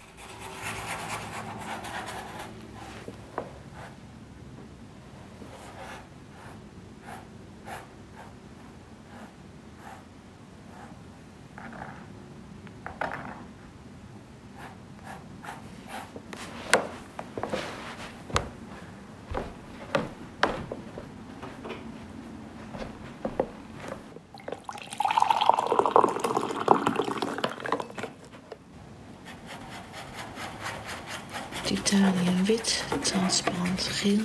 Titanium 31.96 32.44
wit, 32.44 32.85
transparant 33.00 33.82
geel 33.82 34.20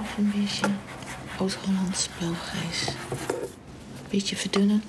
of 0.00 0.16
een 0.16 0.32
beetje 0.34 0.66
Oud-Hollands 1.38 2.08
blauwgrijs. 2.18 2.88
Beetje 4.10 4.36
verdunnen. 4.36 4.82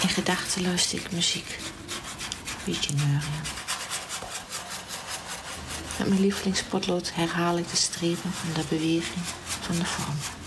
In 0.00 0.08
gedachten 0.08 0.62
luister 0.62 0.98
ik 0.98 1.12
muziek. 1.12 1.58
Beetje 2.64 2.94
neuren. 2.94 3.42
Met 5.98 6.08
mijn 6.08 6.20
lievelingspotlood 6.20 7.14
herhaal 7.14 7.58
ik 7.58 7.70
de 7.70 7.76
strepen 7.76 8.30
en 8.46 8.52
de 8.54 8.64
beweging 8.68 9.24
van 9.60 9.76
de 9.76 9.84
vorm. 9.84 10.43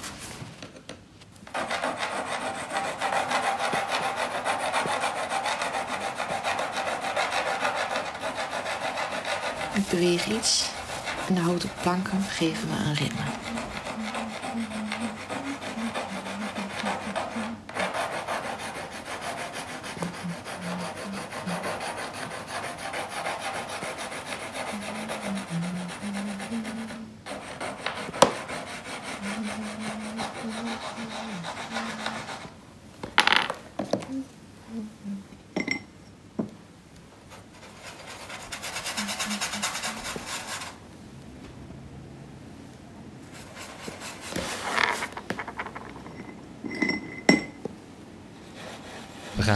Ik 9.87 9.93
beweeg 9.93 10.25
iets 10.25 10.65
en 11.27 11.33
de 11.33 11.41
houten 11.41 11.69
planken 11.81 12.21
geven 12.21 12.67
me 12.67 12.75
een 12.75 12.93
ritme. 12.93 13.23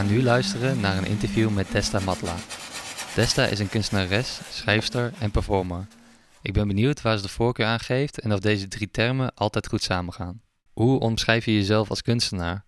Gaan 0.02 0.10
nu 0.10 0.22
luisteren 0.22 0.80
naar 0.80 0.96
een 0.96 1.06
interview 1.06 1.50
met 1.50 1.70
Testa 1.70 2.00
Matla. 2.00 2.34
Testa 3.14 3.44
is 3.44 3.58
een 3.58 3.68
kunstenares, 3.68 4.40
schrijfster 4.50 5.12
en 5.20 5.30
performer. 5.30 5.86
Ik 6.42 6.52
ben 6.52 6.66
benieuwd 6.66 7.02
waar 7.02 7.16
ze 7.16 7.22
de 7.22 7.28
voorkeur 7.28 7.66
aan 7.66 7.80
geeft 7.80 8.20
en 8.20 8.32
of 8.32 8.40
deze 8.40 8.68
drie 8.68 8.90
termen 8.90 9.34
altijd 9.34 9.68
goed 9.68 9.82
samengaan. 9.82 10.40
Hoe 10.72 11.00
omschrijf 11.00 11.44
je 11.44 11.54
jezelf 11.54 11.90
als 11.90 12.02
kunstenaar? 12.02 12.64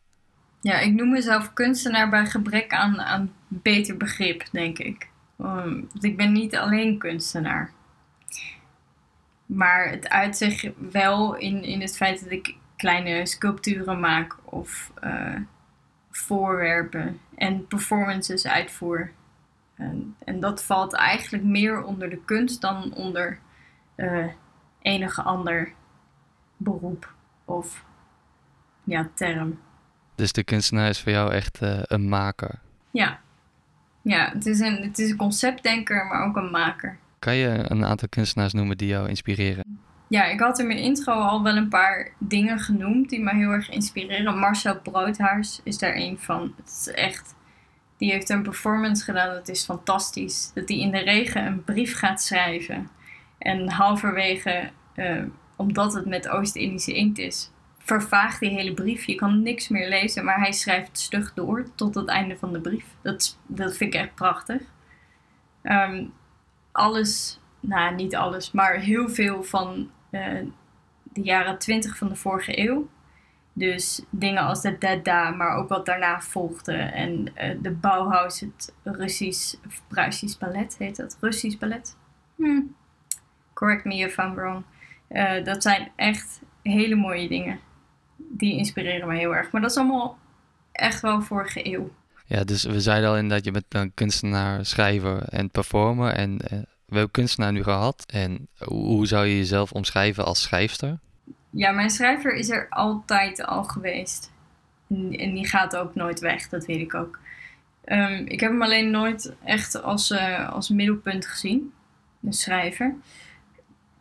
Ja, 0.60 0.78
ik 0.78 0.92
noem 0.92 1.10
mezelf 1.10 1.52
kunstenaar 1.52 2.10
bij 2.10 2.26
gebrek 2.26 2.72
aan, 2.72 3.00
aan 3.00 3.32
beter 3.48 3.96
begrip, 3.96 4.44
denk 4.52 4.78
ik. 4.78 5.08
Want 5.36 6.04
ik 6.04 6.16
ben 6.16 6.32
niet 6.32 6.56
alleen 6.56 6.98
kunstenaar. 6.98 7.72
Maar 9.46 9.90
het 9.90 10.08
uit 10.08 10.36
zich 10.36 10.70
wel 10.90 11.36
in, 11.36 11.62
in 11.62 11.80
het 11.80 11.96
feit 11.96 12.22
dat 12.22 12.30
ik 12.30 12.54
kleine 12.76 13.26
sculpturen 13.26 14.00
maak 14.00 14.36
of 14.44 14.92
eh, 15.00 15.36
voorwerpen 16.10 17.20
en 17.36 17.66
performances 17.66 18.46
uitvoer. 18.46 19.10
En, 19.74 20.16
en 20.24 20.40
dat 20.40 20.64
valt 20.64 20.94
eigenlijk 20.94 21.44
meer 21.44 21.82
onder 21.82 22.10
de 22.10 22.24
kunst 22.24 22.60
dan 22.60 22.94
onder 22.94 23.38
eh, 23.94 24.26
enige 24.82 25.22
ander 25.22 25.72
beroep 26.56 27.12
of 27.44 27.84
ja, 28.84 29.10
term. 29.14 29.58
Dus 30.14 30.32
de 30.32 30.44
kunstenaar 30.44 30.88
is 30.88 31.00
voor 31.00 31.12
jou 31.12 31.32
echt 31.32 31.62
eh, 31.62 31.78
een 31.82 32.08
maker. 32.08 32.58
Ja, 32.90 33.20
ja 34.02 34.30
het, 34.32 34.46
is 34.46 34.60
een, 34.60 34.82
het 34.82 34.98
is 34.98 35.10
een 35.10 35.16
conceptdenker, 35.16 36.06
maar 36.06 36.26
ook 36.26 36.36
een 36.36 36.50
maker. 36.50 36.98
Kan 37.18 37.34
je 37.34 37.64
een 37.68 37.84
aantal 37.84 38.08
kunstenaars 38.08 38.52
noemen 38.52 38.76
die 38.76 38.88
jou 38.88 39.08
inspireren? 39.08 39.63
Ja, 40.14 40.24
ik 40.24 40.40
had 40.40 40.58
in 40.58 40.66
mijn 40.66 40.78
intro 40.78 41.12
al 41.12 41.42
wel 41.42 41.56
een 41.56 41.68
paar 41.68 42.12
dingen 42.18 42.58
genoemd 42.58 43.10
die 43.10 43.20
me 43.20 43.34
heel 43.34 43.50
erg 43.50 43.70
inspireren. 43.70 44.38
Marcel 44.38 44.80
Broodhuis 44.80 45.60
is 45.64 45.78
daar 45.78 45.96
een 45.96 46.18
van. 46.18 46.54
Het 46.56 46.66
is 46.66 46.92
echt, 46.92 47.34
die 47.96 48.10
heeft 48.10 48.28
een 48.28 48.42
performance 48.42 49.04
gedaan, 49.04 49.34
dat 49.34 49.48
is 49.48 49.64
fantastisch. 49.64 50.50
Dat 50.54 50.68
hij 50.68 50.78
in 50.78 50.90
de 50.90 50.98
regen 50.98 51.46
een 51.46 51.64
brief 51.64 51.96
gaat 51.96 52.22
schrijven. 52.22 52.90
En 53.38 53.70
halverwege, 53.70 54.70
eh, 54.94 55.22
omdat 55.56 55.94
het 55.94 56.06
met 56.06 56.28
Oost-Indische 56.28 56.94
inkt 56.94 57.18
is, 57.18 57.50
vervaagt 57.78 58.40
die 58.40 58.50
hele 58.50 58.74
brief. 58.74 59.04
Je 59.04 59.14
kan 59.14 59.42
niks 59.42 59.68
meer 59.68 59.88
lezen, 59.88 60.24
maar 60.24 60.38
hij 60.38 60.52
schrijft 60.52 60.98
stug 60.98 61.34
door 61.34 61.66
tot 61.74 61.94
het 61.94 62.08
einde 62.08 62.36
van 62.36 62.52
de 62.52 62.60
brief. 62.60 62.86
Dat, 63.02 63.38
dat 63.46 63.76
vind 63.76 63.94
ik 63.94 64.00
echt 64.00 64.14
prachtig. 64.14 64.62
Ehm, 65.62 66.04
alles, 66.72 67.40
nou 67.60 67.94
niet 67.94 68.16
alles, 68.16 68.52
maar 68.52 68.74
heel 68.74 69.08
veel 69.08 69.42
van 69.42 69.90
eh, 70.14 70.46
de 71.02 71.22
jaren 71.22 71.58
20 71.58 71.96
van 71.96 72.08
de 72.08 72.16
vorige 72.16 72.58
eeuw. 72.58 72.88
Dus 73.52 74.04
dingen 74.10 74.42
als 74.42 74.62
de 74.62 74.78
Dada, 74.78 75.30
maar 75.30 75.56
ook 75.56 75.68
wat 75.68 75.86
daarna 75.86 76.20
volgde. 76.20 76.72
En 76.72 77.28
eh, 77.34 77.56
de 77.62 77.70
Bauhaus, 77.70 78.40
het 78.40 78.74
Russisch, 78.82 79.54
of 79.66 79.82
Pruisisch 79.88 80.38
ballet 80.38 80.76
heet 80.78 80.96
dat. 80.96 81.16
Russisch 81.20 81.58
ballet. 81.58 81.96
Hmm. 82.34 82.74
Correct 83.52 83.84
me 83.84 83.94
if 83.94 84.18
I'm 84.18 84.34
wrong. 84.34 84.64
Eh, 85.08 85.44
dat 85.44 85.62
zijn 85.62 85.92
echt 85.96 86.40
hele 86.62 86.94
mooie 86.94 87.28
dingen. 87.28 87.60
Die 88.16 88.56
inspireren 88.56 89.08
me 89.08 89.16
heel 89.16 89.34
erg. 89.34 89.50
Maar 89.50 89.60
dat 89.60 89.70
is 89.70 89.76
allemaal 89.76 90.18
echt 90.72 91.00
wel 91.00 91.22
vorige 91.22 91.72
eeuw. 91.72 91.90
Ja, 92.26 92.44
dus 92.44 92.64
we 92.64 92.80
zeiden 92.80 93.08
al 93.08 93.16
inderdaad, 93.16 93.44
je 93.44 93.50
bent 93.50 93.64
een 93.68 93.94
kunstenaar, 93.94 94.66
schrijver 94.66 95.22
en 95.22 95.50
performer. 95.50 96.12
En 96.12 96.38
we 96.94 97.00
hebben 97.00 97.22
kunstenaar 97.22 97.52
nu 97.52 97.62
gehad. 97.62 98.04
En 98.06 98.48
hoe, 98.58 99.06
zou 99.06 99.26
je 99.26 99.36
jezelf 99.36 99.72
omschrijven 99.72 100.24
als 100.24 100.42
schrijfster? 100.42 100.98
Ja, 101.50 101.72
mijn 101.72 101.90
schrijver 101.90 102.34
is 102.34 102.50
er 102.50 102.66
altijd 102.70 103.44
al 103.44 103.64
geweest. 103.64 104.32
En, 104.88 105.12
en 105.12 105.34
die 105.34 105.46
gaat 105.46 105.76
ook 105.76 105.94
nooit 105.94 106.20
weg, 106.20 106.48
dat 106.48 106.66
weet 106.66 106.80
ik 106.80 106.94
ook. 106.94 107.18
Ehm, 107.84 108.24
ik 108.26 108.40
heb 108.40 108.50
hem 108.50 108.62
alleen 108.62 108.90
nooit 108.90 109.34
echt 109.44 109.82
als, 109.82 110.10
eh, 110.10 110.52
als 110.52 110.68
middelpunt 110.68 111.26
gezien, 111.26 111.72
een 112.22 112.32
schrijver. 112.32 112.94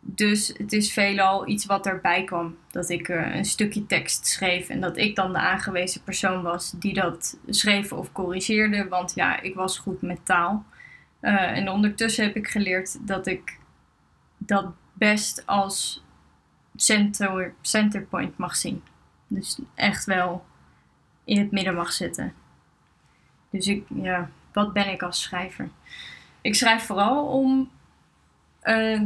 Dus 0.00 0.54
het 0.56 0.72
is 0.72 0.92
veelal 0.92 1.48
iets 1.48 1.66
wat 1.66 1.86
erbij 1.86 2.24
kwam. 2.24 2.56
Dat 2.70 2.88
ik 2.88 3.08
eh, 3.08 3.34
een 3.34 3.44
stukje 3.44 3.86
tekst 3.86 4.26
schreef 4.26 4.68
en 4.68 4.80
dat 4.80 4.96
ik 4.96 5.16
dan 5.16 5.32
de 5.32 5.38
aangewezen 5.38 6.02
persoon 6.02 6.42
was 6.42 6.72
die 6.76 6.94
dat 6.94 7.38
schreef 7.48 7.92
of 7.92 8.12
corrigeerde. 8.12 8.88
Want 8.88 9.12
ja, 9.14 9.40
ik 9.40 9.54
was 9.54 9.78
goed 9.78 10.02
met 10.02 10.18
taal. 10.22 10.64
Eh, 11.24 11.56
en 11.56 11.68
ondertussen 11.68 12.24
heb 12.24 12.36
ik 12.36 12.48
geleerd 12.48 13.06
dat 13.06 13.26
ik 13.26 13.58
dat 14.36 14.72
best 14.92 15.46
als 15.46 16.04
center, 16.76 17.54
centerpoint 17.60 18.36
mag 18.36 18.56
zien. 18.56 18.82
Dus 19.26 19.58
echt 19.74 20.04
wel 20.04 20.44
in 21.24 21.38
het 21.38 21.50
midden 21.50 21.74
mag 21.74 21.92
zitten. 21.92 22.34
Dus 23.50 23.66
ik, 23.66 23.86
ja, 23.94 24.30
wat 24.52 24.72
ben 24.72 24.88
ik 24.88 25.02
als 25.02 25.22
schrijver? 25.22 25.68
Ik 26.40 26.54
schrijf 26.54 26.82
vooral 26.82 27.26
om 27.26 27.70
eh, 28.60 29.02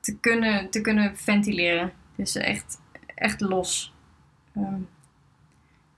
te, 0.00 0.18
kunnen, 0.20 0.70
te 0.70 0.80
kunnen 0.80 1.16
ventileren. 1.16 1.92
Dus 2.14 2.34
echt, 2.34 2.80
echt 3.14 3.40
los. 3.40 3.92
Ehm, 4.54 4.80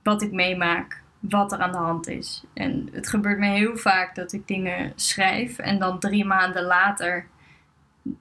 wat 0.03 0.21
ik 0.21 0.31
meemaak, 0.31 1.00
wat 1.21 1.51
er 1.51 1.59
aan 1.59 1.71
de 1.71 1.77
hand 1.77 2.07
is. 2.07 2.43
En 2.53 2.89
het 2.91 3.09
gebeurt 3.09 3.39
me 3.39 3.47
heel 3.47 3.77
vaak 3.77 4.15
dat 4.15 4.33
ik 4.33 4.47
dingen 4.47 4.93
schrijf 4.95 5.57
en 5.57 5.79
dan 5.79 5.99
drie 5.99 6.25
maanden 6.25 6.63
later 6.63 7.27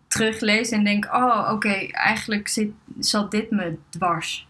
teruglees 0.08 0.70
en 0.70 0.84
denk: 0.84 1.04
oh, 1.04 1.50
oké, 1.52 1.86
eigenlijk 1.90 2.48
zit, 2.48 2.70
zat 2.98 3.30
dit 3.30 3.50
me 3.50 3.78
dwars. 3.88 4.48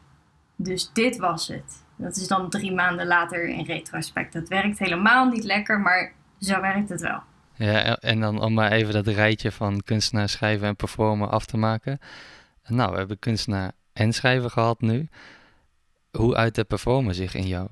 Dus 0.56 0.90
dit 0.92 1.16
was 1.16 1.48
het. 1.48 1.84
Dat 1.96 2.16
is 2.16 2.28
dan 2.28 2.50
drie 2.50 2.72
maanden 2.72 3.06
later 3.06 3.48
in 3.48 3.64
retrospect. 3.64 4.32
Dat 4.32 4.48
werkt 4.48 4.78
helemaal 4.78 5.28
niet 5.28 5.44
lekker, 5.44 5.80
maar 5.80 6.12
zo 6.40 6.60
werkt 6.60 6.88
het 6.88 7.00
wel. 7.00 7.22
Ja, 7.54 7.96
en 7.96 8.20
dan 8.20 8.42
om 8.42 8.54
maar 8.54 8.72
even 8.72 8.92
dat 8.92 9.06
rijtje 9.06 9.52
van 9.52 9.80
kunstenaar, 9.84 10.28
schrijver 10.28 10.66
en 10.66 10.76
performer 10.76 11.28
af 11.28 11.46
te 11.46 11.56
maken. 11.56 11.98
Nou, 12.66 12.92
we 12.92 12.98
hebben 12.98 13.18
kunstenaar 13.18 13.72
en 13.92 14.12
schrijver 14.12 14.50
gehad 14.50 14.80
nu. 14.80 15.08
Hoe 16.10 16.36
uit 16.36 16.54
de 16.54 16.64
performer 16.64 17.14
zich 17.14 17.34
in 17.34 17.46
jou? 17.46 17.68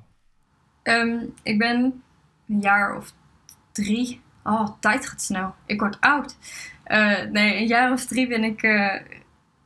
Ehm, 0.88 1.24
ik 1.42 1.58
ben 1.58 2.02
een 2.48 2.60
jaar 2.60 2.96
of 2.96 3.12
drie. 3.72 4.20
Oh, 4.44 4.68
tijd 4.80 5.06
gaat 5.08 5.22
snel. 5.22 5.54
Ik 5.66 5.80
word 5.80 6.00
oud. 6.00 6.36
Eh, 6.84 7.22
nee, 7.22 7.56
een 7.60 7.66
jaar 7.66 7.92
of 7.92 8.06
drie 8.06 8.28
ben 8.28 8.44
ik 8.44 8.62
eh, 8.62 8.94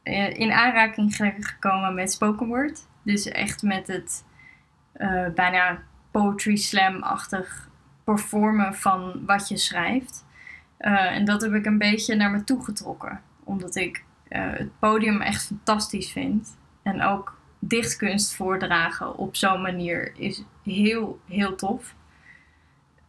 eh, 0.03 0.39
in 0.39 0.53
aanraking 0.53 1.16
ge- 1.16 1.35
gekomen 1.39 1.95
met 1.95 2.12
spoken 2.12 2.47
word. 2.47 2.87
Dus 3.03 3.29
echt 3.29 3.62
met 3.62 3.87
het 3.87 4.25
bijna 5.35 5.83
poetry 6.11 6.57
slam-achtig 6.57 7.68
performen 8.05 8.75
van 8.75 9.23
wat 9.27 9.49
je 9.49 9.57
schrijft. 9.57 10.25
En 10.79 11.25
dat 11.25 11.43
heb 11.43 11.53
ik 11.55 11.66
een 11.66 11.79
beetje 11.79 12.14
naar 12.14 12.31
me 12.31 12.45
toe 12.45 12.64
getrokken. 12.64 13.20
Omdat 13.45 13.77
ik 13.77 14.05
het 14.29 14.79
podium 14.79 15.20
echt 15.20 15.47
fantastisch 15.47 16.12
vind. 16.12 16.57
En 16.83 17.03
ook 17.03 17.39
dichtkunst 17.65 18.35
voordragen 18.35 19.17
op 19.17 19.37
zo'n 19.37 19.63
manier 19.63 20.13
is 20.17 20.43
heel, 20.63 21.21
heel 21.29 21.55
tof. 21.55 21.95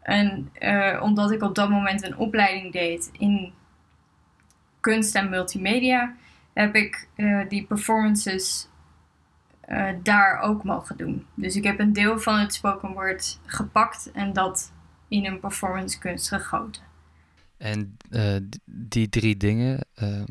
En 0.02 0.50
eh, 0.54 1.00
omdat 1.04 1.32
ik 1.32 1.42
op 1.42 1.56
dat 1.56 1.70
moment 1.70 2.04
een 2.04 2.18
opleiding 2.18 2.72
deed 2.72 3.10
in 3.18 3.54
kunst 4.80 5.16
en 5.16 5.30
multimedia, 5.30 6.16
heb 6.54 6.76
ik 6.76 7.08
eh, 7.16 7.50
die 7.50 7.66
performances 7.66 8.68
eh, 9.62 9.90
daar 10.04 10.40
ook 10.40 10.64
mogen 10.64 10.98
doen. 10.98 11.26
Dus 11.36 11.56
ik 11.56 11.64
heb 11.64 11.80
een 11.80 11.94
deel 11.94 12.20
van 12.20 12.40
het 12.40 12.54
spoken 12.54 12.92
word 12.92 13.40
gepakt 13.46 14.12
en 14.12 14.34
dat 14.34 14.72
in 15.08 15.26
een 15.26 15.40
performance 15.40 16.00
kunst 16.00 16.28
gegoten. 16.28 16.82
En 17.58 17.98
die 18.66 19.10
drie 19.10 19.38
dingen, 19.38 19.86
ehm, 19.96 20.26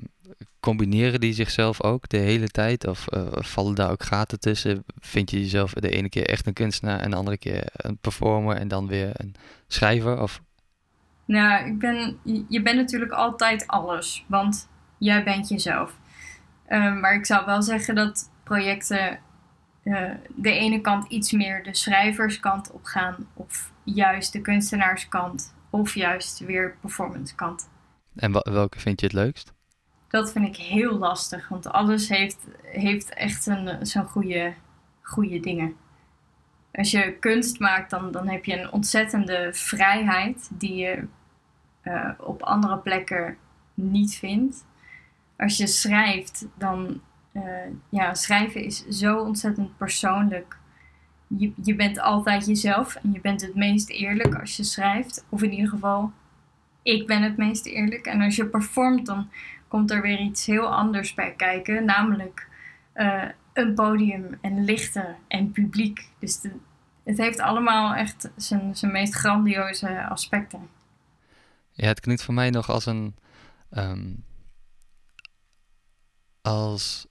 combineren 0.61 1.21
die 1.21 1.33
zichzelf 1.33 1.83
ook 1.83 2.09
de 2.09 2.17
hele 2.17 2.49
tijd? 2.49 2.87
Of 2.87 3.07
vallen 3.35 3.75
daar 3.75 3.91
ook 3.91 4.03
gaten 4.03 4.41
tussen? 4.41 4.85
Vind 5.01 5.31
je 5.31 5.41
jezelf 5.41 5.73
de 5.73 5.91
ene 5.91 6.09
keer 6.09 6.27
echt 6.27 6.47
een 6.47 6.53
kunstenaar 6.53 7.01
en 7.01 7.11
de 7.11 7.17
andere 7.17 7.39
keer 7.39 7.65
een 7.73 7.99
performer 7.99 8.57
en 8.57 8.69
dan 8.69 8.87
weer 8.87 9.11
een 9.13 9.35
schrijver? 9.67 10.21
Of 10.21 10.41
nou, 11.25 11.67
ik 11.67 11.79
ben, 11.79 12.19
je 12.49 12.63
bent 12.63 12.77
natuurlijk 12.77 13.13
altijd 13.13 13.67
alles, 13.67 14.25
want 14.29 14.69
jij 14.99 15.25
bent 15.25 15.49
jezelf. 15.49 15.99
Uh, 16.69 17.01
maar 17.01 17.15
ik 17.15 17.27
zou 17.27 17.47
wel 17.47 17.63
zeggen 17.63 17.95
dat 17.95 18.31
projecten 18.43 19.19
uh, 19.85 20.11
de 20.29 20.53
ene 20.53 20.81
kant 20.81 21.07
iets 21.09 21.33
meer 21.33 21.63
de 21.63 21.75
schrijverskant 21.75 22.71
op 22.71 22.85
gaan, 22.85 23.27
of 23.35 23.73
juist 23.85 24.33
de 24.33 24.41
kunstenaarskant, 24.41 25.55
of 25.71 25.95
juist 25.95 26.39
weer 26.39 26.77
performancekant. 26.81 27.69
En 28.15 28.33
welke 28.53 28.81
vind 28.81 29.01
je 29.01 29.07
het 29.07 29.15
leukst? 29.15 29.53
Dat 30.13 30.33
vind 30.33 30.47
ik 30.47 30.57
heel 30.57 30.99
lastig, 30.99 31.49
want 31.49 31.67
alles 31.67 32.09
heeft, 32.09 32.47
heeft 32.63 33.15
echt 33.15 33.51
zo'n 33.83 34.05
goede, 34.05 34.55
goede 35.03 35.41
dingen. 35.41 35.77
Als 36.73 36.91
je 36.91 37.17
kunst 37.21 37.59
maakt, 37.59 37.91
dan, 37.91 38.11
dan 38.11 38.29
heb 38.29 38.45
je 38.45 38.61
een 38.61 38.73
ontzettende 38.73 39.49
vrijheid 39.53 40.51
die 40.53 40.75
je 40.75 41.05
uh, 41.85 42.11
op 42.19 42.43
andere 42.43 42.79
plekken 42.79 43.37
niet 43.75 44.15
vindt. 44.15 44.65
Als 45.37 45.57
je 45.57 45.67
schrijft, 45.67 46.47
dan 46.55 47.01
uh, 47.33 47.43
ja, 47.89 48.15
schrijven 48.15 48.65
is 48.65 48.87
zo 48.87 49.19
ontzettend 49.19 49.77
persoonlijk. 49.77 50.57
Je, 51.27 51.53
je 51.63 51.75
bent 51.75 52.01
altijd 52.01 52.47
jezelf 52.47 52.95
en 52.95 53.13
je 53.13 53.21
bent 53.21 53.41
het 53.41 53.55
meest 53.55 53.91
eerlijk 53.91 54.35
als 54.35 54.57
je 54.57 54.65
schrijft. 54.65 55.25
Of 55.29 55.43
in 55.43 55.53
ieder 55.53 55.69
geval, 55.69 56.13
ik 56.83 57.07
ben 57.07 57.23
het 57.23 57.37
meest 57.37 57.67
eerlijk. 57.67 58.07
En 58.07 58.21
als 58.21 58.37
je 58.37 58.47
performt, 58.47 59.07
dan 59.07 59.29
komt 59.73 59.91
er 59.91 60.03
weer 60.03 60.21
iets 60.21 60.47
heel 60.47 60.75
anders 60.75 61.15
bij 61.15 61.35
kijken. 61.37 61.85
Namelijk 61.85 62.49
uh, 62.95 63.25
een 63.53 63.75
podium 63.75 64.39
en 64.41 64.65
lichten 64.65 65.17
en 65.29 65.51
publiek. 65.51 66.09
Dus 66.19 66.41
het 67.05 67.19
heeft 67.19 67.41
allemaal 67.41 67.95
echt 67.95 68.31
zijn, 68.37 68.77
zijn 68.77 68.93
meest 68.93 69.15
grandioze 69.15 70.07
aspecten. 70.09 70.69
Ja, 71.71 71.87
het 71.87 72.01
klinkt 72.01 72.23
voor 72.23 72.35
mij 72.35 72.51
nog 72.51 72.71
als 72.71 72.87
een. 72.87 73.17
Ehm, 73.71 74.15
als 76.43 77.07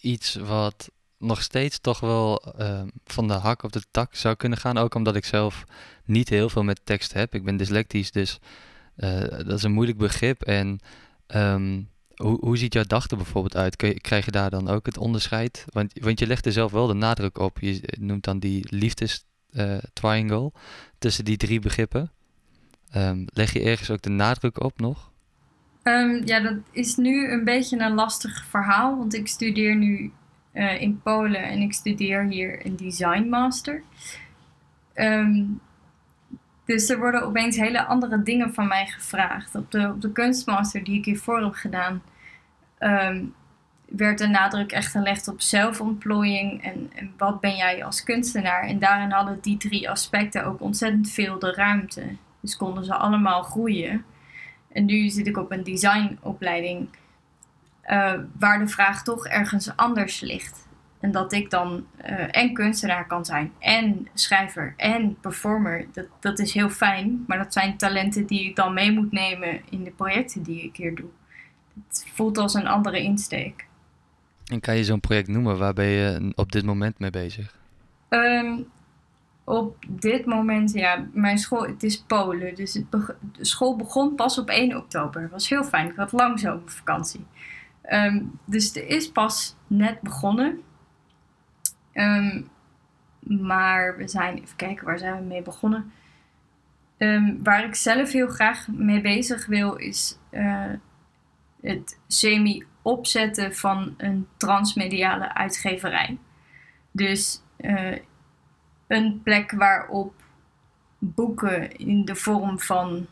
iets 0.00 0.34
wat 0.34 0.90
nog 1.18 1.42
steeds 1.42 1.80
toch 1.80 2.00
wel 2.00 2.54
ehm, 2.58 2.88
van 3.04 3.28
de 3.28 3.34
hak 3.34 3.62
op 3.62 3.72
de 3.72 3.82
tak 3.90 4.14
zou 4.14 4.34
kunnen 4.34 4.58
gaan. 4.58 4.78
Ook 4.78 4.94
omdat 4.94 5.16
ik 5.16 5.24
zelf 5.24 5.64
niet 6.04 6.28
heel 6.28 6.48
veel 6.48 6.64
met 6.64 6.80
tekst 6.84 7.12
heb. 7.12 7.34
Ik 7.34 7.44
ben 7.44 7.56
dyslectisch, 7.56 8.10
dus 8.10 8.38
uh, 8.96 9.20
dat 9.20 9.52
is 9.52 9.62
een 9.62 9.72
moeilijk 9.72 9.98
begrip. 9.98 10.42
En 10.42 10.80
um, 11.34 11.88
hoe, 12.18 12.38
hoe 12.40 12.56
ziet 12.56 12.72
jouw 12.72 12.84
dag 12.84 13.06
bijvoorbeeld 13.06 13.56
uit? 13.56 13.76
Krijg 14.00 14.24
je 14.24 14.30
daar 14.30 14.50
dan 14.50 14.68
ook 14.68 14.86
het 14.86 14.98
onderscheid? 14.98 15.64
Want, 15.72 15.92
want 16.00 16.18
je 16.18 16.26
legt 16.26 16.46
er 16.46 16.52
zelf 16.52 16.72
wel 16.72 16.86
de 16.86 16.94
nadruk 16.94 17.38
op. 17.38 17.58
Je 17.60 17.94
noemt 18.00 18.24
dan 18.24 18.38
die 18.38 18.66
liefdes-triangle 18.70 20.44
uh, 20.54 20.60
tussen 20.98 21.24
die 21.24 21.36
drie 21.36 21.60
begrippen. 21.60 22.10
Um, 22.96 23.24
leg 23.32 23.52
je 23.52 23.62
ergens 23.62 23.90
ook 23.90 24.02
de 24.02 24.10
nadruk 24.10 24.60
op 24.60 24.80
nog? 24.80 25.10
Um, 25.82 26.26
ja, 26.26 26.40
dat 26.40 26.56
is 26.70 26.96
nu 26.96 27.30
een 27.32 27.44
beetje 27.44 27.78
een 27.78 27.94
lastig 27.94 28.44
verhaal, 28.44 28.96
want 28.96 29.14
ik 29.14 29.28
studeer 29.28 29.76
nu 29.76 30.12
uh, 30.52 30.80
in 30.80 31.00
Polen 31.02 31.42
en 31.42 31.60
ik 31.60 31.72
studeer 31.72 32.26
hier 32.26 32.66
een 32.66 32.76
design 32.76 33.28
master. 33.28 33.82
Um, 34.94 35.60
dus 36.68 36.88
er 36.88 36.98
worden 36.98 37.22
opeens 37.22 37.56
hele 37.56 37.84
andere 37.84 38.22
dingen 38.22 38.54
van 38.54 38.68
mij 38.68 38.86
gevraagd. 38.86 39.54
Op 39.54 39.70
de, 39.70 39.88
op 39.88 40.00
de 40.00 40.12
kunstmaster 40.12 40.84
die 40.84 40.98
ik 40.98 41.04
hiervoor 41.04 41.42
heb 41.42 41.54
gedaan, 41.54 42.02
werd 43.88 44.18
de 44.18 44.26
nadruk 44.26 44.72
echt 44.72 44.90
gelegd 44.90 45.28
op 45.28 45.40
zelfontplooiing 45.40 46.62
en, 46.62 46.90
en 46.94 47.12
wat 47.16 47.40
ben 47.40 47.56
jij 47.56 47.84
als 47.84 48.02
kunstenaar. 48.02 48.62
En 48.62 48.78
daarin 48.78 49.10
hadden 49.10 49.38
die 49.40 49.56
drie 49.56 49.90
aspecten 49.90 50.44
ook 50.44 50.60
ontzettend 50.60 51.10
veel 51.10 51.38
de 51.38 51.52
ruimte. 51.52 52.02
Dus 52.40 52.56
konden 52.56 52.84
ze 52.84 52.94
allemaal 52.94 53.42
groeien. 53.42 54.04
En 54.72 54.84
nu 54.84 55.08
zit 55.08 55.26
ik 55.26 55.36
op 55.36 55.52
een 55.52 55.64
designopleiding 55.64 56.88
uh, 57.86 58.12
waar 58.38 58.58
de 58.58 58.68
vraag 58.68 59.02
toch 59.02 59.26
ergens 59.26 59.76
anders 59.76 60.20
ligt. 60.20 60.67
En 61.00 61.10
dat 61.10 61.32
ik 61.32 61.50
dan 61.50 61.86
uh, 62.06 62.36
en 62.36 62.52
kunstenaar 62.52 63.06
kan 63.06 63.24
zijn, 63.24 63.52
en 63.58 64.08
schrijver, 64.14 64.74
en 64.76 65.16
performer. 65.20 65.86
Dat, 65.92 66.06
dat 66.20 66.38
is 66.38 66.52
heel 66.52 66.70
fijn, 66.70 67.24
maar 67.26 67.38
dat 67.38 67.52
zijn 67.52 67.76
talenten 67.76 68.26
die 68.26 68.48
ik 68.48 68.56
dan 68.56 68.74
mee 68.74 68.92
moet 68.92 69.12
nemen 69.12 69.60
in 69.70 69.84
de 69.84 69.90
projecten 69.90 70.42
die 70.42 70.62
ik 70.62 70.76
hier 70.76 70.94
doe. 70.94 71.08
Het 71.88 72.06
voelt 72.14 72.38
als 72.38 72.54
een 72.54 72.66
andere 72.66 73.02
insteek. 73.02 73.66
En 74.44 74.60
kan 74.60 74.76
je 74.76 74.84
zo'n 74.84 75.00
project 75.00 75.28
noemen? 75.28 75.58
Waar 75.58 75.72
ben 75.72 75.86
je 75.86 76.32
op 76.34 76.52
dit 76.52 76.64
moment 76.64 76.98
mee 76.98 77.10
bezig? 77.10 77.56
Um, 78.08 78.66
op 79.44 79.76
dit 79.88 80.26
moment, 80.26 80.72
ja, 80.72 81.06
mijn 81.12 81.38
school, 81.38 81.66
het 81.66 81.82
is 81.82 82.02
Polen. 82.02 82.54
Dus 82.54 82.74
het 82.74 82.90
de 82.90 83.44
school 83.44 83.76
begon 83.76 84.14
pas 84.14 84.38
op 84.38 84.48
1 84.48 84.76
oktober. 84.76 85.20
Dat 85.20 85.30
was 85.30 85.48
heel 85.48 85.64
fijn. 85.64 85.88
Ik 85.88 85.96
had 85.96 86.12
lang 86.12 86.38
zomervakantie. 86.38 87.26
Um, 87.90 88.38
dus 88.44 88.66
het 88.66 88.76
is 88.76 89.10
pas 89.10 89.56
net 89.66 90.00
begonnen. 90.00 90.60
Um, 91.98 92.48
maar 93.18 93.96
we 93.96 94.08
zijn, 94.08 94.38
even 94.38 94.56
kijken, 94.56 94.86
waar 94.86 94.98
zijn 94.98 95.16
we 95.16 95.22
mee 95.22 95.42
begonnen? 95.42 95.92
Um, 96.98 97.42
waar 97.42 97.64
ik 97.64 97.74
zelf 97.74 98.12
heel 98.12 98.28
graag 98.28 98.68
mee 98.68 99.00
bezig 99.00 99.46
wil, 99.46 99.74
is 99.74 100.18
uh, 100.30 100.72
het 101.60 101.98
semi-opzetten 102.06 103.54
van 103.54 103.94
een 103.96 104.26
transmediale 104.36 105.34
uitgeverij. 105.34 106.18
Dus 106.90 107.42
uh, 107.60 107.96
een 108.86 109.20
plek 109.22 109.52
waarop 109.52 110.14
boeken 110.98 111.76
in 111.76 112.04
de 112.04 112.14
vorm 112.14 112.60
van 112.60 113.06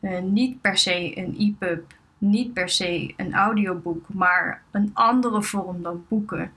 uh, 0.00 0.20
niet 0.20 0.60
per 0.60 0.76
se 0.76 1.18
een 1.18 1.34
e-pub, 1.38 1.92
niet 2.18 2.52
per 2.52 2.68
se 2.68 3.14
een 3.16 3.34
audioboek, 3.34 4.08
maar 4.08 4.62
een 4.70 4.90
andere 4.92 5.42
vorm 5.42 5.82
dan 5.82 6.04
boeken 6.08 6.52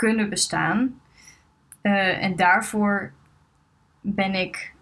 kunnen 0.00 0.28
bestaan. 0.28 1.00
Uh, 1.82 2.22
en 2.22 2.36
daarvoor 2.36 3.12
ben 4.00 4.34
ik 4.34 4.72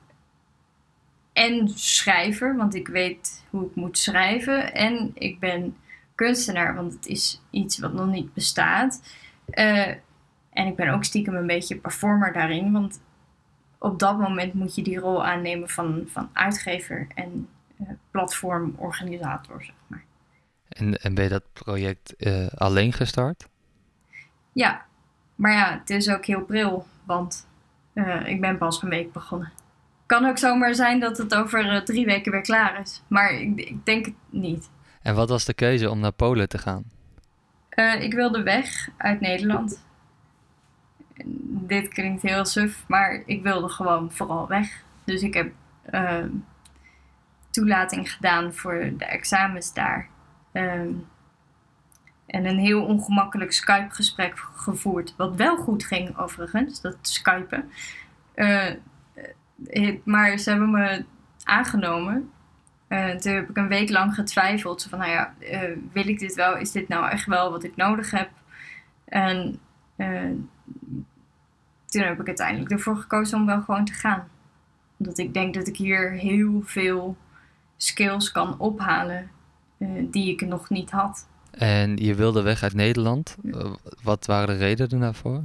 en 1.33 1.69
schrijver, 1.69 2.57
want 2.57 2.75
ik 2.75 2.89
weet 2.89 3.45
hoe 3.51 3.67
ik 3.67 3.75
moet 3.75 3.99
schrijven, 3.99 4.75
en 4.75 5.11
ik 5.15 5.39
ben 5.39 5.77
kunstenaar, 6.15 6.75
want 6.75 6.93
het 6.93 7.07
is 7.07 7.41
iets 7.51 7.79
wat 7.79 7.93
nog 7.93 8.07
niet 8.07 8.35
bestaat. 8.35 9.03
Uh, 9.47 9.89
en 10.51 10.67
ik 10.67 10.77
ben 10.77 10.89
ook 10.89 11.05
stiekem 11.05 11.35
een 11.35 11.47
beetje 11.47 11.77
performer 11.77 12.33
daarin. 12.33 12.73
Want 12.73 13.01
op 13.79 13.99
dat 13.99 14.19
moment 14.19 14.55
moet 14.55 14.75
je 14.75 14.83
die 14.83 14.99
rol 14.99 15.27
aannemen 15.27 15.69
van, 15.69 16.05
van 16.07 16.31
uitgever 16.33 17.07
en 17.15 17.49
uh, 17.81 17.89
platformorganisator, 18.11 19.63
zeg 19.65 19.75
maar. 19.87 20.05
En, 20.69 20.95
en 21.03 21.15
ben 21.15 21.25
je 21.25 21.31
dat 21.31 21.53
project 21.53 22.15
uh, 22.19 22.47
alleen 22.47 22.93
gestart? 22.93 23.49
Ja, 24.53 24.87
maar 25.39 25.53
ja, 25.53 25.79
het 25.79 25.91
is 25.91 26.11
ook 26.11 26.25
heel 26.25 26.41
pril, 26.41 26.87
want 27.05 27.47
uh, 27.95 28.27
ik 28.27 28.41
ben 28.41 28.59
pas 28.59 28.83
een 28.83 28.89
week 28.89 29.13
begonnen. 29.13 29.53
Kan 30.07 30.25
ook 30.25 30.39
zomaar 30.39 30.75
zijn 30.75 31.01
dat 31.01 31.19
het 31.19 31.35
over 31.35 31.85
drie 31.85 32.05
weken 32.05 32.33
weer 32.33 32.41
klaar 32.41 32.81
is, 32.81 33.03
maar 33.07 33.33
ik, 33.33 33.57
ik, 33.57 33.87
denk 33.87 34.05
het 34.05 34.15
niet. 34.31 34.71
En 35.03 35.15
wat 35.15 35.29
was 35.29 35.45
de 35.45 35.55
keuze 35.55 35.91
om 35.91 36.01
naar 36.01 36.13
Polen 36.13 36.49
te 36.49 36.59
gaan? 36.59 36.85
ik 37.99 38.15
wilde 38.15 38.43
weg 38.43 38.89
uit 38.97 39.21
Nederland 39.21 39.81
dit 41.69 41.89
klinkt 41.89 42.23
heel 42.23 42.45
suf, 42.45 42.85
maar 42.87 43.23
ik 43.27 43.43
wilde 43.43 43.69
gewoon 43.69 44.13
vooral 44.13 44.49
weg. 44.49 44.83
Dus 45.05 45.23
ik 45.23 45.35
heb 45.35 45.53
toelating 47.51 48.13
gedaan 48.13 48.55
voor 48.55 48.93
de 48.99 49.05
examens 49.05 49.73
daar. 49.75 50.09
Uh, 50.53 50.81
en 52.29 52.47
een 52.47 52.59
heel 52.59 52.85
ongemakkelijk 52.85 53.53
Skype-gesprek 53.53 54.39
gevoerd. 54.55 55.15
Wat 55.17 55.37
wel 55.37 55.57
goed 55.57 55.85
ging, 55.85 56.19
overigens, 56.19 56.81
dat 56.81 56.97
Skypen. 57.01 57.71
Uh, 58.35 58.71
maar 60.05 60.39
ze 60.39 60.51
hebben 60.51 60.71
me 60.71 61.05
aangenomen. 61.43 62.31
Uh, 62.89 63.11
toen 63.11 63.33
heb 63.33 63.51
ik 63.51 63.57
een 63.57 63.69
week 63.69 63.91
lang 63.91 64.15
getwijfeld. 64.15 64.87
Van, 64.91 64.99
nou 64.99 65.11
ja, 65.11 65.35
wil 65.93 66.09
ik 66.09 66.19
dit 66.19 66.35
wel? 66.35 66.57
Is 66.57 66.73
dit 66.73 66.89
nou 66.89 67.09
echt 67.09 67.27
wel 67.27 67.51
wat 67.51 67.65
ik 67.65 67.77
nodig 67.77 68.11
heb? 68.11 68.29
En 69.05 69.61
eh, 69.97 70.31
toen 71.87 72.03
heb 72.03 72.21
ik 72.21 72.27
uiteindelijk 72.27 72.71
ervoor 72.71 72.97
gekozen 72.97 73.39
om 73.39 73.47
wel 73.47 73.63
gewoon 73.63 73.85
te 73.85 73.93
gaan. 73.93 74.29
Omdat 74.97 75.19
ik 75.19 75.35
denk 75.35 75.55
dat 75.55 75.67
ik 75.67 75.77
hier 75.77 76.11
heel 76.11 76.63
veel 76.65 77.17
skills 77.77 78.33
kan 78.33 78.59
ophalen 78.59 79.31
eh, 79.79 79.89
die 80.11 80.33
ik 80.33 80.41
nog 80.41 80.71
niet 80.71 80.91
had. 80.91 81.29
En 81.59 81.97
je 81.97 82.15
wilde 82.15 82.43
weg 82.43 82.63
uit 82.63 82.75
Nederland. 82.75 83.37
Uh, 83.43 83.75
wat 84.03 84.27
waren 84.27 84.59
de 84.59 84.65
redenen 84.65 85.01
daarvoor? 85.01 85.43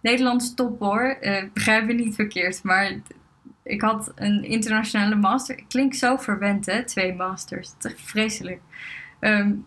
Nederlands 0.00 0.54
top 0.54 0.80
hoor. 0.80 1.16
Uh, 1.20 1.42
begrijp 1.52 1.86
me 1.86 1.92
niet 1.92 2.14
verkeerd. 2.14 2.62
Maar 2.62 2.92
ik 3.62 3.80
had 3.80 4.12
een 4.14 4.44
internationale 4.44 5.14
master. 5.14 5.62
Klinkt 5.68 5.96
zo 5.96 6.16
verwend 6.16 6.66
hè, 6.66 6.84
twee 6.84 7.14
masters. 7.14 7.72
Is 7.80 7.92
vreselijk. 7.96 8.60
Um, 9.20 9.66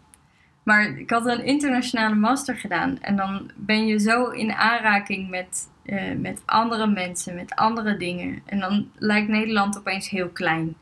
maar 0.64 0.98
ik 0.98 1.10
had 1.10 1.26
een 1.26 1.44
internationale 1.44 2.16
master 2.16 2.56
gedaan. 2.56 3.02
En 3.02 3.16
dan 3.16 3.52
ben 3.56 3.88
je 3.88 4.00
zo 4.00 4.30
in 4.30 4.54
aanraking 4.54 5.30
met, 5.30 5.70
uh, 5.86 6.16
met 6.18 6.42
andere 6.46 6.88
mensen, 6.88 7.36
met 7.36 7.56
andere 7.56 7.98
dingen. 7.98 8.42
En 8.46 8.60
dan 8.60 8.90
lijkt 8.98 9.28
Nederland 9.28 9.78
opeens 9.78 10.10
heel 10.10 10.30
klein. 10.30 10.76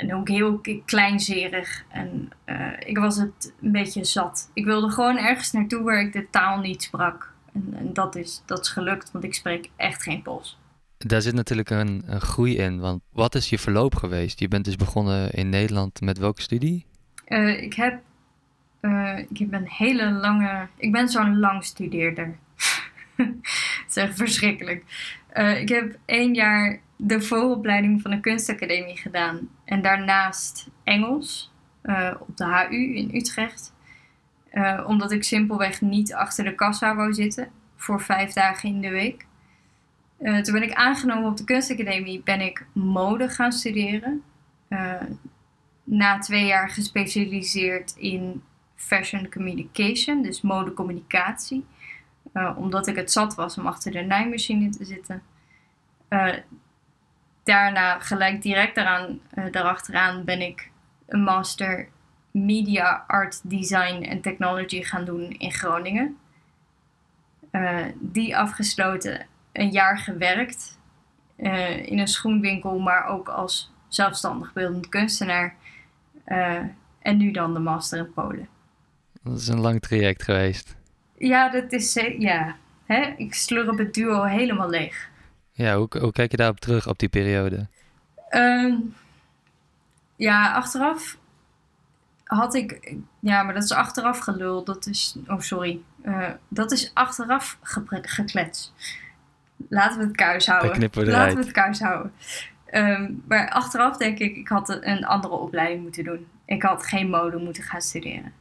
En 0.00 0.14
ook 0.14 0.28
heel 0.28 0.60
kleinzerig. 0.84 1.84
En 1.88 2.30
uh, 2.46 2.72
ik 2.78 2.98
was 2.98 3.16
het 3.16 3.52
een 3.62 3.72
beetje 3.72 4.04
zat. 4.04 4.50
Ik 4.52 4.64
wilde 4.64 4.90
gewoon 4.90 5.18
ergens 5.18 5.52
naartoe 5.52 5.82
waar 5.82 6.00
ik 6.00 6.12
de 6.12 6.26
taal 6.30 6.58
niet 6.58 6.82
sprak. 6.82 7.32
En, 7.52 7.74
en 7.76 7.92
dat, 7.92 8.16
is, 8.16 8.42
dat 8.46 8.60
is 8.60 8.68
gelukt, 8.68 9.12
want 9.12 9.24
ik 9.24 9.34
spreek 9.34 9.70
echt 9.76 10.02
geen 10.02 10.22
Pools. 10.22 10.58
Daar 10.98 11.22
zit 11.22 11.34
natuurlijk 11.34 11.70
een, 11.70 12.02
een 12.06 12.20
groei 12.20 12.56
in. 12.56 12.80
Want 12.80 13.02
wat 13.12 13.34
is 13.34 13.50
je 13.50 13.58
verloop 13.58 13.94
geweest? 13.94 14.40
Je 14.40 14.48
bent 14.48 14.64
dus 14.64 14.76
begonnen 14.76 15.30
in 15.30 15.48
Nederland 15.48 16.00
met 16.00 16.18
welke 16.18 16.42
studie? 16.42 16.86
Uh, 17.26 17.62
ik 17.62 17.74
heb. 17.74 18.00
Uh, 18.80 19.18
ik 19.18 19.38
heb 19.38 19.52
een 19.52 19.68
hele 19.68 20.10
lange. 20.10 20.68
Ik 20.76 20.92
ben 20.92 21.08
zo'n 21.08 21.38
lang 21.38 21.64
studeerder. 21.64 22.36
Het 23.16 23.86
is 23.88 23.96
echt 23.96 24.16
verschrikkelijk. 24.16 24.84
Ik 25.60 25.68
heb 25.68 25.98
één 26.04 26.34
jaar 26.34 26.80
de 27.02 27.20
vooropleiding 27.20 28.02
van 28.02 28.10
de 28.10 28.20
kunstacademie 28.20 28.96
gedaan. 28.96 29.48
En 29.64 29.82
daarnaast 29.82 30.68
Engels 30.84 31.52
op 32.18 32.36
de 32.36 32.44
HU 32.44 32.94
in 32.94 33.10
Utrecht. 33.14 33.72
omdat 34.86 35.12
ik 35.12 35.24
simpelweg 35.24 35.80
niet 35.80 36.14
achter 36.14 36.44
de 36.44 36.54
kassa 36.54 36.94
wou 36.94 37.14
zitten 37.14 37.48
voor 37.76 38.00
vijf 38.00 38.32
dagen 38.32 38.68
in 38.68 38.80
de 38.80 38.90
week. 38.90 39.26
toen 40.18 40.54
ben 40.54 40.62
ik 40.62 40.72
aangenomen 40.72 41.30
op 41.30 41.36
de 41.36 41.44
kunstacademie, 41.44 42.22
ben 42.22 42.40
ik 42.40 42.66
mode 42.72 43.28
gaan 43.28 43.52
studeren 43.52 44.22
na 45.84 46.18
twee 46.18 46.46
jaar 46.46 46.70
gespecialiseerd 46.70 47.94
in 47.96 48.42
fashion 48.76 49.30
communication, 49.30 50.22
dus 50.22 50.40
modecommunicatie. 50.40 51.64
Omdat 52.56 52.86
ik 52.86 52.96
het 52.96 53.12
zat 53.12 53.34
was 53.34 53.58
om 53.58 53.66
achter 53.66 53.92
de 53.92 54.00
naaimachine 54.00 54.68
te 54.68 54.84
zitten. 54.84 55.22
Uh, 57.50 57.56
daarna, 57.56 57.98
gelijk 57.98 58.42
direct 58.42 58.74
daaraan, 58.74 59.20
uh, 59.34 59.44
daarachteraan, 59.50 60.24
ben 60.24 60.40
ik 60.40 60.70
een 61.06 61.22
master 61.22 61.88
Media 62.30 63.04
Art 63.06 63.50
Design 63.50 64.02
en 64.02 64.20
Technology 64.20 64.82
gaan 64.82 65.04
doen 65.04 65.30
in 65.30 65.52
Groningen. 65.52 66.16
die 67.94 68.36
afgesloten, 68.36 69.26
een 69.52 69.70
jaar 69.70 69.98
gewerkt 69.98 70.78
in 71.84 71.98
een 71.98 72.08
schoenwinkel, 72.08 72.78
maar 72.78 73.06
ook 73.06 73.28
als 73.28 73.72
zelfstandig 73.88 74.52
beeldend 74.52 74.88
kunstenaar. 74.88 75.54
Uh, 76.26 76.58
en 77.02 77.16
nu 77.16 77.30
dan 77.30 77.54
de 77.54 77.58
master 77.58 77.98
in 77.98 78.12
Polen. 78.12 78.48
Dat 79.22 79.38
is 79.38 79.48
een 79.48 79.60
lang 79.60 79.80
traject 79.80 80.22
geweest. 80.22 80.76
Ja, 81.18 81.48
dat 81.48 81.72
is... 81.72 81.94
Ja, 82.18 82.56
hè? 82.86 83.14
ik 83.16 83.34
slurp 83.34 83.78
het 83.78 83.94
duo 83.94 84.22
helemaal 84.22 84.68
leeg. 84.68 85.08
Ja, 85.60 85.76
hoe, 85.76 85.88
hoe 86.00 86.12
kijk 86.12 86.30
je 86.30 86.36
daarop 86.36 86.60
terug, 86.60 86.88
op 86.88 86.98
die 86.98 87.08
periode? 87.08 87.66
Um, 88.30 88.94
ja, 90.16 90.52
achteraf 90.52 91.18
had 92.24 92.54
ik... 92.54 92.94
Ja, 93.18 93.42
maar 93.42 93.54
dat 93.54 93.62
is 93.62 93.72
achteraf 93.72 94.18
gelul. 94.18 94.64
Dat 94.64 94.86
is... 94.86 95.16
Oh, 95.26 95.40
sorry. 95.40 95.80
Uh, 96.04 96.28
dat 96.48 96.72
is 96.72 96.90
achteraf 96.94 97.58
geklets. 98.02 98.72
Laten 99.68 99.98
we 99.98 100.04
het 100.04 100.16
kuis 100.16 100.46
houden. 100.46 100.90
We 100.90 101.06
Laten 101.06 101.36
we 101.36 101.42
het 101.42 101.52
kuis 101.52 101.80
houden. 101.80 102.12
Um, 102.72 103.22
maar 103.28 103.50
achteraf 103.50 103.96
denk 103.96 104.18
ik, 104.18 104.36
ik 104.36 104.48
had 104.48 104.84
een 104.84 105.04
andere 105.04 105.34
opleiding 105.34 105.82
moeten 105.82 106.04
doen. 106.04 106.26
Ik 106.44 106.62
had 106.62 106.86
geen 106.86 107.10
mode 107.10 107.36
moeten 107.36 107.62
gaan 107.62 107.82
studeren. 107.82 108.32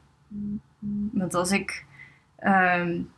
Want 1.12 1.34
als 1.34 1.52
ik 1.52 1.86
um, 2.40 3.12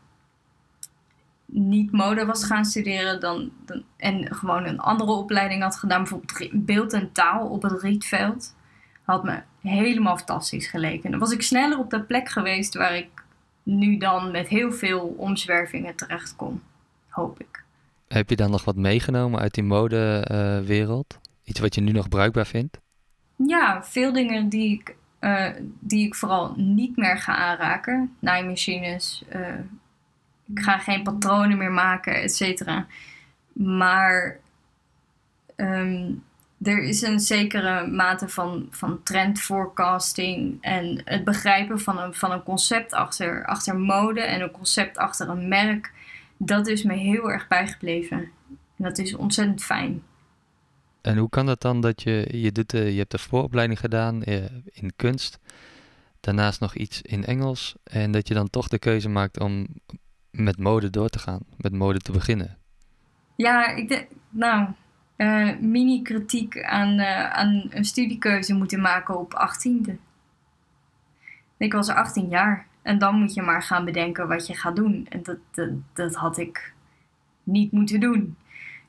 niet 1.51 1.91
mode 1.91 2.25
was 2.25 2.43
gaan 2.43 2.65
studeren 2.65 3.19
dan, 3.19 3.51
dan, 3.65 3.83
en 3.97 4.35
gewoon 4.35 4.65
een 4.65 4.79
andere 4.79 5.11
opleiding 5.11 5.61
had 5.61 5.75
gedaan, 5.75 6.03
bijvoorbeeld 6.03 6.65
beeld 6.65 6.93
en 6.93 7.11
taal 7.11 7.47
op 7.47 7.61
het 7.61 7.81
Rietveld, 7.81 8.55
had 9.03 9.23
me 9.23 9.41
helemaal 9.61 10.17
fantastisch 10.17 10.67
geleken. 10.67 11.11
Dan 11.11 11.19
was 11.19 11.31
ik 11.31 11.41
sneller 11.41 11.77
op 11.77 11.89
de 11.89 12.01
plek 12.01 12.29
geweest 12.29 12.75
waar 12.75 12.95
ik 12.95 13.09
nu 13.63 13.97
dan 13.97 14.31
met 14.31 14.47
heel 14.47 14.71
veel 14.71 15.15
omzwervingen 15.17 15.95
terecht 15.95 16.35
kom. 16.35 16.61
Hoop 17.09 17.39
ik. 17.39 17.63
Heb 18.07 18.29
je 18.29 18.35
dan 18.35 18.51
nog 18.51 18.63
wat 18.63 18.75
meegenomen 18.75 19.39
uit 19.39 19.53
die 19.53 19.63
modewereld? 19.63 21.13
Uh, 21.13 21.19
Iets 21.43 21.59
wat 21.59 21.75
je 21.75 21.81
nu 21.81 21.91
nog 21.91 22.09
bruikbaar 22.09 22.45
vindt? 22.45 22.79
Ja, 23.35 23.83
veel 23.83 24.13
dingen 24.13 24.49
die 24.49 24.71
ik, 24.71 24.95
uh, 25.19 25.49
die 25.79 26.05
ik 26.05 26.15
vooral 26.15 26.53
niet 26.55 26.97
meer 26.97 27.17
ga 27.17 27.35
aanraken. 27.35 28.15
Naaimachines. 28.19 29.23
Uh, 29.35 29.47
ik 30.53 30.59
ga 30.59 30.77
geen 30.77 31.03
patronen 31.03 31.57
meer 31.57 31.71
maken, 31.71 32.21
et 32.21 32.35
cetera. 32.35 32.87
Maar 33.53 34.37
um, 35.55 36.23
er 36.61 36.83
is 36.83 37.01
een 37.01 37.19
zekere 37.19 37.87
mate 37.87 38.29
van, 38.29 38.67
van 38.71 39.03
trendforecasting 39.03 40.57
en 40.61 41.01
het 41.05 41.23
begrijpen 41.23 41.79
van 41.79 41.99
een, 41.99 42.13
van 42.13 42.31
een 42.31 42.43
concept 42.43 42.93
achter, 42.93 43.45
achter 43.45 43.79
mode 43.79 44.21
en 44.21 44.41
een 44.41 44.51
concept 44.51 44.97
achter 44.97 45.29
een 45.29 45.47
merk 45.47 45.91
dat 46.45 46.67
is 46.67 46.83
me 46.83 46.93
heel 46.93 47.31
erg 47.31 47.47
bijgebleven. 47.47 48.17
En 48.47 48.83
dat 48.83 48.97
is 48.97 49.15
ontzettend 49.15 49.63
fijn. 49.63 50.03
En 51.01 51.17
hoe 51.17 51.29
kan 51.29 51.45
dat 51.45 51.61
dan 51.61 51.81
dat 51.81 52.01
je, 52.01 52.27
je, 52.31 52.51
je 52.91 52.97
hebt 52.97 53.11
de 53.11 53.17
vooropleiding 53.17 53.79
gedaan 53.79 54.23
eh, 54.23 54.43
in 54.71 54.93
kunst, 54.95 55.39
daarnaast 56.19 56.59
nog 56.59 56.75
iets 56.75 57.01
in 57.01 57.25
Engels, 57.25 57.75
en 57.83 58.11
dat 58.11 58.27
je 58.27 58.33
dan 58.33 58.49
toch 58.49 58.67
de 58.67 58.79
keuze 58.79 59.09
maakt 59.09 59.39
om 59.39 59.67
met 60.31 60.57
mode 60.57 60.89
door 60.89 61.09
te 61.09 61.19
gaan, 61.19 61.39
met 61.57 61.73
mode 61.73 61.99
te 61.99 62.11
beginnen? 62.11 62.57
Ja, 63.35 63.67
ik 63.67 63.89
denk, 63.89 64.07
nou, 64.29 64.67
uh, 65.17 65.57
mini-kritiek 65.59 66.63
aan, 66.63 66.99
uh, 66.99 67.29
aan 67.29 67.67
een 67.69 67.85
studiekeuze 67.85 68.53
moeten 68.53 68.81
maken 68.81 69.19
op 69.19 69.33
18e. 69.33 69.93
Ik 71.57 71.73
was 71.73 71.89
18 71.89 72.29
jaar. 72.29 72.69
En 72.81 72.97
dan 72.97 73.15
moet 73.15 73.33
je 73.33 73.41
maar 73.41 73.63
gaan 73.63 73.85
bedenken 73.85 74.27
wat 74.27 74.47
je 74.47 74.55
gaat 74.55 74.75
doen. 74.75 75.07
En 75.09 75.23
dat, 75.23 75.37
dat, 75.51 75.69
dat 75.93 76.15
had 76.15 76.37
ik 76.37 76.73
niet 77.43 77.71
moeten 77.71 77.99
doen. 77.99 78.37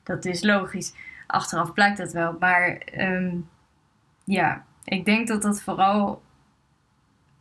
Dat 0.02 0.24
is 0.24 0.42
logisch. 0.42 0.94
Achteraf 1.26 1.72
blijkt 1.72 1.98
dat 1.98 2.12
wel. 2.12 2.36
Maar 2.40 2.82
um, 2.98 3.48
ja, 4.24 4.64
ik 4.84 5.04
denk 5.04 5.28
dat 5.28 5.42
dat 5.42 5.62
vooral 5.62 6.22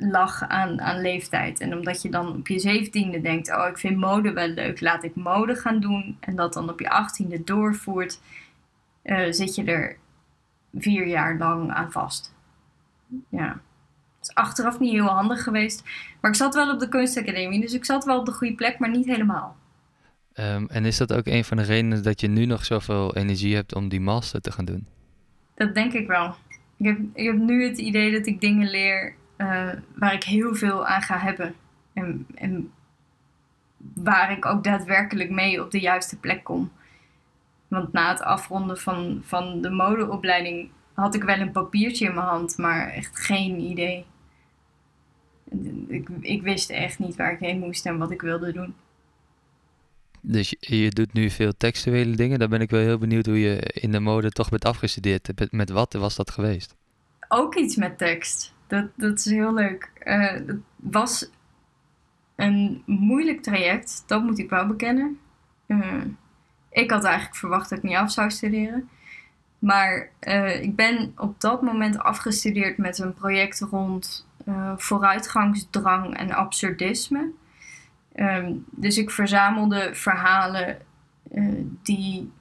lag 0.10 0.44
aan, 0.48 0.82
aan 0.82 1.02
leeftijd. 1.02 1.60
En 1.60 1.78
omdat 1.78 2.02
je 2.02 2.10
dan 2.10 2.36
op 2.36 2.48
je 2.48 2.60
zeventiende 2.60 3.22
denkt: 3.22 3.56
Oh, 3.56 3.68
ik 3.70 3.78
vind 3.78 3.98
mode 3.98 4.34
wel 4.34 4.48
leuk, 4.48 4.82
laat 4.82 5.04
ik 5.04 5.16
mode 5.16 5.56
gaan 5.56 5.80
doen. 5.80 6.18
En 6.20 6.36
dat 6.36 6.54
dan 6.54 6.70
op 6.70 6.80
je 6.80 6.90
achttiende 6.90 7.44
doorvoert, 7.44 8.20
uh, 9.04 9.32
zit 9.32 9.56
je 9.56 9.64
er 9.64 9.98
vier 10.74 11.08
jaar 11.08 11.38
lang 11.38 11.72
aan 11.72 11.92
vast. 11.92 12.34
Ja 13.30 13.62
is 14.22 14.36
achteraf 14.36 14.80
niet 14.80 14.92
heel 14.92 15.06
handig 15.06 15.44
geweest. 15.44 15.84
Maar 16.22 16.32
ik 16.32 16.38
zat 16.38 16.56
wel 16.56 16.74
op 16.74 16.80
de 16.80 16.90
kunstacademie, 16.90 17.62
dus 17.62 17.74
ik 17.74 17.86
zat 17.86 18.06
wel 18.06 18.20
op 18.20 18.26
de 18.26 18.32
goede 18.32 18.56
plek, 18.56 18.80
maar 18.80 18.90
niet 18.90 19.06
helemaal. 19.06 19.56
Um, 20.34 20.68
en 20.68 20.86
is 20.86 20.98
dat 20.98 21.14
ook 21.14 21.26
een 21.28 21.44
van 21.44 21.58
de 21.58 21.64
redenen 21.64 22.04
dat 22.04 22.22
je 22.22 22.28
nu 22.28 22.46
nog 22.46 22.66
zoveel 22.66 23.16
energie 23.16 23.56
hebt 23.56 23.76
om 23.76 23.90
die 23.90 24.00
master 24.00 24.42
te 24.42 24.52
gaan 24.52 24.66
doen? 24.66 24.88
Dat 25.56 25.76
denk 25.76 25.94
ik 25.94 26.08
wel. 26.08 26.36
Ik 26.78 26.86
heb, 26.86 27.00
ik 27.14 27.26
heb 27.26 27.36
nu 27.36 27.64
het 27.64 27.78
idee 27.78 28.12
dat 28.12 28.26
ik 28.26 28.42
dingen 28.42 28.70
leer 28.70 29.16
uh, 29.42 29.70
waar 29.96 30.14
ik 30.14 30.24
heel 30.24 30.56
veel 30.56 30.86
aan 30.86 31.02
ga 31.02 31.18
hebben. 31.18 31.56
En, 31.94 32.28
en 32.36 32.72
waar 33.94 34.32
ik 34.32 34.46
ook 34.46 34.64
daadwerkelijk 34.64 35.30
mee 35.30 35.64
op 35.64 35.72
de 35.72 35.80
juiste 35.80 36.20
plek 36.20 36.44
kom. 36.44 36.72
Want 37.68 37.92
na 37.92 38.10
het 38.10 38.22
afronden 38.22 38.78
van, 38.78 39.22
van 39.26 39.62
de 39.62 39.70
modeopleiding 39.70 40.70
had 40.94 41.16
ik 41.16 41.24
wel 41.24 41.40
een 41.40 41.52
papiertje 41.52 42.06
in 42.06 42.14
mijn 42.14 42.28
hand, 42.28 42.58
maar 42.58 42.90
echt 42.90 43.20
geen 43.20 43.60
idee. 43.60 44.06
Ik, 45.88 46.10
ik 46.22 46.42
wist 46.42 46.70
echt 46.70 47.00
niet 47.00 47.16
waar 47.16 47.32
ik 47.32 47.40
heen 47.40 47.60
moest 47.60 47.86
en 47.86 47.98
wat 47.98 48.12
ik 48.12 48.22
wilde 48.22 48.54
doen. 48.54 48.74
Dus 50.22 50.56
je, 50.60 50.90
doet 50.90 51.14
nu 51.14 51.30
veel 51.30 51.52
textuele 51.58 52.16
dingen. 52.16 52.40
Dan 52.40 52.50
ben 52.50 52.62
ik 52.62 52.70
wel 52.70 52.80
heel 52.80 52.98
benieuwd 52.98 53.26
hoe 53.26 53.40
je 53.40 53.58
in 53.58 53.92
de 53.92 54.00
mode 54.00 54.32
toch 54.32 54.50
bent 54.50 54.66
afgestudeerd. 54.66 55.52
Met 55.52 55.70
wat 55.70 55.94
was 55.94 56.16
dat 56.16 56.32
geweest? 56.32 56.76
Ook 57.28 57.56
iets 57.56 57.76
met 57.76 57.98
tekst. 57.98 58.54
Dat, 58.72 58.86
dat 58.96 59.18
is 59.18 59.26
heel 59.26 59.54
leuk. 59.54 59.92
Uh, 60.04 60.28
het 60.28 60.58
was 60.76 61.30
een 62.36 62.84
moeilijk 62.86 63.42
traject, 63.44 64.04
dat 64.08 64.24
moet 64.24 64.40
ik 64.40 64.50
wel 64.50 64.68
bekennen. 64.68 65.20
Uh, 65.68 66.04
ik 66.70 66.92
had 66.92 67.04
eigenlijk 67.04 67.36
verwacht 67.36 67.70
dat 67.70 67.78
ik 67.78 67.84
niet 67.84 67.96
af 67.96 68.12
zou 68.12 68.30
studeren. 68.30 68.90
Maar 69.60 70.10
uh, 70.22 70.62
ik 70.62 70.76
ben 70.76 71.14
op 71.18 71.42
dat 71.42 71.62
moment 71.62 72.00
afgestudeerd 72.00 72.78
met 72.78 73.00
een 73.00 73.14
project 73.14 73.60
rond 73.60 74.28
vooruitgangsdrang 74.78 76.18
en 76.18 76.32
absurdisme. 76.32 77.32
Um, 78.16 78.66
dus 78.70 78.98
ik 78.98 79.12
verzamelde 79.12 79.96
verhalen 79.96 80.78
die 81.84 82.32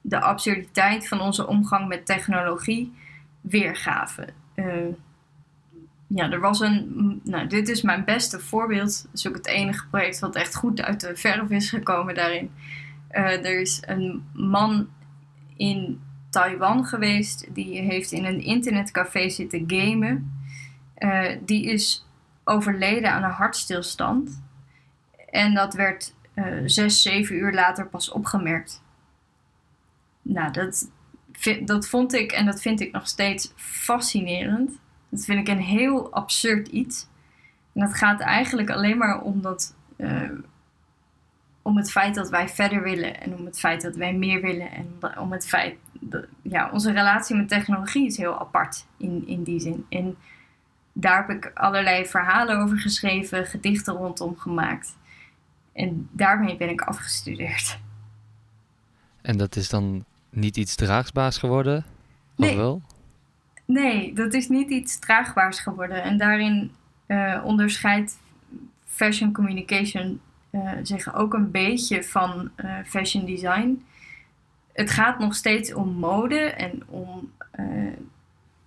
de 0.00 0.20
absurditeit 0.20 1.08
van 1.08 1.20
onze 1.20 1.46
omgang 1.46 1.88
met 1.88 2.06
technologie 2.06 2.92
weergaven. 3.40 4.34
Ja, 6.14 6.30
er 6.30 6.40
was 6.40 6.60
een. 6.60 7.20
Nou, 7.24 7.46
dit 7.46 7.68
is 7.68 7.82
mijn 7.82 8.04
beste 8.04 8.40
voorbeeld. 8.40 9.02
Dat 9.02 9.14
is 9.14 9.28
ook 9.28 9.34
het 9.34 9.46
enige 9.46 9.86
project 9.86 10.18
wat 10.18 10.36
echt 10.36 10.54
goed 10.54 10.82
uit 10.82 11.00
de 11.00 11.16
verf 11.16 11.50
is 11.50 11.70
gekomen 11.70 12.14
daarin. 12.14 12.50
Uh, 13.10 13.44
er 13.44 13.60
is 13.60 13.82
een 13.86 14.24
man 14.32 14.88
in 15.56 16.00
Taiwan 16.30 16.84
geweest. 16.84 17.54
Die 17.54 17.80
heeft 17.80 18.12
in 18.12 18.24
een 18.24 18.40
internetcafé 18.40 19.28
zitten 19.28 19.64
gamen. 19.66 20.32
Uh, 20.98 21.30
die 21.44 21.64
is 21.64 22.06
overleden 22.44 23.10
aan 23.10 23.22
een 23.22 23.30
hartstilstand. 23.30 24.42
En 25.30 25.54
dat 25.54 25.74
werd 25.74 26.14
uh, 26.34 26.44
zes, 26.64 27.02
zeven 27.02 27.36
uur 27.36 27.52
later 27.52 27.86
pas 27.86 28.10
opgemerkt. 28.10 28.82
Nou, 30.22 30.52
dat, 30.52 30.90
dat 31.64 31.88
vond 31.88 32.12
ik 32.12 32.32
en 32.32 32.46
dat 32.46 32.60
vind 32.60 32.80
ik 32.80 32.92
nog 32.92 33.08
steeds 33.08 33.52
fascinerend. 33.56 34.82
Dat 35.14 35.24
vind 35.24 35.48
ik 35.48 35.54
een 35.54 35.62
heel 35.62 36.12
absurd 36.12 36.68
iets. 36.68 37.08
En 37.72 37.80
dat 37.80 37.94
gaat 37.94 38.20
eigenlijk 38.20 38.70
alleen 38.70 38.98
maar 38.98 39.20
om 39.20 39.42
dat 39.42 39.74
uh, 39.96 40.30
om 41.62 41.76
het 41.76 41.90
feit 41.90 42.14
dat 42.14 42.30
wij 42.30 42.48
verder 42.48 42.82
willen 42.82 43.20
en 43.20 43.36
om 43.36 43.44
het 43.44 43.58
feit 43.58 43.82
dat 43.82 43.96
wij 43.96 44.14
meer 44.14 44.40
willen 44.40 44.70
en 44.70 45.18
om 45.18 45.32
het 45.32 45.46
feit 45.46 45.76
dat 46.00 46.26
ja, 46.42 46.70
onze 46.70 46.92
relatie 46.92 47.36
met 47.36 47.48
technologie 47.48 48.06
is 48.06 48.16
heel 48.16 48.40
apart 48.40 48.86
in, 48.96 49.26
in 49.26 49.42
die 49.42 49.60
zin. 49.60 49.86
En 49.88 50.16
daar 50.92 51.26
heb 51.26 51.36
ik 51.36 51.50
allerlei 51.54 52.06
verhalen 52.06 52.58
over 52.58 52.78
geschreven, 52.78 53.46
gedichten 53.46 53.94
rondom 53.94 54.36
gemaakt. 54.38 54.96
En 55.72 56.08
daarmee 56.12 56.56
ben 56.56 56.68
ik 56.68 56.80
afgestudeerd. 56.80 57.78
En 59.22 59.36
dat 59.36 59.56
is 59.56 59.68
dan 59.68 60.04
niet 60.30 60.56
iets 60.56 60.74
draagbaars 60.74 61.38
geworden? 61.38 61.78
Of 62.36 62.46
nee. 62.46 62.56
wel? 62.56 62.82
Nee, 63.64 64.12
dat 64.12 64.34
is 64.34 64.48
niet 64.48 64.70
iets 64.70 64.98
draagbaars 64.98 65.60
geworden. 65.60 66.02
En 66.02 66.18
daarin 66.18 66.72
uh, 67.06 67.42
onderscheidt 67.44 68.18
fashion 68.84 69.32
communication 69.32 70.20
uh, 70.50 70.72
zeggen 70.82 71.14
ook 71.14 71.34
een 71.34 71.50
beetje 71.50 72.02
van 72.02 72.50
uh, 72.56 72.78
fashion 72.86 73.26
design. 73.26 73.84
Het 74.72 74.90
gaat 74.90 75.18
nog 75.18 75.34
steeds 75.34 75.74
om 75.74 75.88
mode 75.88 76.40
en 76.40 76.82
om 76.86 77.32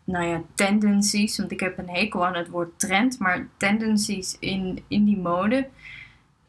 nou 0.04 0.26
ja, 0.26 0.42
tendencies. 0.56 1.38
Want 1.38 1.52
ik 1.52 1.60
heb 1.60 1.78
een 1.78 1.90
hekel 1.90 2.26
aan 2.26 2.36
het 2.36 2.50
woord 2.50 2.80
trend, 2.80 3.20
maar 3.20 3.48
tendencies 3.58 4.38
in, 4.40 4.84
in 4.88 5.06
die 5.06 5.18
mode. 5.18 5.68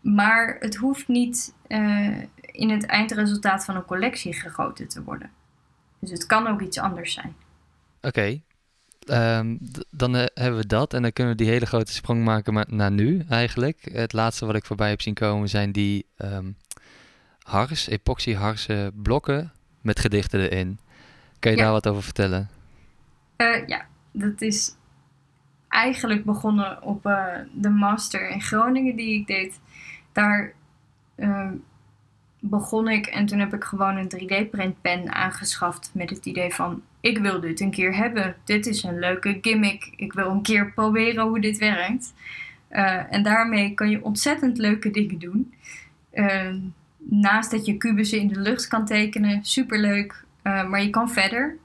Maar 0.00 0.56
het 0.60 0.76
hoeft 0.76 1.08
niet 1.08 1.54
in 2.40 2.70
het 2.70 2.86
eindresultaat 2.86 3.64
van 3.64 3.76
een 3.76 3.84
collectie 3.84 4.32
gegoten 4.32 4.88
te 4.88 5.02
worden. 5.02 5.30
Dus 5.98 6.10
het 6.10 6.26
kan 6.26 6.46
ook 6.46 6.60
iets 6.60 6.78
anders 6.78 7.12
zijn. 7.12 7.34
Oké, 8.00 8.06
okay. 8.08 8.42
Um, 9.10 9.58
dan 9.90 10.16
uh, 10.16 10.24
hebben 10.34 10.60
we 10.60 10.66
dat 10.66 10.94
en 10.94 11.02
dan 11.02 11.12
kunnen 11.12 11.36
we 11.36 11.42
die 11.42 11.50
hele 11.52 11.66
grote 11.66 11.92
sprong 11.92 12.24
maken 12.24 12.64
naar 12.68 12.90
nu 12.90 13.24
eigenlijk. 13.28 13.88
Het 13.92 14.12
laatste 14.12 14.46
wat 14.46 14.54
ik 14.54 14.64
voorbij 14.64 14.88
heb 14.88 15.00
zien 15.00 15.14
komen 15.14 15.48
zijn 15.48 15.72
die 15.72 16.06
um, 16.18 16.56
hars, 17.42 17.88
epoxy 17.88 18.34
harse 18.34 18.92
blokken 18.94 19.52
met 19.80 19.98
gedichten 20.00 20.40
erin. 20.40 20.78
Kan 21.38 21.50
je 21.50 21.56
ja. 21.56 21.62
daar 21.62 21.72
wat 21.72 21.88
over 21.88 22.02
vertellen? 22.02 22.48
Uh, 23.36 23.66
ja, 23.66 23.86
dat 24.12 24.40
is 24.40 24.74
eigenlijk 25.68 26.24
begonnen 26.24 26.82
op 26.82 27.06
uh, 27.06 27.26
de 27.52 27.68
master 27.68 28.28
in 28.28 28.42
Groningen 28.42 28.96
die 28.96 29.20
ik 29.20 29.26
deed. 29.26 29.60
Daar 30.12 30.52
ehm, 31.14 31.54
begon 32.40 32.88
ik 32.88 33.06
en 33.06 33.26
toen 33.26 33.38
heb 33.38 33.54
ik 33.54 33.64
gewoon 33.64 33.96
een 33.96 34.12
3D-printpen 34.16 35.14
aangeschaft 35.14 35.90
met 35.94 36.10
het 36.10 36.26
idee 36.26 36.54
van 36.54 36.82
ik 37.00 37.18
wil 37.18 37.40
dit 37.40 37.60
een 37.60 37.70
keer 37.70 37.96
hebben. 37.96 38.36
Dit 38.44 38.66
is 38.66 38.82
een 38.82 38.98
leuke 38.98 39.38
gimmick. 39.40 39.92
Ik 39.96 40.12
wil 40.12 40.30
een 40.30 40.42
keer 40.42 40.72
proberen 40.72 41.24
hoe 41.24 41.40
dit 41.40 41.58
werkt. 41.58 42.12
Uh, 42.70 43.12
en 43.12 43.22
daarmee 43.22 43.74
kan 43.74 43.90
je 43.90 44.04
ontzettend 44.04 44.58
leuke 44.58 44.90
dingen 44.90 45.18
doen. 45.18 45.54
Uh, 46.12 46.54
naast 46.98 47.50
dat 47.50 47.66
je 47.66 47.76
kubussen 47.76 48.18
in 48.18 48.28
de 48.28 48.40
lucht 48.40 48.68
kan 48.68 48.84
tekenen, 48.84 49.44
superleuk. 49.44 50.24
Uh, 50.42 50.68
maar 50.68 50.82
je 50.82 50.90
kan 50.90 51.10
verder. 51.10 51.56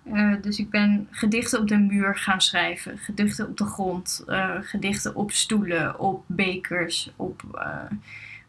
dus 0.41 0.59
ik 0.59 0.69
ben 0.69 1.07
gedichten 1.11 1.59
op 1.59 1.67
de 1.67 1.77
muur 1.77 2.17
gaan 2.17 2.41
schrijven. 2.41 2.97
Gedichten 2.97 3.47
op 3.47 3.57
de 3.57 3.65
grond. 3.65 4.23
gedichten 4.61 5.15
op 5.15 5.31
stoelen, 5.31 5.99
op 5.99 6.23
bekers. 6.27 7.11
Op, 7.15 7.43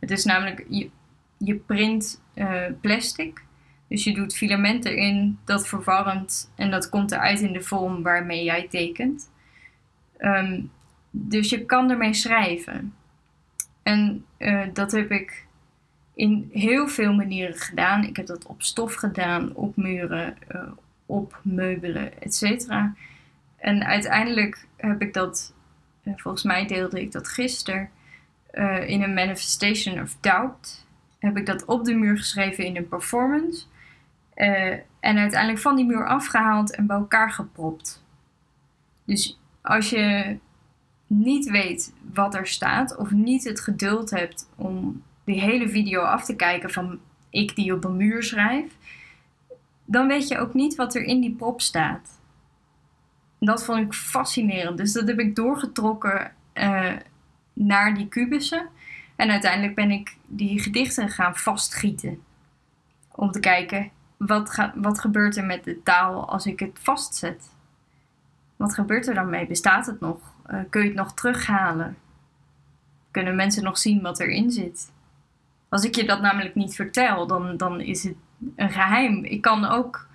het 0.01 0.11
is 0.11 0.25
namelijk, 0.25 0.65
je, 0.69 0.91
je 1.37 1.55
print 1.55 2.21
plastic. 2.81 3.43
Dus 3.89 4.05
je 4.05 4.15
doet 4.15 4.37
filament 4.37 4.85
erin, 4.85 5.39
dat 5.45 5.69
verwarmt 5.69 6.51
en 6.57 6.71
dat 6.71 6.89
komt 6.89 7.13
eruit 7.13 7.41
in 7.41 7.53
de 7.53 7.63
vorm 7.63 8.03
waarmee 8.03 8.45
jij 8.45 8.69
tekent. 8.69 9.31
Um, 10.19 10.71
dus 11.11 11.51
je 11.51 11.65
kan 11.65 11.91
ermee 11.91 12.15
schrijven. 12.15 12.95
En 13.83 14.25
uh, 14.39 14.63
dat 14.73 14.93
heb 14.93 15.11
ik 15.11 15.47
in 16.15 16.51
heel 16.53 16.89
veel 16.89 17.13
manieren 17.13 17.57
gedaan. 17.57 18.05
Ik 18.05 18.17
heb 18.17 18.27
dat 18.27 18.47
op 18.47 18.63
stof 18.63 18.95
gedaan, 18.95 19.55
op 19.55 19.77
muren, 19.77 20.37
uh, 20.55 20.63
op 21.07 21.41
meubelen, 21.43 22.23
etc. 22.23 22.69
En 23.57 23.85
uiteindelijk 23.85 24.67
heb 24.77 25.03
ik 25.03 25.13
dat, 25.13 25.55
uh, 26.05 26.15
volgens 26.17 26.43
mij 26.43 26.67
deelde 26.67 27.01
ik 27.01 27.13
dat 27.13 27.29
gisteren, 27.29 27.91
in 28.87 29.03
een 29.03 29.15
manifestation 29.15 30.01
of 30.01 30.17
doubt. 30.21 30.87
Heb 31.19 31.37
ik 31.37 31.47
dat 31.47 31.65
op 31.65 31.85
de 31.85 31.95
muur 31.95 32.17
geschreven 32.17 32.65
in 32.65 32.77
een 32.77 32.89
performance. 32.89 33.65
Uh, 34.37 34.73
en 35.01 35.19
uiteindelijk 35.19 35.61
van 35.61 35.77
die 35.77 35.85
muur 35.85 36.07
afgehaald 36.09 36.75
en 36.75 36.87
bij 36.87 36.97
elkaar 36.97 37.31
gepropt. 37.31 38.05
Dus 39.05 39.39
als 39.63 39.91
je 39.91 40.37
niet 41.07 41.51
weet 41.51 41.93
wat 42.15 42.35
er 42.35 42.47
staat, 42.47 42.97
of 42.97 43.11
niet 43.11 43.45
het 43.45 43.61
geduld 43.61 44.11
hebt 44.11 44.49
om 44.57 45.03
die 45.25 45.41
hele 45.41 45.69
video 45.69 46.03
af 46.03 46.25
te 46.25 46.37
kijken 46.37 46.71
van 46.71 47.01
ik 47.31 47.57
die 47.57 47.75
op 47.75 47.85
een 47.85 47.97
muur 47.97 48.23
schrijf, 48.23 48.77
dan 49.85 50.07
weet 50.07 50.29
je 50.29 50.39
ook 50.39 50.55
niet 50.55 50.75
wat 50.75 50.95
er 50.95 51.03
in 51.03 51.21
die 51.21 51.35
prop 51.35 51.61
staat. 51.61 52.21
Dat 53.39 53.65
vond 53.65 53.79
ik 53.79 53.93
fascinerend. 53.93 54.79
Dus 54.79 54.93
dat 54.93 55.09
heb 55.09 55.19
ik 55.19 55.37
doorgetrokken 55.37 56.33
uh, 56.55 56.93
naar 57.53 57.95
die 57.95 58.09
kubussen. 58.09 58.69
En 59.17 59.31
uiteindelijk 59.31 59.75
ben 59.75 59.91
ik 59.91 60.17
die 60.27 60.61
gedichten 60.61 61.09
gaan 61.09 61.37
vastgieten. 61.37 62.23
Om 63.13 63.31
te 63.31 63.41
kijken, 63.41 63.91
wat, 64.27 64.71
wat 64.75 65.01
gebeurt 65.01 65.37
er 65.37 65.45
met 65.45 65.65
de 65.65 65.83
taal 65.83 66.29
als 66.29 66.47
ik 66.47 66.61
het 66.61 66.79
vastzet? 66.83 67.49
Wat 68.57 68.75
gebeurt 68.75 69.09
er 69.09 69.15
dan 69.15 69.31
mee? 69.31 69.47
Bestaat 69.47 69.87
het 69.87 70.01
nog? 70.01 70.19
Uh, 70.51 70.61
kun 70.71 70.81
je 70.81 70.87
het 70.87 70.97
nog 70.97 71.15
terughalen? 71.15 71.97
Kunnen 73.11 73.37
mensen 73.37 73.65
nog 73.65 73.79
zien 73.79 74.03
wat 74.03 74.21
erin 74.21 74.51
zit? 74.51 74.93
Als 75.69 75.85
ik 75.85 75.95
je 75.95 76.05
dat 76.05 76.21
namelijk 76.21 76.55
niet 76.55 76.75
vertel, 76.75 77.27
dan, 77.27 77.57
dan 77.57 77.81
is 77.81 78.03
het 78.03 78.17
een 78.57 78.71
geheim. 78.71 79.25
Ik 79.25 79.41
kan 79.41 79.65
ook 79.65 80.07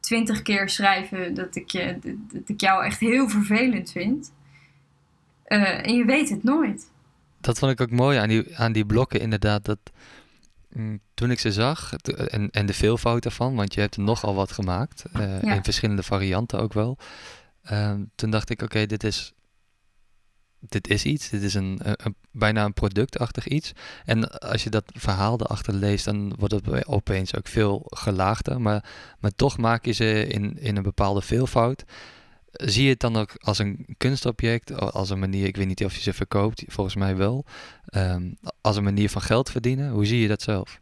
twintig 0.00 0.42
keer 0.42 0.68
schrijven 0.68 1.34
dat 1.34 1.56
ik, 1.56 1.70
je, 1.70 1.98
dat 2.32 2.48
ik 2.48 2.60
jou 2.60 2.84
echt 2.84 3.00
heel 3.00 3.28
vervelend 3.28 3.90
vind. 3.90 4.32
Uh, 5.46 5.86
en 5.86 5.94
je 5.94 6.04
weet 6.04 6.28
het 6.28 6.42
nooit. 6.42 6.90
Dat 7.40 7.58
vond 7.58 7.72
ik 7.72 7.80
ook 7.80 7.90
mooi 7.90 8.18
aan 8.18 8.28
die, 8.28 8.58
aan 8.58 8.72
die 8.72 8.86
blokken, 8.86 9.20
inderdaad. 9.20 9.64
Dat, 9.64 9.78
toen 11.14 11.30
ik 11.30 11.38
ze 11.38 11.52
zag, 11.52 11.92
en, 11.94 12.50
en 12.50 12.66
de 12.66 12.74
veelvoud 12.74 13.24
ervan, 13.24 13.54
want 13.54 13.74
je 13.74 13.80
hebt 13.80 13.96
er 13.96 14.02
nogal 14.02 14.34
wat 14.34 14.52
gemaakt, 14.52 15.04
uh, 15.16 15.42
ja. 15.42 15.54
in 15.54 15.64
verschillende 15.64 16.02
varianten 16.02 16.60
ook 16.60 16.72
wel. 16.72 16.98
Uh, 17.70 17.94
toen 18.14 18.30
dacht 18.30 18.50
ik, 18.50 18.62
oké, 18.62 18.86
dit 18.86 19.04
is 19.04 19.32
dit 20.60 20.88
is 20.88 21.04
iets, 21.04 21.28
dit 21.28 21.42
is 21.42 21.54
een, 21.54 21.80
een, 21.82 22.14
bijna 22.30 22.64
een 22.64 22.72
productachtig 22.72 23.46
iets. 23.46 23.72
En 24.04 24.38
als 24.38 24.64
je 24.64 24.70
dat 24.70 24.84
verhaal 24.86 25.40
erachter 25.40 25.74
leest, 25.74 26.04
dan 26.04 26.34
wordt 26.38 26.54
het 26.54 26.86
opeens 26.86 27.36
ook 27.36 27.46
veel 27.48 27.82
gelaagder. 27.86 28.60
Maar, 28.60 28.84
maar 29.18 29.34
toch 29.36 29.58
maak 29.58 29.84
je 29.84 29.92
ze 29.92 30.26
in, 30.26 30.58
in 30.58 30.76
een 30.76 30.82
bepaalde 30.82 31.20
veelvoud. 31.20 31.84
Zie 32.52 32.84
je 32.84 32.90
het 32.90 33.00
dan 33.00 33.16
ook 33.16 33.30
als 33.38 33.58
een 33.58 33.86
kunstobject, 33.98 34.80
als 34.92 35.10
een 35.10 35.18
manier, 35.18 35.46
ik 35.46 35.56
weet 35.56 35.66
niet 35.66 35.84
of 35.84 35.94
je 35.94 36.00
ze 36.00 36.12
verkoopt, 36.12 36.64
volgens 36.66 36.96
mij 36.96 37.16
wel, 37.16 37.44
um, 37.94 38.36
als 38.60 38.76
een 38.76 38.84
manier 38.84 39.10
van 39.10 39.22
geld 39.22 39.50
verdienen? 39.50 39.90
Hoe 39.90 40.06
zie 40.06 40.20
je 40.20 40.28
dat 40.28 40.42
zelf? 40.42 40.80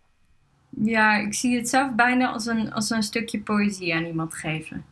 Ja, 0.70 1.16
ik 1.16 1.34
zie 1.34 1.56
het 1.56 1.68
zelf 1.68 1.94
bijna 1.94 2.32
als 2.32 2.46
een, 2.46 2.72
als 2.72 2.90
een 2.90 3.02
stukje 3.02 3.40
poëzie 3.40 3.94
aan 3.94 4.04
iemand 4.04 4.34
geven. 4.34 4.84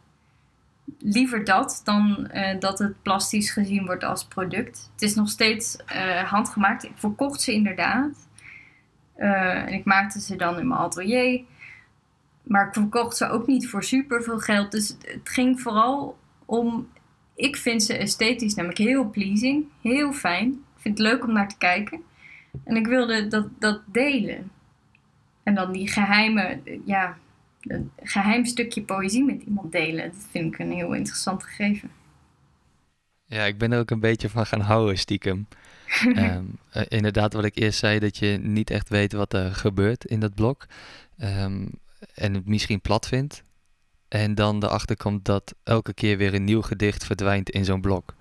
liever 0.98 1.44
dat 1.44 1.80
dan 1.84 2.26
eh, 2.26 2.60
dat 2.60 2.78
het 2.78 3.02
plastisch 3.02 3.50
gezien 3.50 3.86
wordt 3.86 4.04
als 4.04 4.24
product. 4.24 4.90
Het 4.92 5.02
is 5.02 5.14
nog 5.14 5.28
steeds 5.28 5.76
eh, 5.76 6.22
handgemaakt. 6.22 6.84
Ik 6.84 6.92
verkocht 6.94 7.40
ze 7.40 7.52
inderdaad. 7.52 8.28
Eh, 9.14 9.62
en 9.62 9.72
ik 9.72 9.84
maakte 9.84 10.20
ze 10.20 10.36
dan 10.36 10.58
in 10.58 10.68
mijn 10.68 10.80
atelier. 10.80 11.40
Maar 12.42 12.66
ik 12.66 12.74
verkocht 12.74 13.16
ze 13.16 13.28
ook 13.28 13.46
niet 13.46 13.68
voor 13.68 13.84
super 13.84 14.22
veel 14.22 14.38
geld. 14.38 14.70
Dus 14.70 14.88
het 14.88 15.28
ging 15.28 15.60
vooral 15.60 16.16
om. 16.46 16.88
Ik 17.34 17.56
vind 17.56 17.82
ze 17.82 17.96
esthetisch 17.96 18.54
namelijk 18.54 18.80
heel 18.80 19.10
pleasing. 19.10 19.64
Heel 19.82 20.12
fijn. 20.12 20.48
Ik 20.48 20.82
vind 20.82 20.98
het 20.98 21.06
leuk 21.06 21.24
om 21.24 21.32
naar 21.32 21.48
te 21.48 21.58
kijken. 21.58 22.02
En 22.64 22.76
ik 22.76 22.86
wilde 22.86 23.28
dat, 23.28 23.46
dat 23.58 23.80
delen. 23.86 24.50
En 25.42 25.54
dan 25.54 25.72
die 25.72 25.88
geheime, 25.88 26.60
ja, 26.84 27.16
een 27.60 27.90
geheim 28.02 28.44
stukje 28.44 28.82
poëzie 28.82 29.24
met 29.24 29.42
iemand 29.42 29.72
delen. 29.72 30.10
Dat 30.12 30.26
vind 30.30 30.54
ik 30.54 30.58
een 30.58 30.72
heel 30.72 30.92
interessant 30.92 31.42
gegeven. 31.42 31.90
Ja, 33.24 33.44
ik 33.44 33.58
ben 33.58 33.72
er 33.72 33.78
ook 33.78 33.90
een 33.90 34.00
beetje 34.00 34.28
van 34.28 34.46
gaan 34.46 34.60
houden, 34.60 34.98
stiekem. 34.98 35.46
Ehm, 36.14 36.44
eh, 36.70 36.82
inderdaad, 36.88 37.32
wat 37.32 37.44
ik 37.44 37.56
eerst 37.56 37.78
zei, 37.78 37.98
dat 37.98 38.16
je 38.16 38.38
niet 38.42 38.70
echt 38.70 38.88
weet 38.88 39.12
wat 39.12 39.32
er 39.32 39.54
gebeurt 39.54 40.04
in 40.04 40.20
dat 40.20 40.34
blok. 40.34 40.66
Ehm, 41.18 41.66
en 42.14 42.34
het 42.34 42.46
misschien 42.46 42.80
plat 42.80 43.08
vindt. 43.08 43.42
En 44.08 44.34
dan 44.34 44.64
erachter 44.64 44.96
komt 44.96 45.24
dat 45.24 45.54
elke 45.62 45.94
keer 45.94 46.16
weer 46.16 46.34
een 46.34 46.44
nieuw 46.44 46.62
gedicht 46.62 47.04
verdwijnt 47.04 47.50
in 47.50 47.64
zo'n 47.64 47.80
blok. 47.80 48.14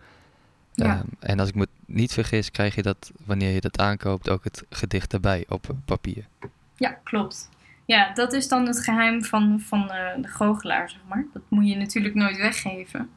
Ja. 0.73 0.85
Ehm, 0.85 1.05
en 1.19 1.39
als 1.39 1.49
ik 1.49 1.55
me 1.55 1.67
niet 1.85 2.13
vergis, 2.13 2.51
krijg 2.51 2.75
je 2.75 2.81
dat 2.81 3.11
wanneer 3.25 3.51
je 3.53 3.61
dat 3.61 3.79
aankoopt 3.79 4.29
ook 4.29 4.43
het 4.43 4.63
gedicht 4.69 5.13
erbij 5.13 5.45
op 5.49 5.67
papier. 5.85 6.27
Ja, 6.77 6.89
klopt. 7.03 7.49
Ja, 7.85 8.13
dat 8.13 8.33
is 8.33 8.47
dan 8.47 8.67
het 8.67 8.79
geheim 8.79 9.23
van, 9.23 9.59
van 9.59 9.89
eh, 9.91 10.21
de 10.21 10.27
goochelaar, 10.27 10.89
zeg 10.89 10.99
maar. 11.07 11.25
Dat 11.33 11.41
moet 11.47 11.67
je 11.67 11.75
natuurlijk 11.75 12.15
nooit 12.15 12.37
weggeven. 12.37 13.09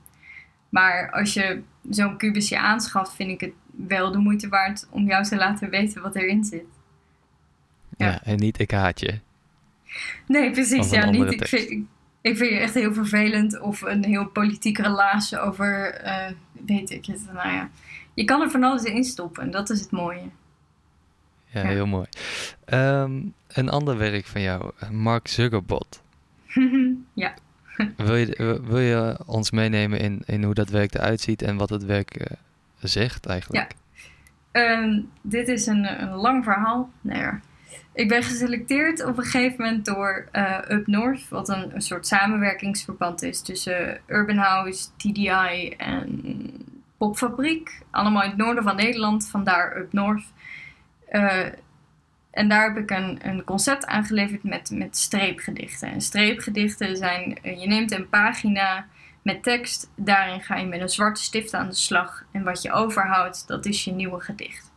Maar 0.69 1.11
als 1.13 1.35
je 1.35 1.63
zo'n 1.91 2.17
kubusje 2.17 2.59
aanschaft, 2.59 3.15
vind 3.15 3.31
ik 3.31 3.41
het 3.41 3.53
wel 3.89 4.13
de 4.13 4.19
moeite 4.19 4.49
waard 4.49 4.87
om 4.91 5.07
jou 5.07 5.25
te 5.25 5.37
laten 5.37 5.71
weten 5.71 6.03
wat 6.03 6.17
erin 6.17 6.45
zit. 6.45 6.65
Ja, 7.97 8.07
Ja. 8.07 8.23
en 8.25 8.37
niet 8.37 8.59
ik 8.59 8.71
haat 8.71 9.01
je. 9.01 9.19
Nee, 10.27 10.51
precies. 10.51 10.91
Ja, 10.91 11.11
niet. 11.11 11.33
Ik 11.33 11.47
vind, 11.49 11.87
ik, 12.29 12.37
vind 12.37 12.51
je 12.51 12.59
echt 12.59 12.75
heel 12.75 12.93
vervelend 12.95 13.61
of 13.61 13.81
een 13.83 14.05
heel 14.05 14.27
politiek 14.27 14.79
relaas 14.79 15.37
over, 15.37 15.95
eh, 15.95 16.27
weet 16.67 16.91
ik 16.91 17.07
het. 17.07 17.21
Nou 17.33 17.49
ja, 17.49 17.71
je 18.15 18.25
kan 18.25 18.41
er 18.41 18.51
van 18.51 18.63
alles 18.63 18.83
in 18.83 19.05
stoppen 19.05 19.43
en 19.43 19.51
dat 19.51 19.71
is 19.71 19.81
het 19.81 19.91
mooie. 19.91 20.23
Ja, 21.47 21.61
Ja. 21.63 21.67
heel 21.69 21.87
mooi. 21.87 22.07
Ehm, 22.65 23.21
een 23.49 23.69
ander 23.69 23.97
werk 23.99 24.27
van 24.27 24.41
jou, 24.41 24.71
Mark 24.91 25.29
Zuckerbot. 25.29 26.03
ja. 27.13 27.35
Wil 27.97 28.15
je, 28.17 28.61
wil 28.65 28.79
je 28.79 29.19
ons 29.27 29.51
meenemen 29.51 29.99
in, 29.99 30.23
in 30.27 30.43
hoe 30.45 30.55
dat 30.55 30.69
werk 30.69 30.95
eruit 30.95 31.21
ziet 31.21 31.43
en 31.43 31.57
wat 31.57 31.71
het 31.71 31.85
werk 31.85 32.15
eh, 32.17 32.37
zegt 32.79 33.27
eigenlijk? 33.27 33.73
Ehm, 34.53 35.01
dit 35.23 35.49
is 35.49 35.67
een, 35.67 36.03
een 36.03 36.15
lang 36.15 36.45
verhaal. 36.45 36.91
Nee. 37.01 37.27
Ik 37.99 38.09
ben 38.09 38.23
geselecteerd 38.23 39.05
op 39.05 39.19
een 39.19 39.25
gegeven 39.25 39.65
moment 39.65 39.85
door 39.85 40.29
eh, 40.33 40.59
Up 40.69 40.87
North, 40.87 41.29
wat 41.29 41.49
een, 41.49 41.83
soort 41.83 42.07
samenwerkingsverband 42.07 43.23
is 43.23 43.43
tussen 43.43 44.01
Urban 44.07 44.37
House, 44.37 44.89
TDI 44.97 45.75
en 45.77 46.23
Popfabriek. 46.97 47.81
Allemaal 47.91 48.23
in 48.23 48.29
het 48.29 48.39
noorden 48.39 48.63
van 48.63 48.77
Nederland, 48.77 49.29
vandaar 49.29 49.77
Up 49.77 49.93
North. 49.93 50.33
Eh, 51.09 51.47
en 52.31 52.49
daar 52.49 52.69
heb 52.69 52.77
ik 52.77 52.91
een, 52.91 53.19
een 53.23 53.45
concept 53.45 53.87
aangeleverd 53.87 54.43
met, 54.43 54.71
met 54.71 54.97
streepgedichten. 54.97 55.91
En 55.91 56.01
streepgedichten 56.01 56.97
zijn, 56.97 57.39
eh, 57.43 57.61
je 57.61 57.67
neemt 57.67 57.93
een 57.93 58.09
pagina 58.09 58.87
met 59.23 59.43
tekst. 59.43 59.91
Daarin 59.97 60.41
ga 60.41 60.57
je 60.57 60.67
met 60.67 60.81
een 60.81 60.89
zwarte 60.89 61.23
stift 61.23 61.55
aan 61.55 61.69
de 61.69 61.75
slag. 61.75 62.25
En 62.33 62.43
wat 62.43 62.63
je 62.63 62.73
overhoudt, 62.73 63.47
dat 63.47 63.67
is 63.67 63.85
je 63.85 63.93
nieuwe 63.93 64.21
gedicht. 64.21 64.73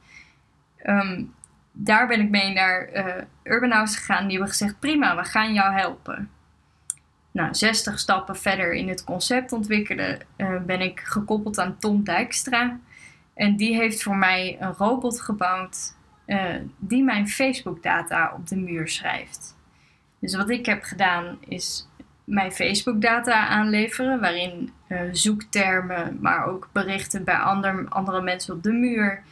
Ehm, 0.77 1.23
daar 1.71 2.07
ben 2.07 2.19
ik 2.19 2.29
mee 2.29 2.53
naar 2.53 2.81
eh, 2.81 3.23
Urban 3.43 3.71
House 3.71 3.97
gegaan. 3.97 4.21
Die 4.21 4.31
hebben 4.31 4.49
gezegd, 4.49 4.79
prima, 4.79 5.15
we 5.15 5.23
gaan 5.23 5.53
jou 5.53 5.73
helpen. 5.73 6.29
Nou, 7.31 7.55
60 7.55 7.99
stappen 7.99 8.35
verder 8.35 8.73
in 8.73 8.89
het 8.89 9.03
concept 9.03 9.51
ontwikkelen 9.51 10.19
eh, 10.35 10.55
ben 10.65 10.81
ik 10.81 10.99
gekoppeld 10.99 11.59
aan 11.59 11.77
Tom 11.77 12.03
Dijkstra. 12.03 12.79
En 13.33 13.55
die 13.55 13.75
heeft 13.75 14.03
voor 14.03 14.15
mij 14.15 14.57
een 14.59 14.73
robot 14.73 15.21
gebouwd 15.21 15.95
eh, 16.25 16.55
die 16.77 17.03
mijn 17.03 17.27
Facebook 17.27 17.83
data 17.83 18.33
op 18.37 18.47
de 18.47 18.55
muur 18.55 18.87
schrijft. 18.87 19.55
Dus 20.19 20.35
wat 20.35 20.49
ik 20.49 20.65
heb 20.65 20.83
gedaan 20.83 21.37
is 21.47 21.87
mijn 22.23 22.51
Facebook 22.51 23.01
data 23.01 23.47
aanleveren, 23.47 24.19
waarin 24.19 24.71
zoektermen, 25.11 26.17
maar 26.21 26.45
ook 26.45 26.69
berichten 26.71 27.23
bij 27.23 27.37
ander, 27.37 27.87
andere 27.89 28.21
mensen 28.21 28.53
op 28.53 28.63
de 28.63 28.71
muur, 28.71 29.23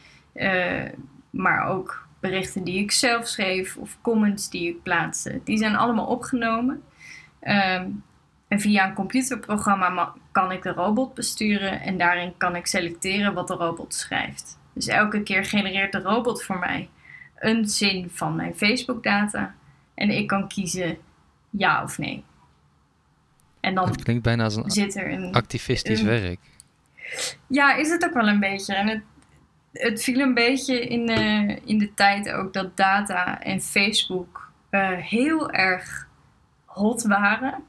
maar 1.30 1.66
ook 1.66 2.08
berichten 2.20 2.64
die 2.64 2.78
ik 2.78 2.90
zelf 2.92 3.26
schreef 3.26 3.76
of 3.76 3.98
comments 4.00 4.50
die 4.50 4.68
ik 4.68 4.82
plaatste, 4.82 5.40
die 5.44 5.58
zijn 5.58 5.76
allemaal 5.76 6.06
opgenomen. 6.06 6.82
Ehm, 7.40 7.88
en 8.48 8.60
via 8.60 8.88
een 8.88 8.94
computerprogramma 8.94 9.88
ma- 9.88 10.14
kan 10.32 10.52
ik 10.52 10.62
de 10.62 10.70
robot 10.72 11.14
besturen 11.14 11.80
en 11.80 11.98
daarin 11.98 12.32
kan 12.36 12.56
ik 12.56 12.66
selecteren 12.66 13.34
wat 13.34 13.48
de 13.48 13.54
robot 13.54 13.94
schrijft. 13.94 14.58
Dus 14.72 14.86
elke 14.86 15.22
keer 15.22 15.44
genereert 15.44 15.92
de 15.92 16.00
robot 16.00 16.42
voor 16.44 16.58
mij 16.58 16.88
een 17.38 17.68
zin 17.68 18.10
van 18.12 18.36
mijn 18.36 18.54
Facebook 18.56 19.02
data 19.02 19.54
en 19.94 20.10
ik 20.10 20.26
kan 20.26 20.48
kiezen 20.48 20.98
ja 21.50 21.82
of 21.82 21.98
nee. 21.98 22.24
En 23.60 23.74
dan 23.74 23.88
Het 23.88 24.02
klinkt 24.02 24.22
bijna 24.22 24.44
als 24.44 24.56
een 24.56 24.70
zit 24.70 24.96
er 24.96 25.12
een. 25.12 25.32
activistisch 25.34 26.00
een- 26.00 26.06
werk. 26.06 26.38
Ja, 27.46 27.74
is 27.74 27.90
het 27.90 28.04
ook 28.04 28.14
wel 28.14 28.28
een 28.28 28.40
beetje. 28.40 28.74
En 28.74 28.88
het, 28.88 29.02
het 29.72 30.02
viel 30.02 30.20
een 30.20 30.34
beetje 30.34 30.88
in, 30.88 31.08
eh, 31.08 31.56
in 31.64 31.78
de 31.78 31.94
tijd 31.94 32.32
ook 32.32 32.52
dat 32.52 32.76
data 32.76 33.42
en 33.42 33.60
Facebook 33.60 34.50
eh, 34.70 34.90
heel 34.90 35.50
erg 35.50 36.08
hot 36.64 37.02
waren. 37.02 37.62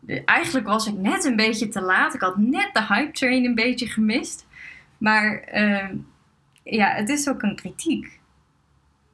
De- 0.00 0.24
eigenlijk 0.24 0.66
was 0.66 0.86
ik 0.86 0.94
net 0.94 1.24
een 1.24 1.36
beetje 1.36 1.68
te 1.68 1.80
laat. 1.80 2.14
Ik 2.14 2.20
had 2.20 2.36
net 2.36 2.70
de 2.72 2.84
hype 2.86 3.12
train 3.12 3.44
een 3.44 3.54
beetje 3.54 3.86
gemist. 3.86 4.46
Maar 4.98 5.40
eh, 5.40 5.88
ja, 6.62 6.88
het 6.88 7.08
is 7.08 7.28
ook 7.28 7.42
een 7.42 7.56
kritiek. 7.56 8.20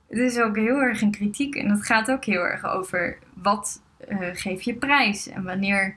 Het 0.08 0.18
is 0.18 0.38
ook 0.38 0.56
heel 0.56 0.80
erg 0.80 1.02
een 1.02 1.10
kritiek. 1.10 1.54
En 1.54 1.70
het 1.70 1.86
gaat 1.86 2.10
ook 2.10 2.24
heel 2.24 2.42
erg 2.42 2.64
over 2.64 3.18
wat 3.34 3.82
geef 4.32 4.62
je 4.62 4.74
prijs. 4.74 5.28
En 5.28 5.42
wanneer, 5.42 5.96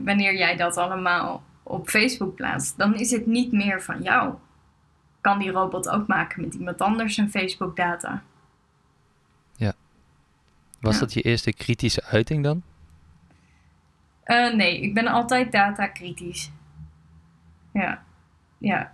wanneer 0.00 0.34
jij 0.36 0.56
dat 0.56 0.76
allemaal 0.76 1.42
op 1.72 1.88
Facebook 1.88 2.34
plaatst, 2.34 2.78
dan 2.78 2.94
is 2.94 3.10
het 3.10 3.26
niet 3.26 3.52
meer 3.52 3.82
van 3.82 4.02
jou. 4.02 4.34
Kan 5.20 5.38
die 5.38 5.50
robot 5.50 5.88
ook 5.88 6.06
maken 6.06 6.40
met 6.40 6.54
iemand 6.54 6.80
anders 6.80 7.14
zijn 7.14 7.30
Facebook 7.30 7.76
data? 7.76 8.22
Was 10.80 10.94
Ja. 10.94 11.00
dat 11.00 11.12
je 11.12 11.22
eerste 11.22 11.52
kritische 11.52 12.04
uiting 12.04 12.42
dan? 12.44 12.62
Eh, 14.22 14.54
nee, 14.54 14.80
ik 14.80 14.94
ben 14.94 15.06
altijd 15.06 15.52
data 15.52 15.86
kritisch. 15.86 16.50
Ja, 17.72 18.02
ja. 18.58 18.92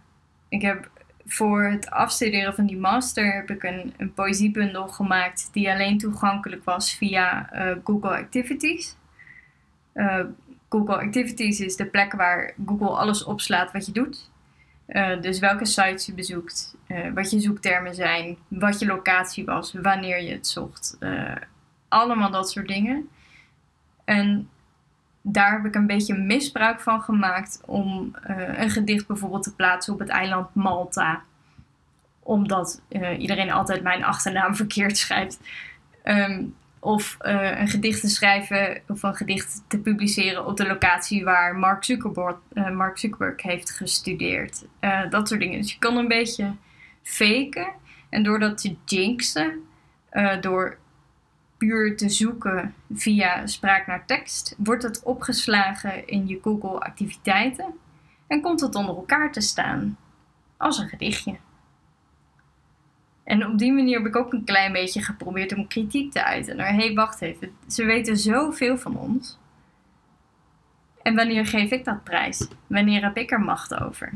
Ik 0.49 0.63
heb 0.63 0.91
voor 1.27 1.65
het 1.65 1.91
afstuderen 1.91 2.55
van 2.55 2.67
die 2.67 2.77
master 2.79 3.35
heb 3.35 3.51
ik 3.51 3.63
een, 3.63 3.95
een 3.97 4.13
poëziebundel 4.15 4.89
gemaakt 4.89 5.49
die 5.53 5.71
alleen 5.71 5.99
toegankelijk 5.99 6.65
was 6.65 6.95
via 6.95 7.51
eh, 7.53 7.77
Google 7.85 8.17
Activities. 8.17 8.97
Eh, 9.93 10.25
Google 10.69 10.97
Activities 10.97 11.61
is 11.61 11.77
de 11.77 11.87
plek 11.87 12.13
waar 12.13 12.55
Google 12.67 12.89
alles 12.97 13.25
opslaat 13.25 13.73
wat 13.73 13.87
je 13.87 13.93
doet. 13.93 14.31
Eh, 14.89 15.21
dus 15.21 15.39
welke 15.39 15.65
sites 15.65 16.07
je 16.07 16.15
bezoekt, 16.15 16.75
eh, 16.87 17.13
wat 17.15 17.31
je 17.31 17.41
zoektermen 17.41 17.95
zijn, 17.95 18.37
wat 18.49 18.79
je 18.79 18.87
locatie 18.87 19.45
was, 19.45 19.73
wanneer 19.73 20.23
je 20.23 20.33
het 20.33 20.47
zocht. 20.47 20.97
eh, 21.01 21.35
allemaal 21.89 22.31
dat 22.31 22.51
soort 22.51 22.69
dingen. 22.69 23.09
En 24.05 24.49
daar 25.23 25.53
heb 25.53 25.65
ik 25.65 25.75
een 25.75 25.87
beetje 25.87 26.15
misbruik 26.15 26.81
van 26.81 27.01
gemaakt 27.01 27.61
om 27.67 28.17
een 28.57 28.71
gedicht 28.71 29.07
bijvoorbeeld 29.07 29.43
te 29.43 29.55
plaatsen 29.55 29.93
op 29.93 29.99
het 29.99 30.09
eiland 30.09 30.55
Malta. 30.55 31.23
Omdat 32.21 32.83
iedereen 33.19 33.51
altijd 33.51 33.83
mijn 33.83 34.05
achternaam 34.05 34.57
verkeerd 34.63 34.97
schrijft. 34.97 35.41
Ehm, 36.03 36.45
of 36.81 37.17
eh, 37.19 37.61
een 37.61 37.69
gedicht 37.69 38.01
te 38.01 38.09
schrijven 38.09 38.81
of 38.89 39.03
een 39.03 39.15
gedicht 39.15 39.63
te 39.67 39.79
publiceren 39.79 40.47
op 40.47 40.57
de 40.57 40.67
locatie 40.67 41.25
waar 41.25 41.57
Mark 41.57 41.85
Zuckerberg, 41.85 42.37
eh, 42.53 42.71
Mark 42.71 42.99
Zuckerberg 42.99 43.43
heeft 43.43 43.71
gestudeerd. 43.71 44.65
Eh, 44.81 45.11
dat 45.11 45.29
soort 45.29 45.41
dingen. 45.41 45.61
Dus 45.61 45.73
je 45.73 45.79
kan 45.79 45.97
een 45.97 46.09
beetje 46.09 46.53
faken. 47.03 47.69
En 48.09 48.23
door 48.23 48.39
dat 48.39 48.59
te 48.59 48.77
jinxen, 48.85 49.63
door 50.41 50.79
puur 51.57 51.97
te 51.97 52.09
zoeken 52.09 52.75
via 52.93 53.47
spraak 53.47 53.87
naar 53.87 54.07
tekst, 54.07 54.55
wordt 54.59 54.83
het 54.83 55.03
opgeslagen 55.03 56.07
in 56.07 56.27
je 56.27 56.39
Google 56.43 56.81
activiteiten 56.81 57.75
en 58.27 58.41
komt 58.41 58.61
het 58.61 58.75
onder 58.75 58.95
elkaar 58.95 59.33
te 59.33 59.41
staan 59.41 59.97
als 60.57 60.79
een 60.79 60.89
gedichtje. 60.89 61.37
En 63.29 63.47
op 63.47 63.59
die 63.59 63.73
manier 63.73 63.99
heb 63.99 64.07
ik 64.07 64.17
ook 64.17 64.33
een 64.33 64.45
klein 64.45 64.73
beetje 64.73 65.03
geprobeerd 65.03 65.57
om 65.57 65.67
kritiek 65.67 66.13
te 66.13 66.25
uiten. 66.25 66.57
Naar, 66.57 66.69
hé, 66.69 66.85
hey, 66.85 66.95
wacht 66.95 67.21
even, 67.21 67.51
ze 67.67 67.85
weten 67.85 68.17
zoveel 68.17 68.79
van 68.79 68.99
ons. 68.99 69.39
En 71.03 71.15
wanneer 71.15 71.47
geef 71.47 71.71
ik 71.71 71.85
dat 71.85 72.05
prijs? 72.05 72.49
Wanneer 72.67 73.03
heb 73.03 73.17
ik 73.17 73.31
er 73.31 73.41
macht 73.41 73.81
over? 73.81 74.13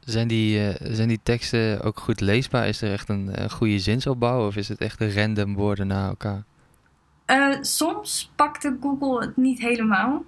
Zijn 0.00 0.28
die, 0.28 0.68
eh, 0.68 0.92
zijn 0.92 1.08
die 1.08 1.20
teksten 1.22 1.82
ook 1.82 2.00
goed 2.00 2.20
leesbaar? 2.20 2.68
Is 2.68 2.82
er 2.82 2.92
echt 2.92 3.08
een 3.08 3.34
eh, 3.34 3.50
goede 3.50 3.78
zinsopbouw 3.78 4.46
of 4.46 4.56
is 4.56 4.68
het 4.68 4.78
echt 4.78 5.00
een 5.00 5.14
random 5.14 5.54
woorden 5.54 5.86
na 5.86 6.08
elkaar? 6.08 6.44
Uh, 7.26 7.56
soms 7.60 8.32
pakte 8.34 8.76
Google 8.80 9.26
het 9.26 9.36
niet 9.36 9.60
helemaal. 9.60 10.24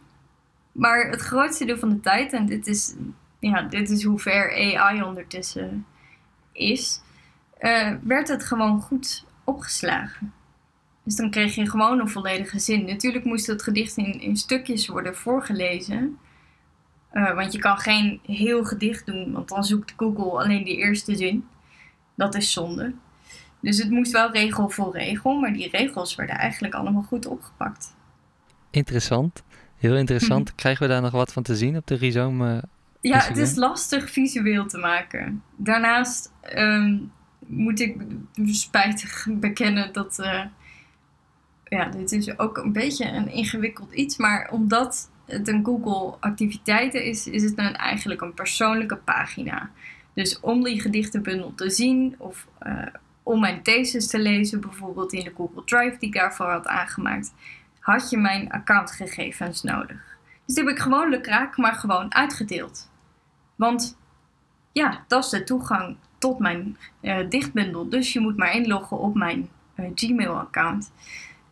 Maar 0.73 1.11
het 1.11 1.21
grootste 1.21 1.65
deel 1.65 1.79
van 1.79 1.89
de 1.89 2.01
tijd, 2.01 2.33
en 2.33 2.47
dit 2.47 2.67
is, 2.67 2.95
ja, 3.39 3.63
dit 3.63 3.91
is 3.91 4.05
hoe 4.05 4.19
ver 4.19 4.77
AI 4.77 5.03
ondertussen 5.03 5.87
is, 6.53 7.03
uh, 7.61 7.93
werd 8.03 8.29
het 8.29 8.45
gewoon 8.45 8.81
goed 8.81 9.27
opgeslagen. 9.45 10.33
Dus 11.05 11.17
dan 11.17 11.31
kreeg 11.31 11.55
je 11.55 11.71
gewoon 11.71 12.01
een 12.01 12.09
volledige 12.09 12.59
zin. 12.59 12.85
Natuurlijk 12.85 13.25
moest 13.25 13.47
het 13.47 13.63
gedicht 13.63 13.97
in, 13.97 14.21
in 14.21 14.37
stukjes 14.37 14.87
worden 14.87 15.17
voorgelezen. 15.17 16.19
Uh, 17.13 17.35
want 17.35 17.53
je 17.53 17.59
kan 17.59 17.79
geen 17.79 18.21
heel 18.23 18.65
gedicht 18.65 19.07
doen, 19.07 19.33
want 19.33 19.49
dan 19.49 19.65
zoekt 19.65 19.95
Google 19.97 20.43
alleen 20.43 20.65
die 20.65 20.77
eerste 20.77 21.17
zin. 21.17 21.47
Dat 22.15 22.35
is 22.35 22.53
zonde. 22.53 22.95
Dus 23.61 23.79
het 23.79 23.91
moest 23.91 24.13
wel 24.13 24.33
regel 24.33 24.69
voor 24.69 24.93
regel, 24.93 25.41
maar 25.41 25.53
die 25.53 25.69
regels 25.71 26.15
werden 26.15 26.37
eigenlijk 26.37 26.75
allemaal 26.75 27.03
goed 27.03 27.27
opgepakt. 27.27 27.97
Interessant, 28.71 29.43
heel 29.77 29.97
interessant. 29.97 30.55
Krijgen 30.55 30.83
we 30.87 30.93
daar 30.93 31.03
nog 31.03 31.13
wat 31.13 31.33
van 31.33 31.43
te 31.43 31.57
zien 31.57 31.77
op 31.77 31.87
de 31.87 31.97
rhizome? 31.97 32.55
Uh, 32.55 32.63
ja, 33.01 33.19
het 33.19 33.37
is 33.37 33.55
lastig 33.55 34.11
visueel 34.11 34.67
te 34.67 34.79
maken. 34.79 35.43
Daarnaast 35.57 36.33
um, 36.55 37.13
moet 37.49 37.81
ik 37.81 37.97
spijtig 38.45 39.27
bekennen 39.31 39.93
dat. 39.93 40.19
Uh, 40.21 40.45
ja, 41.65 41.85
dit 41.85 42.13
is 42.13 42.39
ook 42.39 42.59
een 42.59 42.73
beetje 42.73 43.05
een 43.05 43.29
ingewikkeld 43.29 43.93
iets, 43.93 44.17
maar 44.17 44.51
omdat 44.51 45.11
het 45.27 45.49
een 45.49 45.65
Google 45.65 46.17
activiteiten 46.21 47.05
is, 47.05 47.27
is 47.27 47.43
het 47.43 47.57
dan 47.57 47.75
eigenlijk 47.75 48.21
een 48.21 48.35
persoonlijke 48.35 48.97
pagina. 48.97 49.71
Dus 50.15 50.41
om 50.41 50.65
die 50.65 50.81
gedichtenbundel 50.81 51.55
te 51.55 51.71
zien 51.71 52.15
of 52.19 52.47
uh, 52.63 52.87
om 53.23 53.41
mijn 53.41 53.63
thesis 53.63 54.07
te 54.07 54.19
lezen, 54.19 54.61
bijvoorbeeld 54.61 55.13
in 55.13 55.25
de 55.25 55.33
Google 55.37 55.65
Drive 55.65 55.97
die 55.99 56.09
ik 56.09 56.15
daarvoor 56.15 56.51
had 56.51 56.67
aangemaakt, 56.67 57.33
had 57.81 58.11
je 58.11 58.19
mijn 58.19 58.51
accountgegevens 58.51 59.63
nodig. 59.63 60.19
Dus 60.45 60.55
die 60.55 60.65
heb 60.65 60.73
ik 60.73 60.79
gewoon 60.83 61.09
lukraak, 61.09 61.57
maar 61.57 61.75
gewoon 61.75 62.15
uitgedeeld. 62.15 62.91
Want 63.57 63.99
ja, 64.73 65.05
dat 65.09 65.25
is 65.25 65.31
de 65.31 65.45
toegang 65.45 65.97
tot 66.19 66.39
mijn 66.39 66.77
uh, 67.01 67.29
dichtbundel. 67.29 67.89
Dus 67.89 68.13
je 68.13 68.21
moet 68.21 68.37
maar 68.37 68.55
inloggen 68.55 68.99
op 68.99 69.15
mijn 69.15 69.49
uh, 69.77 69.87
Gmail-account. 69.95 70.93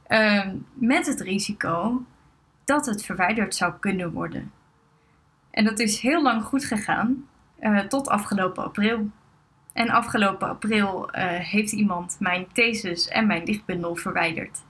Uh, 0.09 0.47
met 0.75 1.07
het 1.07 1.21
risico 1.21 2.05
dat 2.64 2.87
het 2.87 3.05
verwijderd 3.05 3.55
zou 3.55 3.73
kunnen 3.81 4.12
worden. 4.12 4.53
En 5.51 5.64
dat 5.64 5.79
is 5.79 6.01
heel 6.01 6.23
lang 6.23 6.43
goed 6.43 6.64
gegaan, 6.64 7.25
uh, 7.61 7.81
tot 7.81 8.09
afgelopen 8.09 8.64
april. 8.64 9.11
En 9.73 9.91
afgelopen 9.91 10.49
april 10.49 11.09
heeft 11.39 11.73
iemand 11.73 12.17
mijn 12.19 12.47
thesis 12.53 13.09
en 13.09 13.27
mijn 13.27 13.45
dichtbundel 13.45 13.97
verwijderd. 13.97 14.62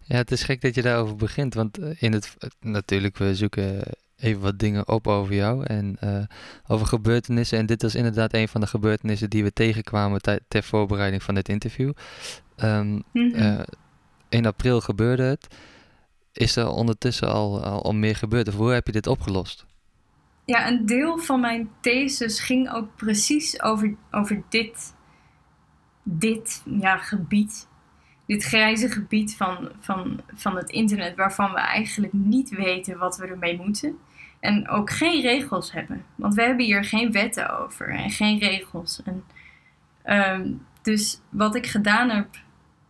Ja, 0.00 0.16
het 0.16 0.30
is 0.30 0.42
gek 0.42 0.60
dat 0.60 0.74
je 0.74 0.82
daarover 0.82 1.16
begint, 1.16 1.54
want 1.54 1.78
in 1.78 2.12
het, 2.12 2.36
natuurlijk, 2.60 3.16
we 3.16 3.34
zoeken 3.34 3.82
even 4.20 4.40
wat 4.40 4.58
dingen 4.58 4.88
op 4.88 5.06
over 5.06 5.34
jou 5.34 5.64
en 5.64 5.96
uh, 6.04 6.22
over 6.66 6.86
gebeurtenissen. 6.86 7.58
En 7.58 7.66
dit 7.66 7.82
was 7.82 7.94
inderdaad 7.94 8.34
een 8.34 8.48
van 8.48 8.60
de 8.60 8.66
gebeurtenissen 8.66 9.30
die 9.30 9.42
we 9.42 9.52
tegenkwamen 9.52 10.20
ter 10.48 10.62
voorbereiding 10.62 11.22
van 11.22 11.34
dit 11.34 11.48
interview. 11.48 11.92
Um, 12.56 13.02
mm 13.12 13.32
-hmm. 13.32 13.64
in 14.28 14.46
april 14.46 14.80
gebeurde 14.80 15.22
het. 15.22 15.48
Is 16.32 16.56
er 16.56 16.68
ondertussen 16.68 17.32
al, 17.32 17.64
al, 17.64 17.82
al 17.82 17.94
meer 17.94 18.16
gebeurd? 18.16 18.48
Of 18.48 18.54
hoe 18.54 18.72
heb 18.72 18.86
je 18.86 18.92
dit 18.92 19.06
opgelost? 19.06 19.66
Ja, 20.44 20.68
een 20.68 20.86
deel 20.86 21.18
van 21.18 21.40
mijn 21.40 21.70
thesis 21.80 22.40
ging 22.40 22.72
ook 22.72 22.96
precies 22.96 23.62
over, 23.62 23.94
over 24.10 24.42
dit, 24.48 24.94
dit 26.02 26.62
ja, 26.64 26.96
gebied. 26.96 27.68
Dit 28.26 28.44
grijze 28.44 28.88
gebied 28.88 29.36
van, 29.36 29.70
van, 29.80 30.20
van 30.34 30.56
het 30.56 30.70
internet, 30.70 31.16
waarvan 31.16 31.52
we 31.52 31.58
eigenlijk 31.58 32.12
niet 32.12 32.48
weten 32.48 32.98
wat 32.98 33.16
we 33.16 33.26
ermee 33.26 33.56
moeten. 33.56 33.98
En 34.40 34.68
ook 34.68 34.90
geen 34.90 35.20
regels 35.20 35.72
hebben. 35.72 36.04
Want 36.14 36.34
we 36.34 36.42
hebben 36.42 36.64
hier 36.64 36.84
geen 36.84 37.12
wetten 37.12 37.58
over 37.58 37.88
en 37.88 38.10
geen 38.10 38.38
regels. 38.38 39.02
En, 39.04 39.24
um, 40.40 40.66
dus 40.82 41.20
wat 41.28 41.54
ik 41.54 41.66
gedaan 41.66 42.10
heb, 42.10 42.26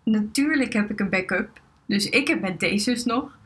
natuurlijk 0.03 0.73
heb 0.73 0.91
ik 0.91 1.01
een 1.01 1.11
backup. 1.11 1.61
Dus 1.87 2.09
ik 2.09 2.29
heb 2.29 2.41
mijn 2.41 2.59
thesis 2.59 3.05
nog. 3.05 3.39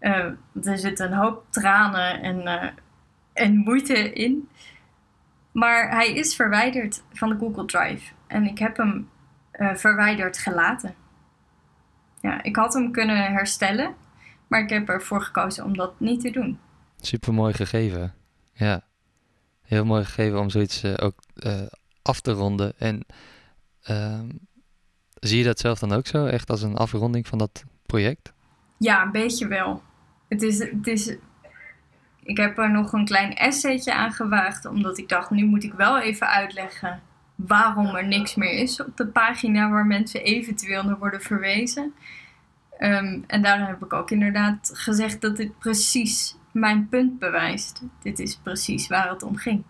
Uh, 0.00 0.24
er 0.62 0.78
zit 0.78 1.00
een 1.00 1.12
hoop 1.12 1.44
tranen 1.50 2.22
en, 2.22 2.40
uh, 2.42 2.70
en 3.32 3.56
moeite 3.56 4.12
in. 4.12 4.48
Maar 5.52 5.90
hij 5.90 6.12
is 6.12 6.36
verwijderd 6.36 7.02
van 7.12 7.28
de 7.28 7.36
Google 7.38 7.64
Drive. 7.64 8.12
En 8.26 8.44
ik 8.46 8.58
heb 8.58 8.76
hem 8.76 9.08
uh, 9.52 9.74
verwijderd 9.74 10.38
gelaten. 10.38 10.94
Ja, 12.20 12.42
ik 12.42 12.56
had 12.56 12.74
hem 12.74 12.90
kunnen 12.90 13.32
herstellen. 13.32 13.94
Maar 14.46 14.60
ik 14.60 14.70
heb 14.70 14.88
ervoor 14.88 15.22
gekozen 15.22 15.64
om 15.64 15.76
dat 15.76 16.00
niet 16.00 16.20
te 16.20 16.30
doen. 16.30 16.58
Super 17.00 17.34
mooi 17.34 17.54
gegeven. 17.54 18.14
Ja. 18.52 18.86
Heel 19.62 19.84
mooi 19.84 20.04
gegeven 20.04 20.40
om 20.40 20.50
zoiets 20.50 20.84
ook 20.84 21.14
af 22.02 22.20
te 22.20 22.32
ronden. 22.32 22.78
En 22.78 23.06
ehm, 23.82 24.28
zie 25.14 25.38
je 25.38 25.44
dat 25.44 25.58
zelf 25.58 25.78
dan 25.78 25.92
ook 25.92 26.06
zo? 26.06 26.26
Echt 26.26 26.50
als 26.50 26.62
een 26.62 26.76
afronding 26.76 27.26
van 27.26 27.38
dat 27.38 27.64
project? 27.86 28.32
Ja, 28.78 29.02
een 29.02 29.12
beetje 29.12 29.46
wel. 29.46 29.82
Het 30.28 30.42
is, 30.42 30.58
het 30.58 30.86
is, 30.86 31.16
ik 32.22 32.36
heb 32.36 32.58
er 32.58 32.70
nog 32.70 32.92
een 32.92 33.04
klein 33.04 33.34
essaytje 33.34 33.94
aan 33.94 34.12
gewaagd, 34.12 34.66
omdat 34.66 34.98
ik 34.98 35.08
dacht, 35.08 35.30
nu 35.30 35.44
moet 35.44 35.64
ik 35.64 35.72
wel 35.72 36.00
even 36.00 36.28
uitleggen 36.28 37.02
waarom 37.34 37.94
er 37.94 38.06
niks 38.06 38.34
meer 38.34 38.52
is 38.52 38.80
op 38.80 38.96
de 38.96 39.06
pagina 39.06 39.70
waar 39.70 39.86
mensen 39.86 40.22
eventueel 40.22 40.82
naar 40.82 40.98
worden 40.98 41.20
verwezen. 41.20 41.94
Um, 42.80 43.24
en 43.26 43.42
daarin 43.42 43.66
heb 43.66 43.84
ik 43.84 43.92
ook 43.92 44.10
inderdaad 44.10 44.70
gezegd 44.74 45.20
dat 45.20 45.36
dit 45.36 45.58
precies 45.58 46.36
mijn 46.58 46.88
punt 46.88 47.18
bewijst. 47.18 47.82
Dit 48.02 48.18
is 48.18 48.36
precies 48.36 48.86
waar 48.86 49.10
het 49.10 49.22
om 49.22 49.36
ging. 49.36 49.62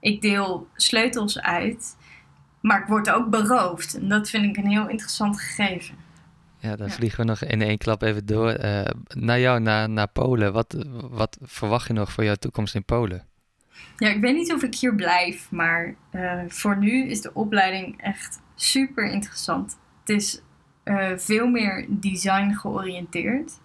Ik 0.00 0.20
deel 0.20 0.68
sleutels 0.74 1.40
uit, 1.40 1.96
maar 2.60 2.80
ik 2.80 2.86
word 2.86 3.10
ook 3.10 3.30
beroofd. 3.30 3.98
En 3.98 4.08
dat 4.08 4.30
vind 4.30 4.44
ik 4.44 4.64
een 4.64 4.70
heel 4.70 4.88
interessant 4.88 5.40
gegeven. 5.40 5.94
Ja, 6.58 6.76
dan 6.76 6.86
ja. 6.86 6.92
vliegen 6.92 7.20
we 7.20 7.26
nog 7.26 7.42
in 7.42 7.62
één 7.62 7.78
klap 7.78 8.02
even 8.02 8.26
door. 8.26 8.64
Uh, 8.64 8.84
naar 9.08 9.40
jou, 9.40 9.60
naar, 9.60 9.90
naar 9.90 10.08
Polen. 10.08 10.52
Wat, 10.52 10.86
wat 11.10 11.38
verwacht 11.42 11.86
je 11.86 11.92
nog 11.92 12.12
voor 12.12 12.24
jouw 12.24 12.34
toekomst 12.34 12.74
in 12.74 12.84
Polen? 12.84 13.26
Ja, 13.96 14.08
ik 14.08 14.20
weet 14.20 14.34
niet 14.34 14.52
of 14.52 14.62
ik 14.62 14.74
hier 14.74 14.94
blijf, 14.94 15.50
maar 15.50 15.94
uh, 16.12 16.42
voor 16.48 16.76
nu 16.76 17.08
is 17.08 17.20
de 17.20 17.34
opleiding 17.34 18.02
echt 18.02 18.40
super 18.54 19.10
interessant. 19.10 19.78
Het 20.00 20.08
is 20.08 20.40
uh, 20.84 21.10
veel 21.16 21.46
meer 21.46 21.86
design 21.88 22.52
georiënteerd. 22.52 23.58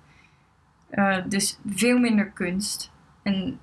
Dus 1.27 1.59
veel 1.67 1.97
minder 1.97 2.29
kunst. 2.29 2.91
En 3.23 3.59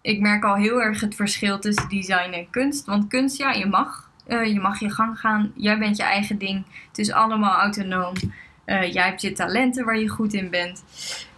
ik 0.00 0.20
merk 0.20 0.44
al 0.44 0.54
heel 0.54 0.82
erg 0.82 1.00
het 1.00 1.14
verschil 1.14 1.58
tussen 1.58 1.88
design 1.88 2.32
en 2.32 2.50
kunst. 2.50 2.86
Want 2.86 3.06
kunst, 3.06 3.36
ja, 3.38 3.52
je 3.52 3.66
mag. 3.66 4.10
je 4.26 4.58
mag 4.60 4.80
je 4.80 4.90
gang 4.90 5.18
gaan. 5.18 5.52
Jij 5.54 5.78
bent 5.78 5.96
je 5.96 6.02
eigen 6.02 6.38
ding. 6.38 6.64
Het 6.88 6.98
is 6.98 7.12
allemaal 7.12 7.60
autonoom. 7.60 8.14
Uh, 8.66 8.92
jij 8.92 9.04
hebt 9.04 9.20
je 9.20 9.32
talenten 9.32 9.84
waar 9.84 9.98
je 9.98 10.08
goed 10.08 10.32
in 10.32 10.50
bent. 10.50 10.84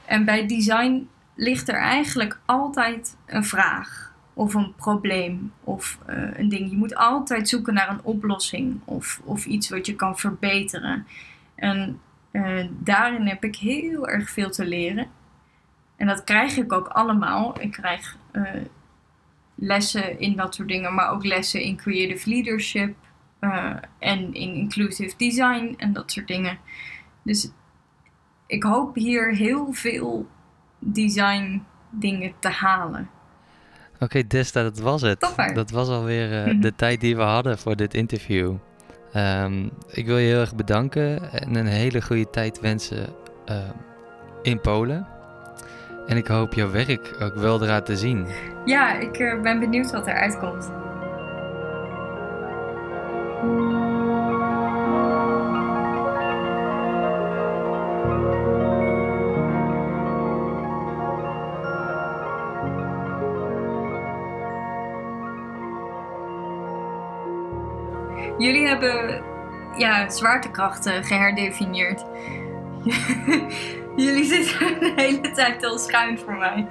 En 0.04 0.24
bij 0.24 0.46
design 0.46 1.08
ligt 1.34 1.68
er 1.68 1.74
eigenlijk 1.74 2.38
altijd 2.44 3.16
een 3.26 3.44
vraag 3.44 4.12
of 4.34 4.54
een 4.54 4.74
probleem 4.74 5.52
of 5.64 5.98
een 6.06 6.48
ding. 6.48 6.70
Je 6.70 6.76
moet 6.76 6.94
altijd 6.94 7.48
zoeken 7.48 7.74
naar 7.74 7.88
een 7.88 8.02
oplossing 8.02 8.80
of, 8.84 9.20
of 9.24 9.46
iets 9.46 9.68
wat 9.68 9.86
je 9.86 9.96
kan 9.96 10.18
verbeteren. 10.18 11.06
En 11.54 12.00
daarin 12.70 13.26
heb 13.26 13.44
ik 13.44 13.56
heel 13.56 14.08
erg 14.08 14.30
veel 14.30 14.50
te 14.50 14.66
leren. 14.66 15.06
En 16.00 16.06
dat 16.06 16.24
krijg 16.24 16.56
ik 16.56 16.72
ook 16.72 16.88
allemaal. 16.88 17.60
Ik 17.60 17.70
krijg 17.70 18.16
lessen 19.54 20.20
in 20.20 20.36
dat 20.36 20.54
soort 20.54 20.68
dingen, 20.68 20.94
maar 20.94 21.10
ook 21.10 21.24
lessen 21.24 21.62
in 21.62 21.76
creative 21.76 22.28
leadership 22.28 22.94
en 23.98 24.34
in 24.34 24.54
inclusive 24.54 25.16
design 25.16 25.74
en 25.76 25.92
dat 25.92 26.10
soort 26.12 26.26
dingen. 26.26 26.58
Dus 27.22 27.50
ik 28.46 28.62
hoop 28.62 28.94
hier 28.94 29.34
heel 29.34 29.72
veel 29.72 30.28
design 30.78 31.62
dingen 31.90 32.32
te 32.38 32.48
halen. 32.48 33.10
Oké, 33.94 34.04
okay, 34.04 34.26
Desta, 34.26 34.62
dat 34.62 34.78
was 34.78 35.02
het. 35.02 35.20
Topper. 35.20 35.54
Dat 35.54 35.70
was 35.70 35.88
alweer 35.88 36.54
uh, 36.54 36.62
de 36.62 36.74
tijd 36.74 37.00
die 37.00 37.16
we 37.16 37.22
hadden 37.22 37.58
voor 37.58 37.76
dit 37.76 37.94
interview. 37.94 38.54
Um, 39.16 39.70
ik 39.90 40.06
wil 40.06 40.18
je 40.18 40.26
heel 40.26 40.40
erg 40.40 40.54
bedanken 40.54 41.32
en 41.32 41.54
een 41.54 41.66
hele 41.66 42.02
goede 42.02 42.30
tijd 42.30 42.60
wensen 42.60 43.08
uh, 43.50 43.70
in 44.42 44.60
Polen. 44.60 45.18
En 46.06 46.16
ik 46.16 46.26
hoop 46.26 46.54
jouw 46.54 46.70
werk 46.70 47.16
ook 47.22 47.34
weldra 47.34 47.80
te 47.80 47.96
zien. 47.96 48.26
Ja, 48.64 48.98
ik 48.98 49.18
eh, 49.18 49.40
ben 49.40 49.60
benieuwd 49.60 49.90
wat 49.90 50.06
eruit 50.06 50.38
komt. 50.38 50.70
Jullie 68.38 68.66
hebben 68.66 69.22
ja, 69.76 70.10
zwaartekrachten 70.10 71.04
geherdefinieerd. 71.04 72.04
jullie 73.96 74.24
zitten 74.24 74.58
de 74.80 74.92
hele 74.96 75.30
tijd 75.30 75.64
al 75.64 75.78
schuin 75.78 76.18
voor 76.18 76.36
mij. 76.36 76.66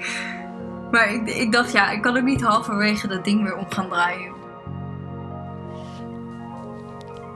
Maar 0.92 1.14
ik, 1.14 1.30
ik 1.30 1.52
dacht, 1.52 1.72
ja, 1.72 1.92
ik 1.92 2.02
kan 2.02 2.18
ook 2.18 2.24
niet 2.24 2.42
halverwege 2.42 3.08
dat 3.08 3.24
ding 3.24 3.44
weer 3.44 3.56
om 3.56 3.66
gaan 3.70 3.90
draaien. 3.90 4.34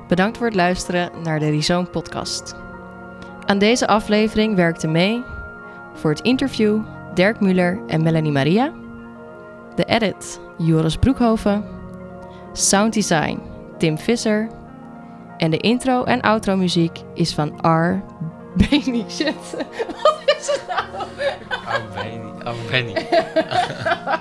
Bedankt 0.08 0.38
voor 0.38 0.46
het 0.46 0.56
luisteren 0.56 1.12
naar 1.24 1.40
de 1.40 1.50
Rhizoom 1.50 1.90
podcast. 1.90 2.56
Aan 3.46 3.58
deze 3.58 3.88
aflevering 3.88 4.56
werkten 4.56 4.92
mee 4.92 5.24
voor 5.94 6.10
het 6.10 6.22
interview 6.22 6.82
Dirk 7.14 7.40
Muller 7.40 7.80
en 7.88 8.04
Melanie 8.04 8.32
Maria. 8.32 8.74
De 9.76 9.84
edit 9.84 10.40
Joris 10.58 10.98
Broekhoven. 10.98 11.66
Sounddesign 12.54 13.40
Tim 13.78 13.98
Visser. 13.98 14.48
En 15.38 15.52
de 15.52 15.58
intro 15.58 16.04
en 16.04 16.22
outro 16.22 16.56
muziek 16.56 17.02
is 17.14 17.34
van 17.34 17.68
R. 17.68 18.04
Benny. 18.56 19.06
Shit. 19.10 19.36
Wat 20.04 20.22
is 20.26 20.48
het 20.48 20.64
nou? 20.68 21.08
Arbeini. 21.66 22.44
Arbeini. 22.44 22.94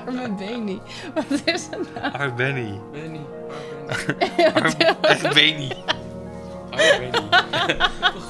Arme 0.06 0.34
Benny. 0.38 0.80
Wat 1.14 1.40
is 1.44 1.68
het 1.70 1.94
nou? 1.94 2.12
Arbeini. 2.12 2.80
Benny. 2.92 3.20
Arbeini. 5.02 5.72
Arbeini. 6.70 7.12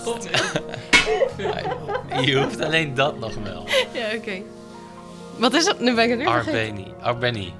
God, 0.05 0.29
Je 2.25 2.43
hoeft 2.43 2.61
alleen 2.61 2.95
dat 2.95 3.19
nog 3.19 3.35
wel. 3.35 3.67
Ja, 3.93 4.17
oké. 4.17 4.43
Wat 5.39 5.55
is 5.55 5.67
het? 5.67 5.81
Nu 5.81 5.95
ben 5.95 6.05
ik 6.05 6.11
het 6.11 6.19
weer. 6.19 6.29
Arbeini. 6.29 7.53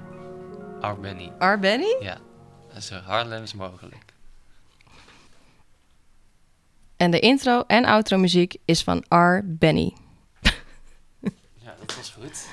Arbeini. 0.81 1.33
R. 1.39 1.59
Benny? 1.59 1.97
Ja. 2.01 2.17
Zo 2.81 2.95
Haarlems 3.07 3.55
mogelijk. 3.55 4.02
En 7.03 7.11
de 7.11 7.21
intro 7.21 7.65
en 7.67 7.85
outro 7.85 8.19
muziek 8.19 8.57
is 8.65 8.83
van 8.83 9.05
R. 9.09 9.41
Benny. 9.45 9.93
Ja, 11.65 11.75
dat 11.79 11.97
was 11.97 12.11
goed. 12.11 12.49